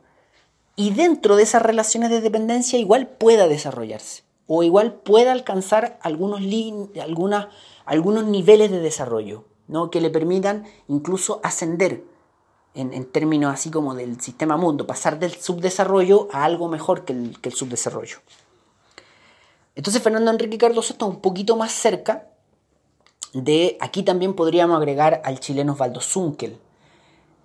y 0.75 0.91
dentro 0.91 1.35
de 1.35 1.43
esas 1.43 1.61
relaciones 1.61 2.09
de 2.09 2.21
dependencia 2.21 2.79
igual 2.79 3.07
pueda 3.07 3.47
desarrollarse 3.47 4.23
o 4.47 4.63
igual 4.63 4.95
pueda 4.95 5.31
alcanzar 5.31 5.97
algunos, 6.01 6.41
algunos 7.85 8.25
niveles 8.25 8.71
de 8.71 8.79
desarrollo 8.79 9.45
¿no? 9.67 9.89
que 9.89 10.01
le 10.01 10.09
permitan 10.09 10.65
incluso 10.87 11.39
ascender 11.43 12.03
en, 12.75 13.05
términos 13.05 13.53
así 13.53 13.69
como 13.69 13.95
del 13.95 14.19
sistema 14.19 14.57
mundo, 14.57 14.87
pasar 14.87 15.19
del 15.19 15.31
subdesarrollo 15.31 16.27
a 16.31 16.43
algo 16.43 16.67
mejor 16.69 17.05
que 17.05 17.13
el, 17.13 17.53
subdesarrollo. 17.53 18.17
Entonces 19.75 20.01
Fernando 20.01 20.31
Enrique 20.31 20.57
Cardoso 20.57 20.93
está 20.93 21.05
un 21.05 21.19
poquito 21.19 21.55
más 21.55 21.71
cerca 21.71 22.27
de, 23.33 23.77
aquí 23.79 24.03
también 24.03 24.33
podríamos 24.33 24.77
agregar 24.77 25.21
al 25.25 25.39
chileno 25.39 25.73
Osvaldo 25.73 26.01
Zunkel, 26.01 26.57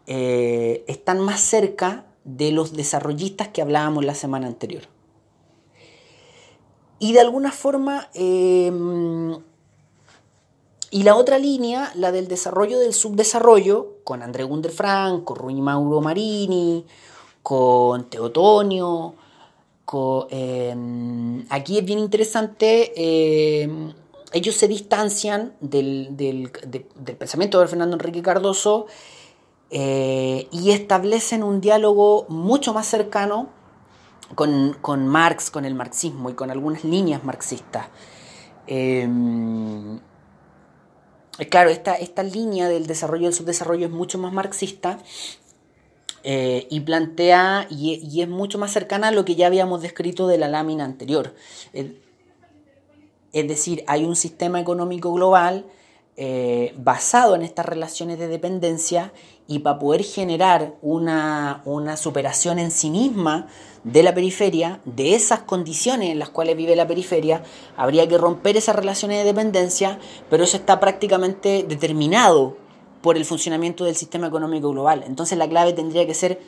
eh, 0.07 0.85
están 0.87 1.21
más 1.21 1.41
cerca 1.41 2.07
de 2.25 2.53
los 2.53 2.75
desarrollistas 2.75 3.49
que 3.49 3.63
hablábamos 3.63 4.05
la 4.05 4.15
semana 4.15 4.47
anterior. 4.47 4.85
Y 6.99 7.13
de 7.13 7.21
alguna 7.21 7.53
forma 7.53 8.09
eh, 8.15 8.71
y 10.91 11.03
la 11.03 11.17
otra 11.17 11.39
línea, 11.39 11.93
la 11.95 12.13
del 12.13 12.29
desarrollo 12.29 12.79
del 12.79 12.95
subdesarrollo, 12.95 13.99
con 14.05 14.23
André 14.23 14.45
Gunder 14.45 14.71
Frank, 14.71 15.25
con 15.25 15.37
Rui 15.37 15.61
Mauro 15.61 16.01
Marini, 16.01 16.87
con 17.43 18.09
Teotonio. 18.09 19.15
Em, 20.31 21.47
aquí 21.49 21.79
es 21.79 21.85
bien 21.85 21.99
interesante, 21.99 22.93
em, 22.95 23.93
ellos 24.33 24.55
se 24.55 24.69
distancian 24.69 25.55
del, 25.61 26.51
pensamiento 27.19 27.61
de 27.61 27.67
Fernando 27.69 27.97
Enrique 27.97 28.21
Cardoso 28.21 28.87
eh, 29.71 30.47
y 30.51 30.71
establecen 30.73 31.43
un 31.43 31.61
diálogo 31.61 32.27
mucho 32.29 32.75
más 32.75 32.87
cercano 32.87 33.49
con, 34.35 34.77
con, 34.83 35.09
Marx, 35.09 35.51
con 35.51 35.65
el 35.65 35.75
marxismo 35.75 36.29
y 36.29 36.35
con 36.35 36.51
algunas 36.51 36.85
líneas 36.85 37.25
marxistas. 37.25 37.87
Em, 38.67 40.01
claro, 41.47 41.71
esta, 41.71 41.95
esta 41.95 42.23
línea 42.23 42.69
del 42.69 42.87
desarrollo 42.87 43.25
y 43.25 43.27
el 43.27 43.35
subdesarrollo 43.35 43.87
es 43.87 43.93
mucho 43.93 44.19
más 44.19 44.33
marxista 44.33 44.99
eh, 46.25 46.67
y 46.69 46.81
plantea 46.81 47.69
y, 47.71 48.21
es 48.21 48.29
mucho 48.29 48.59
más 48.59 48.73
cercana 48.73 49.09
a 49.09 49.13
lo 49.13 49.25
que 49.25 49.37
ya 49.37 49.47
habíamos 49.47 49.83
descrito 49.83 50.27
de 50.27 50.39
la 50.39 50.49
lámina 50.49 50.85
anterior. 50.85 51.35
es 51.73 53.47
decir, 53.47 53.85
hay 53.87 54.05
un 54.05 54.17
sistema 54.17 54.61
económico 54.61 55.13
global 55.13 55.65
eh, 56.17 56.75
basado 56.77 57.37
en 57.37 57.43
estas 57.43 57.67
relaciones 57.67 58.19
de 58.19 58.27
dependencia 58.27 59.13
y 59.51 59.61
para 59.61 59.79
poder 59.79 60.05
generar 60.05 60.77
una, 60.83 61.63
una 61.65 61.97
superación 61.97 62.59
en 62.59 62.71
sí 62.71 62.91
misma 62.91 63.49
de 63.83 64.03
la 64.03 64.15
periferia, 64.15 64.81
de 64.85 65.15
esas 65.15 65.41
condiciones 65.41 66.11
en 66.11 66.19
las 66.19 66.29
cuales 66.29 66.55
vive 66.55 66.77
la 66.77 66.87
periferia, 66.87 67.43
habría 67.75 68.07
que 68.07 68.19
romper 68.19 68.59
esas 68.59 68.77
relaciones 68.77 69.19
de 69.19 69.25
dependencia, 69.25 69.99
pero 70.29 70.45
eso 70.45 70.59
está 70.59 70.79
prácticamente 70.79 71.65
determinado 71.67 72.59
por 73.01 73.17
el 73.17 73.25
funcionamiento 73.25 73.85
del 73.85 73.97
sistema 73.97 74.27
económico 74.27 74.71
global. 74.71 75.03
Entonces 75.07 75.39
la 75.39 75.49
clave 75.49 75.73
tendría 75.73 76.07
que 76.07 76.15
ser 76.15 76.43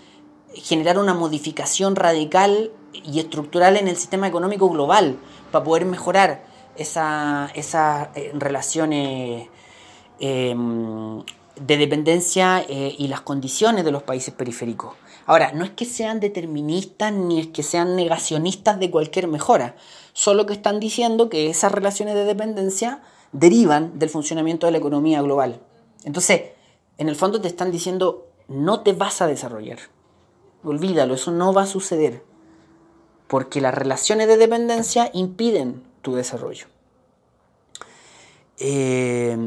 generar 0.52 0.98
una 0.98 1.14
modificación 1.14 1.96
radical 1.96 2.70
y 2.92 3.18
estructural 3.18 3.78
en 3.78 3.88
el 3.88 3.96
sistema 3.96 4.28
económico 4.28 4.68
global 4.68 5.16
para 5.50 5.64
poder 5.64 5.86
mejorar 5.86 6.44
esas 6.76 7.50
eh, 7.54 8.32
relaciones 8.34 9.48
em, 10.18 11.22
de 11.60 11.76
dependencia 11.76 12.64
eh, 12.68 12.94
y 12.98 13.08
las 13.08 13.20
condiciones 13.20 13.84
de 13.84 13.92
los 13.92 14.02
países 14.02 14.32
periféricos. 14.34 14.96
Ahora, 15.26 15.52
no 15.52 15.64
es 15.64 15.70
que 15.70 15.84
sean 15.84 16.18
deterministas 16.18 17.12
ni 17.12 17.38
es 17.38 17.48
que 17.48 17.62
sean 17.62 17.94
negacionistas 17.94 18.80
de 18.80 18.90
cualquier 18.90 19.28
mejora, 19.28 19.76
solo 20.14 20.46
que 20.46 20.54
están 20.54 20.80
diciendo 20.80 21.28
que 21.28 21.50
esas 21.50 21.70
relaciones 21.70 22.14
de 22.14 22.24
dependencia 22.24 23.02
derivan 23.32 23.98
del 23.98 24.08
funcionamiento 24.08 24.66
de 24.66 24.72
la 24.72 24.78
economía 24.78 25.20
global. 25.20 25.60
Entonces, 26.04 26.42
en 26.96 27.08
el 27.08 27.14
fondo 27.14 27.40
te 27.40 27.48
están 27.48 27.70
diciendo, 27.70 28.26
no 28.48 28.80
te 28.80 28.94
vas 28.94 29.20
a 29.20 29.26
desarrollar. 29.26 29.78
Olvídalo, 30.64 31.14
eso 31.14 31.30
no 31.30 31.52
va 31.52 31.62
a 31.62 31.66
suceder. 31.66 32.24
porque 33.28 33.60
las 33.60 33.72
relaciones 33.72 34.26
de 34.26 34.36
dependencia 34.36 35.08
impiden 35.14 35.84
tu 36.02 36.16
desarrollo. 36.16 36.66
Eh, 38.58 39.38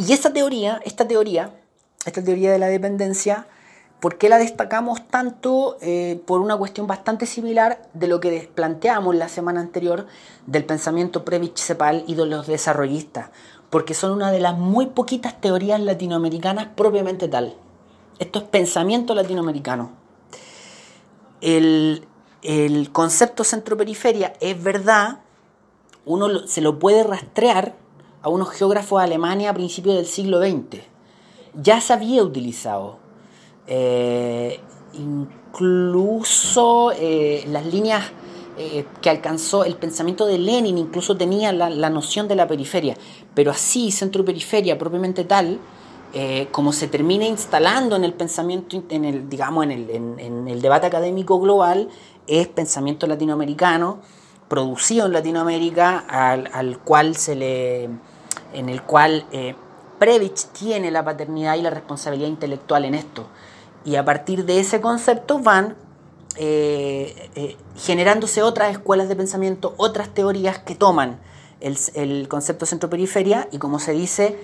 y 0.00 0.14
esta 0.14 0.32
teoría, 0.32 0.80
esta 0.84 1.06
teoría, 1.06 1.52
esta 2.06 2.24
teoría 2.24 2.50
de 2.50 2.58
la 2.58 2.68
dependencia, 2.68 3.46
¿por 4.00 4.16
qué 4.16 4.30
la 4.30 4.38
destacamos 4.38 5.06
tanto? 5.08 5.76
Eh, 5.82 6.22
por 6.26 6.40
una 6.40 6.56
cuestión 6.56 6.86
bastante 6.86 7.26
similar 7.26 7.82
de 7.92 8.08
lo 8.08 8.18
que 8.18 8.50
planteamos 8.54 9.14
la 9.14 9.28
semana 9.28 9.60
anterior 9.60 10.06
del 10.46 10.64
pensamiento 10.64 11.22
Previch-Cepal 11.26 12.04
y 12.06 12.14
de 12.14 12.24
los 12.24 12.46
desarrollistas, 12.46 13.28
porque 13.68 13.92
son 13.92 14.12
una 14.12 14.32
de 14.32 14.40
las 14.40 14.56
muy 14.56 14.86
poquitas 14.86 15.38
teorías 15.38 15.78
latinoamericanas 15.80 16.68
propiamente 16.74 17.28
tal. 17.28 17.54
Esto 18.18 18.38
es 18.38 18.46
pensamiento 18.46 19.14
latinoamericano. 19.14 19.92
El 21.42 22.06
concepto 22.92 23.44
centro-periferia 23.44 24.32
es 24.40 24.62
verdad, 24.62 25.18
uno 26.06 26.46
se 26.46 26.62
lo 26.62 26.78
puede 26.78 27.02
rastrear 27.04 27.74
a 28.22 28.28
unos 28.28 28.50
geógrafos 28.50 29.00
de 29.00 29.04
Alemania 29.04 29.50
a 29.50 29.54
principios 29.54 29.96
del 29.96 30.06
siglo 30.06 30.40
XX. 30.40 30.82
Ya 31.54 31.80
se 31.80 31.92
había 31.92 32.22
utilizado. 32.22 32.98
Eh, 33.66 34.60
incluso 34.94 36.92
eh, 36.92 37.44
las 37.48 37.66
líneas 37.66 38.04
eh, 38.58 38.84
que 39.00 39.10
alcanzó 39.10 39.64
el 39.64 39.76
pensamiento 39.76 40.26
de 40.26 40.38
Lenin, 40.38 40.76
incluso 40.78 41.16
tenía 41.16 41.52
la, 41.52 41.90
noción 41.90 42.28
de 42.28 42.36
la 42.36 42.46
periferia. 42.46 42.96
Pero 43.34 43.50
así, 43.50 43.90
centro-periferia 43.90 44.78
propiamente 44.78 45.24
tal, 45.24 45.58
como 46.50 46.72
se 46.72 46.88
termina 46.88 47.24
instalando 47.24 47.94
en 47.94 48.02
el 48.02 48.12
pensamiento, 48.12 48.82
en 48.88 49.04
el, 49.04 49.28
digamos, 49.28 49.62
en 49.62 49.70
el, 49.70 49.90
en 49.90 50.48
el 50.48 50.60
debate 50.60 50.88
académico 50.88 51.38
global, 51.38 51.88
es 52.26 52.48
pensamiento 52.48 53.06
latinoamericano, 53.06 54.00
producido 54.50 55.06
en 55.06 55.12
Latinoamérica, 55.12 55.98
al, 55.98 56.78
cual 56.80 57.14
se 57.14 57.36
le, 57.36 57.88
en 58.52 58.68
el 58.68 58.82
cual 58.82 59.26
eh, 59.32 59.54
Previch 59.98 60.46
tiene 60.52 60.90
la 60.90 61.04
paternidad 61.04 61.56
y 61.56 61.62
la 61.62 61.70
responsabilidad 61.70 62.28
intelectual 62.28 62.84
en 62.84 62.94
esto. 62.94 63.26
Y 63.84 63.96
a 63.96 64.04
partir 64.04 64.44
de 64.44 64.60
ese 64.60 64.80
concepto 64.80 65.38
van 65.38 65.76
eh, 66.36 67.30
eh, 67.34 67.56
generándose 67.76 68.42
otras 68.42 68.70
escuelas 68.70 69.08
de 69.08 69.16
pensamiento, 69.16 69.74
otras 69.76 70.08
teorías 70.10 70.58
que 70.58 70.74
toman 70.74 71.20
el, 71.60 71.76
el 71.94 72.28
concepto 72.28 72.66
centro-periferia 72.66 73.48
y 73.52 73.58
como 73.58 73.78
se 73.78 73.92
dice, 73.92 74.38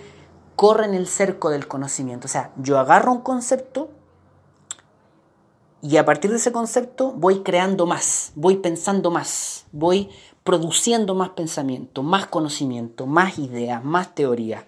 corren 0.56 0.94
el 0.94 1.06
cerco 1.06 1.50
del 1.50 1.68
conocimiento. 1.68 2.26
O 2.26 2.28
sea, 2.28 2.50
yo 2.56 2.78
agarro 2.78 3.12
un 3.12 3.20
concepto, 3.20 3.90
y 5.82 5.98
a 5.98 6.04
partir 6.04 6.30
de 6.30 6.38
ese 6.38 6.52
concepto 6.52 7.12
voy 7.12 7.42
creando 7.42 7.86
más, 7.86 8.32
voy 8.34 8.56
pensando 8.56 9.10
más, 9.10 9.66
voy 9.72 10.08
produciendo 10.46 11.14
más 11.14 11.30
pensamiento, 11.30 12.02
más 12.02 12.26
conocimiento, 12.26 13.04
más 13.04 13.38
ideas, 13.38 13.84
más 13.84 14.14
teorías. 14.14 14.64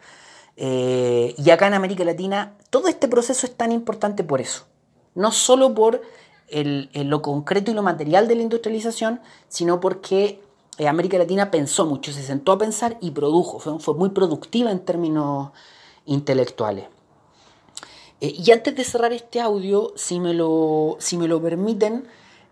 Eh, 0.59 1.35
y 1.39 1.51
acá 1.51 1.69
en 1.69 1.75
América 1.75 2.05
Latina 2.05 2.59
todo 2.69 2.89
este 2.89 3.09
proceso 3.09 3.47
es 3.47 3.55
tan 3.55 3.73
importante 3.73 4.25
por 4.25 4.43
eso. 4.43 4.67
No 5.15 5.33
solo 5.33 5.75
por 5.75 6.03
lo 6.51 7.23
concreto 7.23 7.71
y 7.71 7.75
lo 7.75 7.83
material 7.83 8.29
de 8.29 8.35
la 8.35 8.43
industrialización, 8.43 9.21
sino 9.49 9.81
porque 9.81 10.41
eh, 10.79 10.89
América 10.89 11.19
Latina 11.19 11.51
pensó 11.51 11.87
mucho, 11.87 12.13
se 12.13 12.23
sentó 12.23 12.53
a 12.53 12.59
pensar 12.59 12.99
y 13.01 13.11
produjo, 13.11 13.59
fue 13.79 13.95
muy 13.95 14.11
productiva 14.11 14.71
en 14.71 14.81
términos 14.81 15.51
intelectuales. 16.07 16.87
Eh, 18.21 18.35
y 18.37 18.51
antes 18.51 18.75
de 18.75 18.85
cerrar 18.85 19.13
este 19.13 19.41
audio, 19.41 19.93
si 19.97 20.21
me 20.21 20.35
lo, 20.35 20.97
si 20.99 21.17
me 21.17 21.29
lo 21.29 21.41
permiten, 21.41 22.07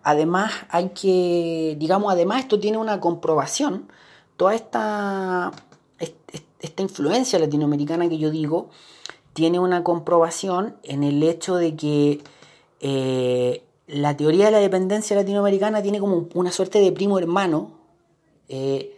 además 0.07 0.53
hay 0.69 0.91
que, 0.91 1.75
digamos, 1.81 2.13
además 2.13 2.43
esto 2.43 2.61
tiene 2.61 2.79
una 2.79 3.01
comprobación, 3.01 3.89
toda 4.37 4.55
esta, 4.55 5.51
esta 6.61 6.83
influencia 6.83 7.41
latinoamericana 7.41 8.09
que 8.09 8.17
yo 8.17 8.31
digo, 8.31 8.71
tiene 9.33 9.59
una 9.59 9.83
comprobación 9.83 10.77
en 10.85 11.03
el 11.03 11.21
hecho 11.25 11.57
de 11.57 11.75
que 11.75 12.21
eh, 12.79 13.65
la 13.89 14.17
teoría 14.17 14.45
de 14.45 14.53
la 14.53 14.59
dependencia 14.61 15.17
latinoamericana 15.17 15.83
tiene 15.83 15.99
como 15.99 16.29
una 16.35 16.53
suerte 16.53 16.79
de 16.79 16.93
primo 16.93 17.19
hermano, 17.19 17.73
eh, 18.49 18.97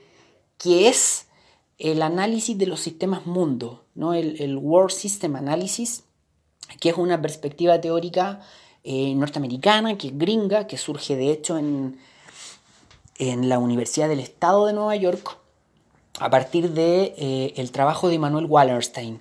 que 0.59 0.89
es 0.89 1.29
el 1.79 2.03
análisis 2.03 2.59
de 2.59 2.67
los 2.67 2.81
sistemas 2.81 3.25
mundo, 3.25 3.87
¿no? 3.95 4.13
el, 4.13 4.39
el 4.43 4.59
World 4.59 4.91
System 4.91 5.37
Analysis, 5.37 6.05
que 6.81 6.91
es 6.91 6.99
una 6.99 7.23
perspectiva 7.23 7.81
teórica 7.81 8.43
eh, 8.85 9.15
norteamericana, 9.15 9.99
que 9.99 10.09
es 10.09 10.19
gringa, 10.19 10.67
que 10.67 10.79
surge 10.79 11.17
de 11.17 11.31
hecho 11.31 11.59
en, 11.59 11.99
en 13.19 13.49
la 13.49 13.59
Universidad 13.59 14.09
del 14.09 14.21
Estado 14.21 14.67
de 14.67 14.73
Nueva 14.73 14.97
York 14.97 15.37
a 16.21 16.31
partir 16.31 16.73
de 16.73 17.15
eh, 17.19 17.69
trabajo 17.73 18.09
de 18.09 18.15
Immanuel 18.15 18.47
Wallerstein. 18.47 19.21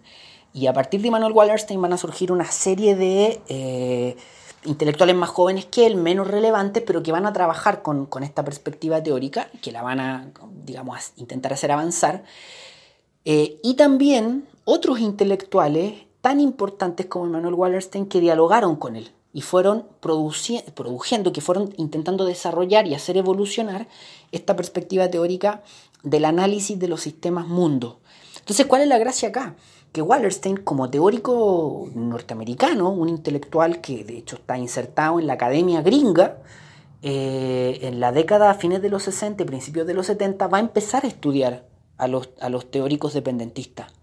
Y 0.53 0.67
a 0.67 0.73
partir 0.73 1.01
de 1.01 1.09
Immanuel 1.09 1.33
Wallerstein 1.33 1.81
van 1.81 1.93
a 1.93 1.97
surgir 1.97 2.31
una 2.31 2.45
serie 2.45 2.95
de 2.95 3.41
eh, 3.49 4.15
intelectuales 4.63 5.15
más 5.15 5.29
jóvenes 5.29 5.65
que 5.65 5.85
él, 5.85 5.95
menos 5.95 6.27
relevantes, 6.27 6.83
pero 6.85 7.03
que 7.03 7.11
van 7.11 7.25
a 7.25 7.33
trabajar 7.33 7.81
con, 7.81 8.05
con, 8.05 8.23
esta 8.23 8.45
perspectiva 8.45 9.03
teórica, 9.03 9.49
que 9.61 9.71
la 9.71 9.81
van 9.81 9.99
a, 9.99 10.31
digamos, 10.63 11.11
intentar 11.17 11.51
hacer 11.51 11.71
avanzar. 11.71 12.23
y 13.25 13.73
también 13.75 14.47
otros 14.63 14.99
intelectuales 14.99 15.93
tan 16.21 16.39
importantes 16.39 17.07
como 17.07 17.25
Emmanuel 17.25 17.55
Wallerstein 17.55 18.05
que 18.05 18.21
dialogaron 18.21 18.77
con 18.77 18.95
él 18.95 19.11
y 19.37 19.41
fueron 19.41 19.85
produciendo, 19.99 21.31
que 21.31 21.41
fueron 21.41 21.71
intentando 21.77 22.25
desarrollar 22.25 22.87
y 22.87 22.95
hacer 22.95 23.17
evolucionar 23.17 23.87
esta 24.31 24.55
perspectiva 24.55 25.11
teórica 25.11 25.61
del 26.01 26.25
análisis 26.25 26.79
de 26.79 26.87
los 26.87 27.01
sistemas 27.01 27.47
mundo. 27.47 27.99
Entonces, 28.39 28.65
¿cuál 28.65 28.81
es 28.81 28.87
la 28.87 28.97
gracia 28.97 29.29
acá? 29.29 29.55
Que 29.91 30.01
Wallerstein, 30.01 30.57
como 30.57 30.89
teórico 30.89 31.87
norteamericano, 31.93 32.89
un 32.89 33.09
intelectual 33.09 33.79
que 33.79 34.03
de 34.03 34.17
hecho 34.17 34.37
está 34.37 34.57
insertado 34.57 35.19
en 35.19 35.27
la 35.27 35.33
academia 35.33 35.83
gringa, 35.83 36.39
eh, 37.03 37.77
en 37.83 37.99
la 37.99 38.11
década 38.11 38.49
a 38.49 38.55
fines 38.55 38.81
de 38.81 38.89
los 38.89 39.03
60 39.03 39.43
y 39.43 39.45
principios 39.45 39.85
de 39.85 39.93
los 39.93 40.07
70, 40.07 40.47
va 40.47 40.57
a 40.57 40.61
empezar 40.61 41.05
a 41.05 41.09
estudiar 41.09 41.63
a 41.99 42.07
los, 42.07 42.31
a 42.41 42.49
los 42.49 42.71
teóricos 42.71 43.13
dependentistas 43.13 43.93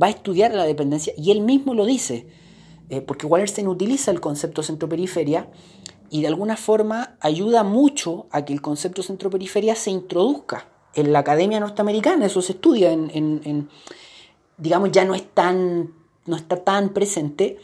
va 0.00 0.08
a 0.08 0.10
estudiar 0.10 0.52
la 0.54 0.64
dependencia 0.64 1.12
y 1.16 1.30
él 1.30 1.40
mismo 1.40 1.74
lo 1.74 1.84
dice, 1.84 2.26
eh, 2.90 3.00
porque 3.00 3.26
Wallerstein 3.26 3.68
utiliza 3.68 4.10
el 4.10 4.20
concepto 4.20 4.62
centro-periferia 4.62 5.48
y 6.10 6.22
de 6.22 6.28
alguna 6.28 6.56
forma 6.56 7.16
ayuda 7.20 7.64
mucho 7.64 8.26
a 8.30 8.44
que 8.44 8.52
el 8.52 8.60
concepto 8.60 9.02
centro-periferia 9.02 9.74
se 9.74 9.90
introduzca 9.90 10.68
en 10.94 11.12
la 11.12 11.20
academia 11.20 11.60
norteamericana, 11.60 12.26
eso 12.26 12.40
se 12.40 12.52
estudia 12.52 12.92
en, 12.92 13.68
digamos, 14.58 14.92
ya 14.92 15.04
no, 15.04 15.14
es 15.14 15.28
tan, 15.34 15.92
no 16.26 16.36
está 16.36 16.62
tan 16.62 16.90
presente, 16.90 17.58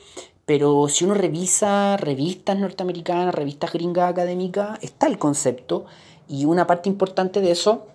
pero 0.46 0.88
si 0.88 1.04
uno 1.04 1.14
revisa 1.14 1.96
revistas 1.96 2.58
norteamericanas, 2.58 3.34
revistas 3.34 3.72
gringas 3.72 4.10
académicas, 4.10 4.78
está 4.82 5.06
el 5.06 5.18
concepto 5.18 5.84
y 6.28 6.44
una 6.44 6.66
parte 6.66 6.88
importante 6.88 7.40
de 7.40 7.52
eso 7.52 7.86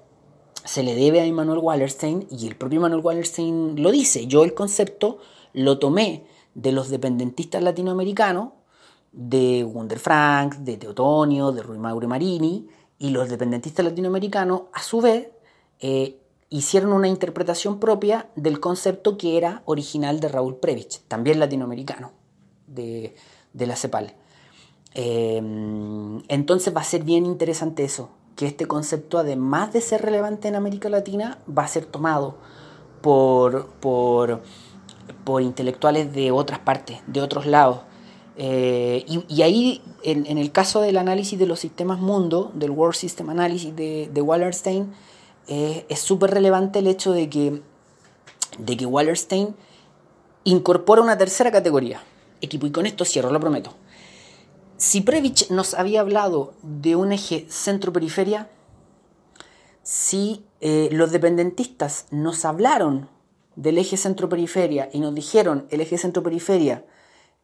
se 0.63 0.84
le 0.84 0.95
debe 0.95 1.19
a 1.19 1.26
Immanuel 1.26 1.59
Wallerstein 1.59 2.28
y 2.32 2.47
el 2.47 2.55
propio 2.55 2.78
Immanuel 2.78 3.03
Wallerstein 3.03 3.82
lo 3.82 3.91
dice. 3.91 4.28
Yo 4.28 4.43
el 4.43 4.53
concepto 4.53 5.19
lo 5.53 5.80
tomé 5.80 6.23
de 6.56 6.72
los 6.72 6.89
dependentistas 6.89 7.62
latinoamericanos, 7.62 8.53
de 9.12 9.64
Wunder 9.64 9.99
Frank, 9.99 10.56
de 10.56 10.78
Teotonio, 10.78 11.51
de 11.51 11.62
Rui 11.62 11.78
Mauro 11.78 12.08
Marini, 12.08 12.68
y 12.97 13.10
los 13.10 13.30
dependentistas 13.30 13.86
latinoamericanos, 13.86 14.64
a 14.74 14.82
su 14.82 15.01
vez, 15.01 15.30
eh, 15.80 16.20
hicieron 16.49 16.93
una 16.93 17.08
interpretación 17.08 17.80
propia 17.80 18.30
del 18.36 18.60
concepto 18.60 19.18
que 19.18 19.38
era 19.38 19.62
original 19.66 20.20
de 20.20 20.30
Raúl 20.30 20.56
Previch, 20.56 21.01
también 21.08 21.39
latinoamericano, 21.39 22.12
de, 22.68 23.16
la 23.53 23.76
CEPAL. 23.76 24.14
Eh, 24.93 25.41
entonces 26.28 26.76
va 26.76 26.82
a 26.82 26.86
ser 26.86 27.03
bien 27.03 27.26
interesante 27.26 27.84
eso, 27.84 28.10
que 28.36 28.45
este 28.45 28.66
concepto, 28.66 29.18
además 29.18 29.74
de 29.74 29.82
ser 29.82 30.01
relevante 30.01 30.47
en 30.47 30.56
América 30.56 30.89
Latina, 30.89 31.39
va 31.47 31.64
a 31.64 31.68
ser 31.68 31.86
tomado 31.86 32.38
por, 33.01 33.68
por, 33.80 34.41
intelectuales 35.41 36.14
de 36.14 36.32
otras 36.32 36.60
partes, 36.60 36.99
de 37.08 37.22
otros 37.22 37.45
lados. 37.45 37.82
Eh, 38.38 39.06
y, 39.08 39.41
ahí, 39.41 39.82
en, 40.03 40.38
el 40.38 40.51
caso 40.51 40.82
del 40.82 40.97
análisis 40.97 41.39
de 41.39 41.45
los 41.45 41.60
sistemas 41.60 41.99
mundo, 41.99 42.51
del 42.53 42.72
World 42.72 42.95
System 42.95 43.30
Analysis 43.30 43.76
de, 43.76 44.10
de 44.12 44.22
Wallerstein, 44.22 44.93
eh, 45.47 45.86
es 45.89 45.99
súper 45.99 46.32
relevante 46.32 46.80
el 46.80 46.88
hecho 46.88 47.12
de 47.12 47.30
que, 47.30 47.62
de 48.58 48.78
que 48.78 48.86
Wallerstein 48.86 49.56
incorpora 50.43 51.01
una 51.01 51.18
tercera 51.18 51.51
categoría. 51.51 52.01
Equipo, 52.41 52.68
y 52.68 52.72
con 52.72 52.86
esto 52.86 53.06
cierro, 53.06 53.32
lo 53.32 53.39
prometo. 53.39 53.74
Si 54.78 55.01
Previch 55.01 55.49
nos 55.49 55.74
había 55.74 56.01
hablado 56.01 56.53
de 56.62 56.95
un 56.95 57.14
eje 57.14 57.45
centro-periferia, 57.49 58.49
si 59.84 60.43
eh, 60.60 60.89
los 60.91 61.12
dependentistas 61.12 62.08
nos 62.12 62.43
hablaron 62.43 63.08
del 63.56 63.78
eje 63.78 63.97
centro-periferia 63.97 64.89
y 64.91 64.99
nos 64.99 65.16
dijeron 65.16 65.68
el 65.70 65.82
eje 65.82 65.97
centro-periferia 65.97 66.86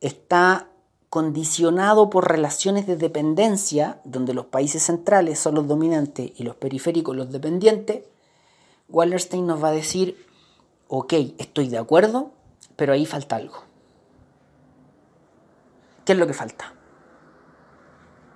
está 0.01 0.67
condicionado 1.09 2.09
por 2.09 2.29
relaciones 2.29 2.87
de 2.87 2.95
dependencia, 2.95 3.99
donde 4.05 4.33
los 4.33 4.45
países 4.45 4.83
centrales 4.83 5.39
son 5.39 5.55
los 5.55 5.67
dominantes 5.67 6.31
y 6.37 6.43
los 6.43 6.55
periféricos 6.55 7.15
los 7.15 7.31
dependientes, 7.31 8.05
Wallerstein 8.87 9.45
nos 9.45 9.63
va 9.63 9.69
a 9.69 9.73
decir, 9.73 10.25
ok, 10.87 11.13
estoy 11.37 11.69
de 11.69 11.77
acuerdo, 11.77 12.31
pero 12.75 12.93
ahí 12.93 13.05
falta 13.05 13.35
algo. 13.35 13.63
¿Qué 16.05 16.13
es 16.13 16.17
lo 16.17 16.27
que 16.27 16.33
falta? 16.33 16.73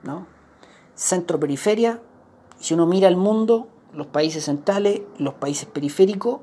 ¿No? 0.04 0.28
Centro-periferia, 0.96 2.02
si 2.60 2.74
uno 2.74 2.86
mira 2.86 3.08
el 3.08 3.18
mundo, 3.18 3.70
los 3.92 4.08
países 4.08 4.46
centrales, 4.46 5.02
los 5.18 5.36
países 5.36 5.66
periféricos, 5.66 6.42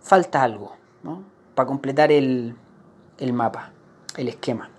falta 0.00 0.42
algo, 0.42 0.76
¿no? 1.02 1.22
Para 1.54 1.66
completar 1.66 2.12
el, 2.12 2.56
el 3.18 3.32
mapa, 3.32 3.72
el 4.16 4.28
esquema. 4.28 4.70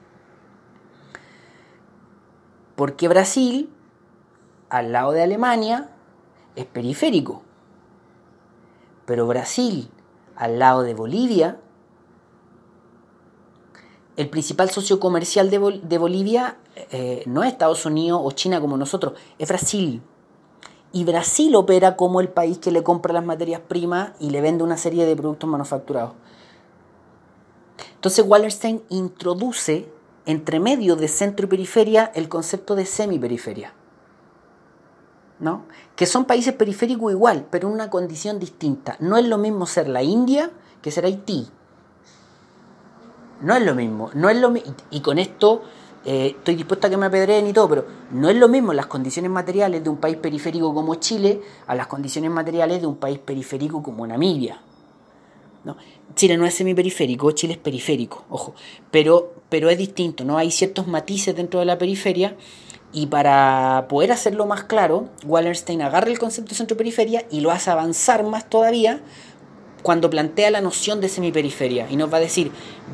Porque 2.76 3.08
Brasil, 3.08 3.70
al 4.70 4.92
lado 4.92 5.12
de 5.12 5.24
Alemania, 5.24 5.90
es 6.56 6.66
periférico. 6.66 7.44
Pero 9.06 9.28
Brasil, 9.28 9.90
al 10.36 10.60
lado 10.60 10.84
de 10.84 10.94
Bolivia, 10.94 11.60
el 14.16 14.30
principal 14.30 14.70
socio 14.70 15.00
comercial 15.00 15.50
de, 15.50 15.82
de 15.84 15.98
Bolivia 15.98 16.58
eh, 16.92 17.24
no 17.26 17.44
es 17.44 17.52
Estados 17.52 17.86
Unidos 17.86 18.20
o 18.24 18.32
China 18.32 18.60
como 18.62 18.78
nosotros, 18.78 19.14
es 19.38 19.48
Brasil. 19.48 20.02
Y 20.92 21.04
Brasil 21.04 21.56
opera 21.56 21.96
como 21.96 22.20
el 22.20 22.30
país 22.30 22.58
que 22.58 22.72
le 22.72 22.84
compra 22.84 23.14
las 23.14 23.26
materias 23.26 23.62
primas 23.68 24.12
y 24.20 24.32
le 24.32 24.42
vende 24.42 24.64
una 24.64 24.78
serie 24.78 25.06
de 25.06 25.16
productos 25.16 25.50
manufacturados. 25.50 26.14
Entonces 27.96 28.26
Wallerstein 28.28 28.82
introduce 28.90 29.92
entre 30.26 30.60
medio 30.60 30.96
de 30.96 31.08
centro 31.08 31.46
y 31.46 31.50
periferia 31.50 32.12
el 32.16 32.30
concepto 32.30 32.76
de 32.76 32.86
semiperiferia. 32.86 33.74
¿no? 35.40 35.64
Que 35.96 36.06
son 36.06 36.26
países 36.26 36.54
periféricos 36.54 37.12
igual, 37.12 37.48
pero 37.50 37.68
en 37.68 37.74
una 37.74 37.90
condición 37.90 38.40
distinta. 38.40 38.96
No 39.00 39.18
es 39.18 39.26
lo 39.26 39.38
mismo 39.38 39.66
ser 39.66 39.88
la 39.88 40.04
India 40.04 40.52
que 40.82 40.92
ser 40.92 41.06
Haití. 41.06 41.48
No 43.42 43.56
es 43.56 43.64
lo 43.64 43.74
mismo. 43.76 44.12
No 44.14 44.30
es 44.30 44.38
lo 44.38 44.54
y 44.92 45.02
con 45.02 45.18
esto 45.18 45.64
eh, 46.06 46.36
estoy 46.38 46.56
dispuesta 46.56 46.88
a 46.88 46.90
que 46.90 46.98
me 46.98 47.08
apedreen 47.08 47.48
y 47.48 47.54
todo, 47.54 47.70
pero 47.70 47.86
no 48.12 48.30
es 48.30 48.36
lo 48.38 48.48
mismo 48.48 48.74
las 48.74 48.88
condiciones 48.88 49.30
materiales 49.32 49.84
de 49.84 49.90
un 49.90 49.98
país 49.98 50.18
periférico 50.18 50.74
como 50.74 50.96
Chile 50.96 51.42
a 51.68 51.76
las 51.76 51.88
condiciones 51.88 52.32
materiales 52.32 52.82
de 52.82 52.88
un 52.88 52.96
país 52.96 53.20
periférico 53.20 53.84
como 53.84 54.08
Namibia. 54.08 54.62
¿no? 55.64 55.76
Chile 56.16 56.38
no 56.38 56.46
es 56.46 56.54
semiperiférico, 56.54 57.32
Chile 57.32 57.54
es 57.54 57.60
periférico, 57.60 58.24
ojo, 58.30 58.56
pero, 58.92 59.34
pero 59.50 59.70
es 59.70 59.78
distinto, 59.78 60.24
¿no? 60.24 60.38
Hay 60.38 60.52
ciertos 60.52 60.88
matices 60.88 61.36
dentro 61.36 61.60
de 61.60 61.66
la 61.66 61.78
periferia 61.78 62.36
y 62.92 63.08
para 63.08 63.86
poder 63.88 64.12
hacerlo 64.12 64.46
más 64.48 64.64
claro, 64.64 65.10
Wallerstein 65.26 65.82
agarra 65.82 66.10
el 66.10 66.18
concepto 66.18 66.52
de 66.52 66.56
centro-periferia 66.56 67.26
y 67.30 67.42
lo 67.42 67.52
hace 67.52 67.70
avanzar 67.70 68.24
más 68.24 68.50
todavía 68.50 69.02
cuando 69.82 70.10
plantea 70.10 70.52
la 70.52 70.62
noción 70.62 71.02
de 71.02 71.10
semiperiferia 71.10 71.88
y 71.90 71.96
nos 71.96 72.12
va 72.12 72.18
a 72.18 72.22
decir, 72.22 72.52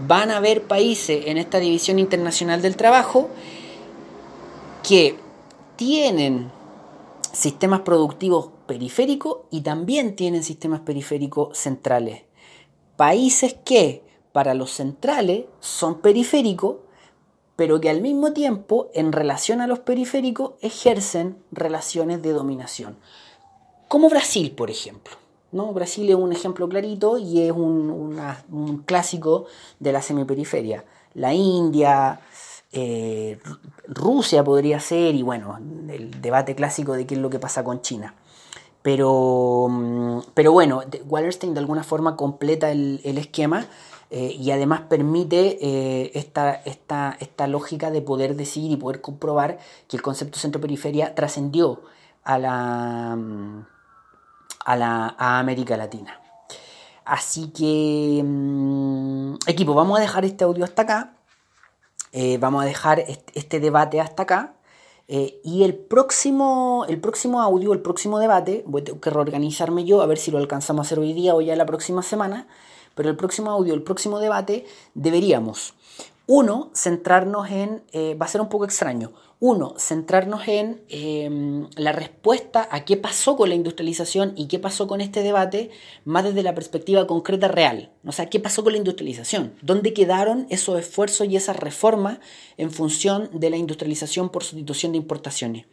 van 0.07 0.31
a 0.31 0.37
haber 0.37 0.63
países 0.63 1.25
en 1.27 1.37
esta 1.37 1.59
división 1.59 1.99
internacional 1.99 2.61
del 2.61 2.75
trabajo 2.75 3.29
que 4.87 5.17
tienen 5.75 6.51
sistemas 7.33 7.81
productivos 7.81 8.49
periféricos 8.67 9.39
y 9.51 9.61
también 9.61 10.15
tienen 10.15 10.43
sistemas 10.43 10.81
periféricos 10.81 11.57
centrales. 11.57 12.23
Países 12.95 13.55
que 13.65 14.03
para 14.31 14.53
los 14.53 14.71
centrales 14.71 15.45
son 15.59 16.01
periféricos, 16.01 16.77
pero 17.55 17.79
que 17.79 17.89
al 17.89 18.01
mismo 18.01 18.33
tiempo 18.33 18.89
en 18.93 19.11
relación 19.11 19.61
a 19.61 19.67
los 19.67 19.79
periféricos 19.79 20.53
ejercen 20.61 21.37
relaciones 21.51 22.21
de 22.21 22.31
dominación. 22.31 22.97
Como 23.87 24.09
Brasil, 24.09 24.51
por 24.51 24.69
ejemplo. 24.69 25.24
¿No? 25.55 25.71
Brasil 25.73 26.09
es 26.09 26.15
un 26.15 26.33
ejemplo 26.33 26.67
clarito 26.67 27.17
y 27.17 27.41
es 27.41 27.51
un, 27.51 28.83
clásico 28.85 29.45
de 29.79 29.91
la 29.93 30.01
semiperiferia. 30.01 30.83
La 31.13 31.33
India, 31.33 32.19
eh, 32.73 33.39
Rusia 33.87 34.43
podría 34.43 34.79
ser, 34.81 35.15
y 35.15 35.23
bueno, 35.23 35.57
el 35.89 36.21
debate 36.21 36.55
clásico 36.55 36.93
de 36.93 37.07
qué 37.07 37.15
es 37.15 37.21
lo 37.21 37.29
que 37.29 37.39
pasa 37.39 37.63
con 37.63 37.81
China. 37.81 38.13
Pero, 38.81 39.67
mm, 39.69 40.19
pero 40.33 40.51
bueno, 40.51 40.83
Wallerstein 41.07 41.53
de 41.53 41.61
alguna 41.61 41.83
forma 41.83 42.17
completa 42.17 42.69
el, 42.71 42.99
esquema 43.17 43.65
eh, 44.11 44.35
y 44.37 44.51
además 44.51 44.81
permite 44.81 45.57
eh, 45.61 46.11
esta, 46.15 46.53
esta, 46.53 47.17
esta, 47.19 47.47
lógica 47.47 47.91
de 47.91 48.01
poder 48.01 48.35
decir 48.35 48.71
y 48.71 48.75
poder 48.75 49.01
comprobar 49.01 49.57
que 49.87 49.97
el 49.97 50.03
concepto 50.03 50.37
centro-periferia 50.37 51.15
trascendió 51.15 51.81
a 52.23 52.37
la 52.37 53.15
mm, 53.15 53.74
a, 54.65 54.75
la, 54.75 55.15
América 55.17 55.77
Latina. 55.77 56.19
Así 57.05 57.49
que, 57.49 58.21
mm, 58.23 59.35
equipo, 59.47 59.73
vamos 59.73 59.99
a 59.99 60.01
dejar 60.01 60.25
este 60.25 60.43
audio 60.43 60.65
hasta 60.65 60.81
acá. 60.81 61.13
Eh, 62.11 62.37
vamos 62.39 62.63
a 62.63 62.65
dejar 62.65 63.05
este, 63.33 63.59
debate 63.59 64.01
hasta 64.01 64.23
acá. 64.23 64.53
Eh, 65.07 65.39
y 65.43 65.63
el 65.63 65.75
próximo, 65.75 66.85
el 66.89 66.99
próximo 66.99 67.41
audio, 67.41 67.73
el 67.73 67.81
próximo 67.81 68.17
debate, 68.17 68.63
voy 68.65 68.81
a 68.81 68.85
tener 68.85 68.99
que 68.99 69.09
reorganizarme 69.11 69.85
yo 69.85 70.01
a 70.01 70.07
ver 70.07 70.17
si 70.17 70.31
lo 70.31 70.39
alcanzamos 70.39 70.83
a 70.83 70.87
hacer 70.87 70.99
hoy 70.99 71.13
día 71.13 71.35
o 71.35 71.41
ya 71.41 71.55
la 71.55 71.65
próxima 71.65 72.01
semana. 72.01 72.47
Pero 72.95 73.09
el 73.09 73.15
próximo 73.15 73.51
audio, 73.51 73.73
el 73.73 73.83
próximo 73.83 74.19
debate, 74.19 74.65
deberíamos, 74.95 75.75
uno, 76.27 76.71
centrarnos 76.73 77.51
en, 77.51 77.83
eh, 77.91 78.15
va 78.19 78.25
a 78.25 78.29
ser 78.29 78.41
un 78.41 78.49
poco 78.49 78.65
extraño, 78.65 79.11
uno, 79.39 79.75
centrarnos 79.77 80.47
en 80.47 80.81
em, 80.87 81.67
la 81.75 81.91
respuesta 81.91 82.67
a 82.71 82.85
qué 82.85 82.95
pasó 82.95 83.35
con 83.35 83.49
la 83.49 83.55
industrialización 83.55 84.33
y 84.37 84.47
qué 84.47 84.59
pasó 84.59 84.87
con 84.87 85.01
este 85.01 85.23
debate, 85.23 85.71
más 86.05 86.23
desde 86.23 86.41
la 86.41 86.55
perspectiva 86.55 87.05
concreta 87.05 87.49
real. 87.49 87.91
O 88.05 88.13
sea, 88.13 88.27
qué 88.27 88.39
pasó 88.39 88.63
con 88.63 88.71
la 88.73 88.77
industrialización, 88.77 89.53
dónde 89.61 89.93
quedaron 89.93 90.47
esos 90.49 90.79
esfuerzos 90.79 91.27
y 91.27 91.35
esas 91.35 91.57
reformas 91.57 92.19
en 92.57 92.71
función 92.71 93.29
de 93.33 93.49
la 93.49 93.57
industrialización 93.57 94.29
por 94.29 94.43
sustitución 94.43 94.93
de 94.93 94.99
importaciones. 94.99 95.65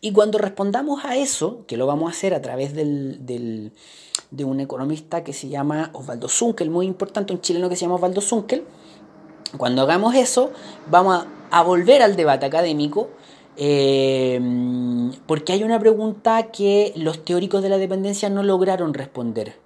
Y 0.00 0.12
cuando 0.12 0.38
respondamos 0.38 1.04
a 1.04 1.16
eso, 1.16 1.64
que 1.66 1.76
lo 1.76 1.86
vamos 1.86 2.08
a 2.08 2.16
hacer 2.16 2.34
a 2.34 2.42
través 2.42 2.74
de 2.74 3.70
un 4.44 4.60
economista 4.60 5.22
que 5.22 5.32
se 5.32 5.48
llama 5.48 5.90
Osvaldo 5.92 6.28
Zunkel, 6.28 6.70
muy 6.70 6.86
importante, 6.86 7.32
un 7.32 7.40
chileno 7.40 7.68
que 7.68 7.76
se 7.76 7.82
llama 7.82 7.96
Osvaldo 7.96 8.20
Zunkel, 8.20 8.64
cuando 9.56 9.82
hagamos 9.82 10.14
eso, 10.14 10.52
vamos 10.88 11.22
a 11.22 11.39
a 11.50 11.62
volver 11.62 12.02
al 12.02 12.16
debate 12.16 12.46
académico, 12.46 13.10
eh, 13.56 14.40
porque 15.26 15.52
hay 15.52 15.64
una 15.64 15.78
pregunta 15.78 16.50
que 16.50 16.92
los 16.96 17.24
teóricos 17.24 17.62
de 17.62 17.68
la 17.68 17.78
dependencia 17.78 18.30
no 18.30 18.42
lograron 18.42 18.94
responder, 18.94 19.56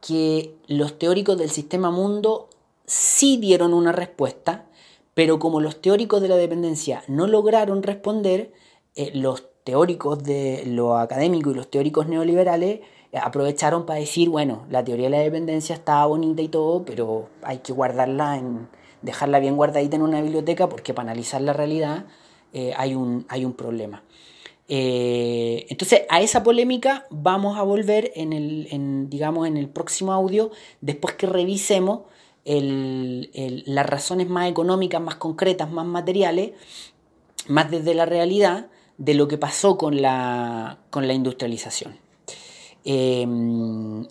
que 0.00 0.54
los 0.66 0.98
teóricos 0.98 1.38
del 1.38 1.50
sistema 1.50 1.90
mundo 1.90 2.48
sí 2.86 3.36
dieron 3.36 3.74
una 3.74 3.92
respuesta, 3.92 4.66
pero 5.14 5.38
como 5.38 5.60
los 5.60 5.80
teóricos 5.80 6.22
de 6.22 6.28
la 6.28 6.36
dependencia 6.36 7.04
no 7.06 7.26
lograron 7.26 7.82
responder, 7.82 8.52
eh, 8.96 9.10
los 9.14 9.44
teóricos 9.64 10.24
de 10.24 10.64
lo 10.66 10.96
académico 10.96 11.50
y 11.50 11.54
los 11.54 11.70
teóricos 11.70 12.08
neoliberales 12.08 12.80
eh, 13.12 13.18
aprovecharon 13.22 13.86
para 13.86 14.00
decir, 14.00 14.30
bueno, 14.30 14.64
la 14.70 14.82
teoría 14.82 15.06
de 15.06 15.16
la 15.16 15.22
dependencia 15.22 15.74
está 15.74 16.04
bonita 16.06 16.42
y 16.42 16.48
todo, 16.48 16.84
pero 16.84 17.28
hay 17.42 17.58
que 17.58 17.72
guardarla 17.72 18.38
en, 18.38 18.68
dejarla 19.02 19.40
bien 19.40 19.56
guardadita 19.56 19.96
en 19.96 20.02
una 20.02 20.20
biblioteca 20.20 20.68
porque 20.68 20.94
para 20.94 21.10
analizar 21.10 21.40
la 21.40 21.52
realidad 21.52 22.06
eh, 22.52 22.72
hay, 22.76 22.94
un, 22.94 23.26
hay 23.28 23.44
un 23.44 23.52
problema. 23.52 24.02
Eh, 24.68 25.66
entonces 25.68 26.02
a 26.08 26.20
esa 26.20 26.44
polémica 26.44 27.06
vamos 27.10 27.58
a 27.58 27.62
volver 27.62 28.12
en 28.14 28.32
el, 28.32 29.08
digamos, 29.10 29.48
en 29.48 29.56
el 29.56 29.68
próximo 29.68 30.12
audio 30.12 30.50
después 30.80 31.14
que 31.14 31.26
revisemos 31.26 32.02
las 32.44 33.86
razones 33.86 34.28
más 34.28 34.48
económicas, 34.48 35.00
más 35.00 35.16
concretas, 35.16 35.70
más 35.70 35.86
materiales, 35.86 36.52
más 37.48 37.70
desde 37.70 37.94
la 37.94 38.06
realidad 38.06 38.70
de 38.96 39.14
lo 39.14 39.28
que 39.28 39.38
pasó 39.38 39.76
con 39.76 40.00
la, 40.00 40.78
con 40.90 41.06
la 41.06 41.14
industrialización. 41.14 41.96
Eh, 42.84 43.26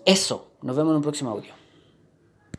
eso, 0.04 0.48
nos 0.62 0.76
vemos 0.76 0.90
en 0.92 0.96
un 0.96 1.02
próximo 1.02 1.30
audio. 1.30 1.59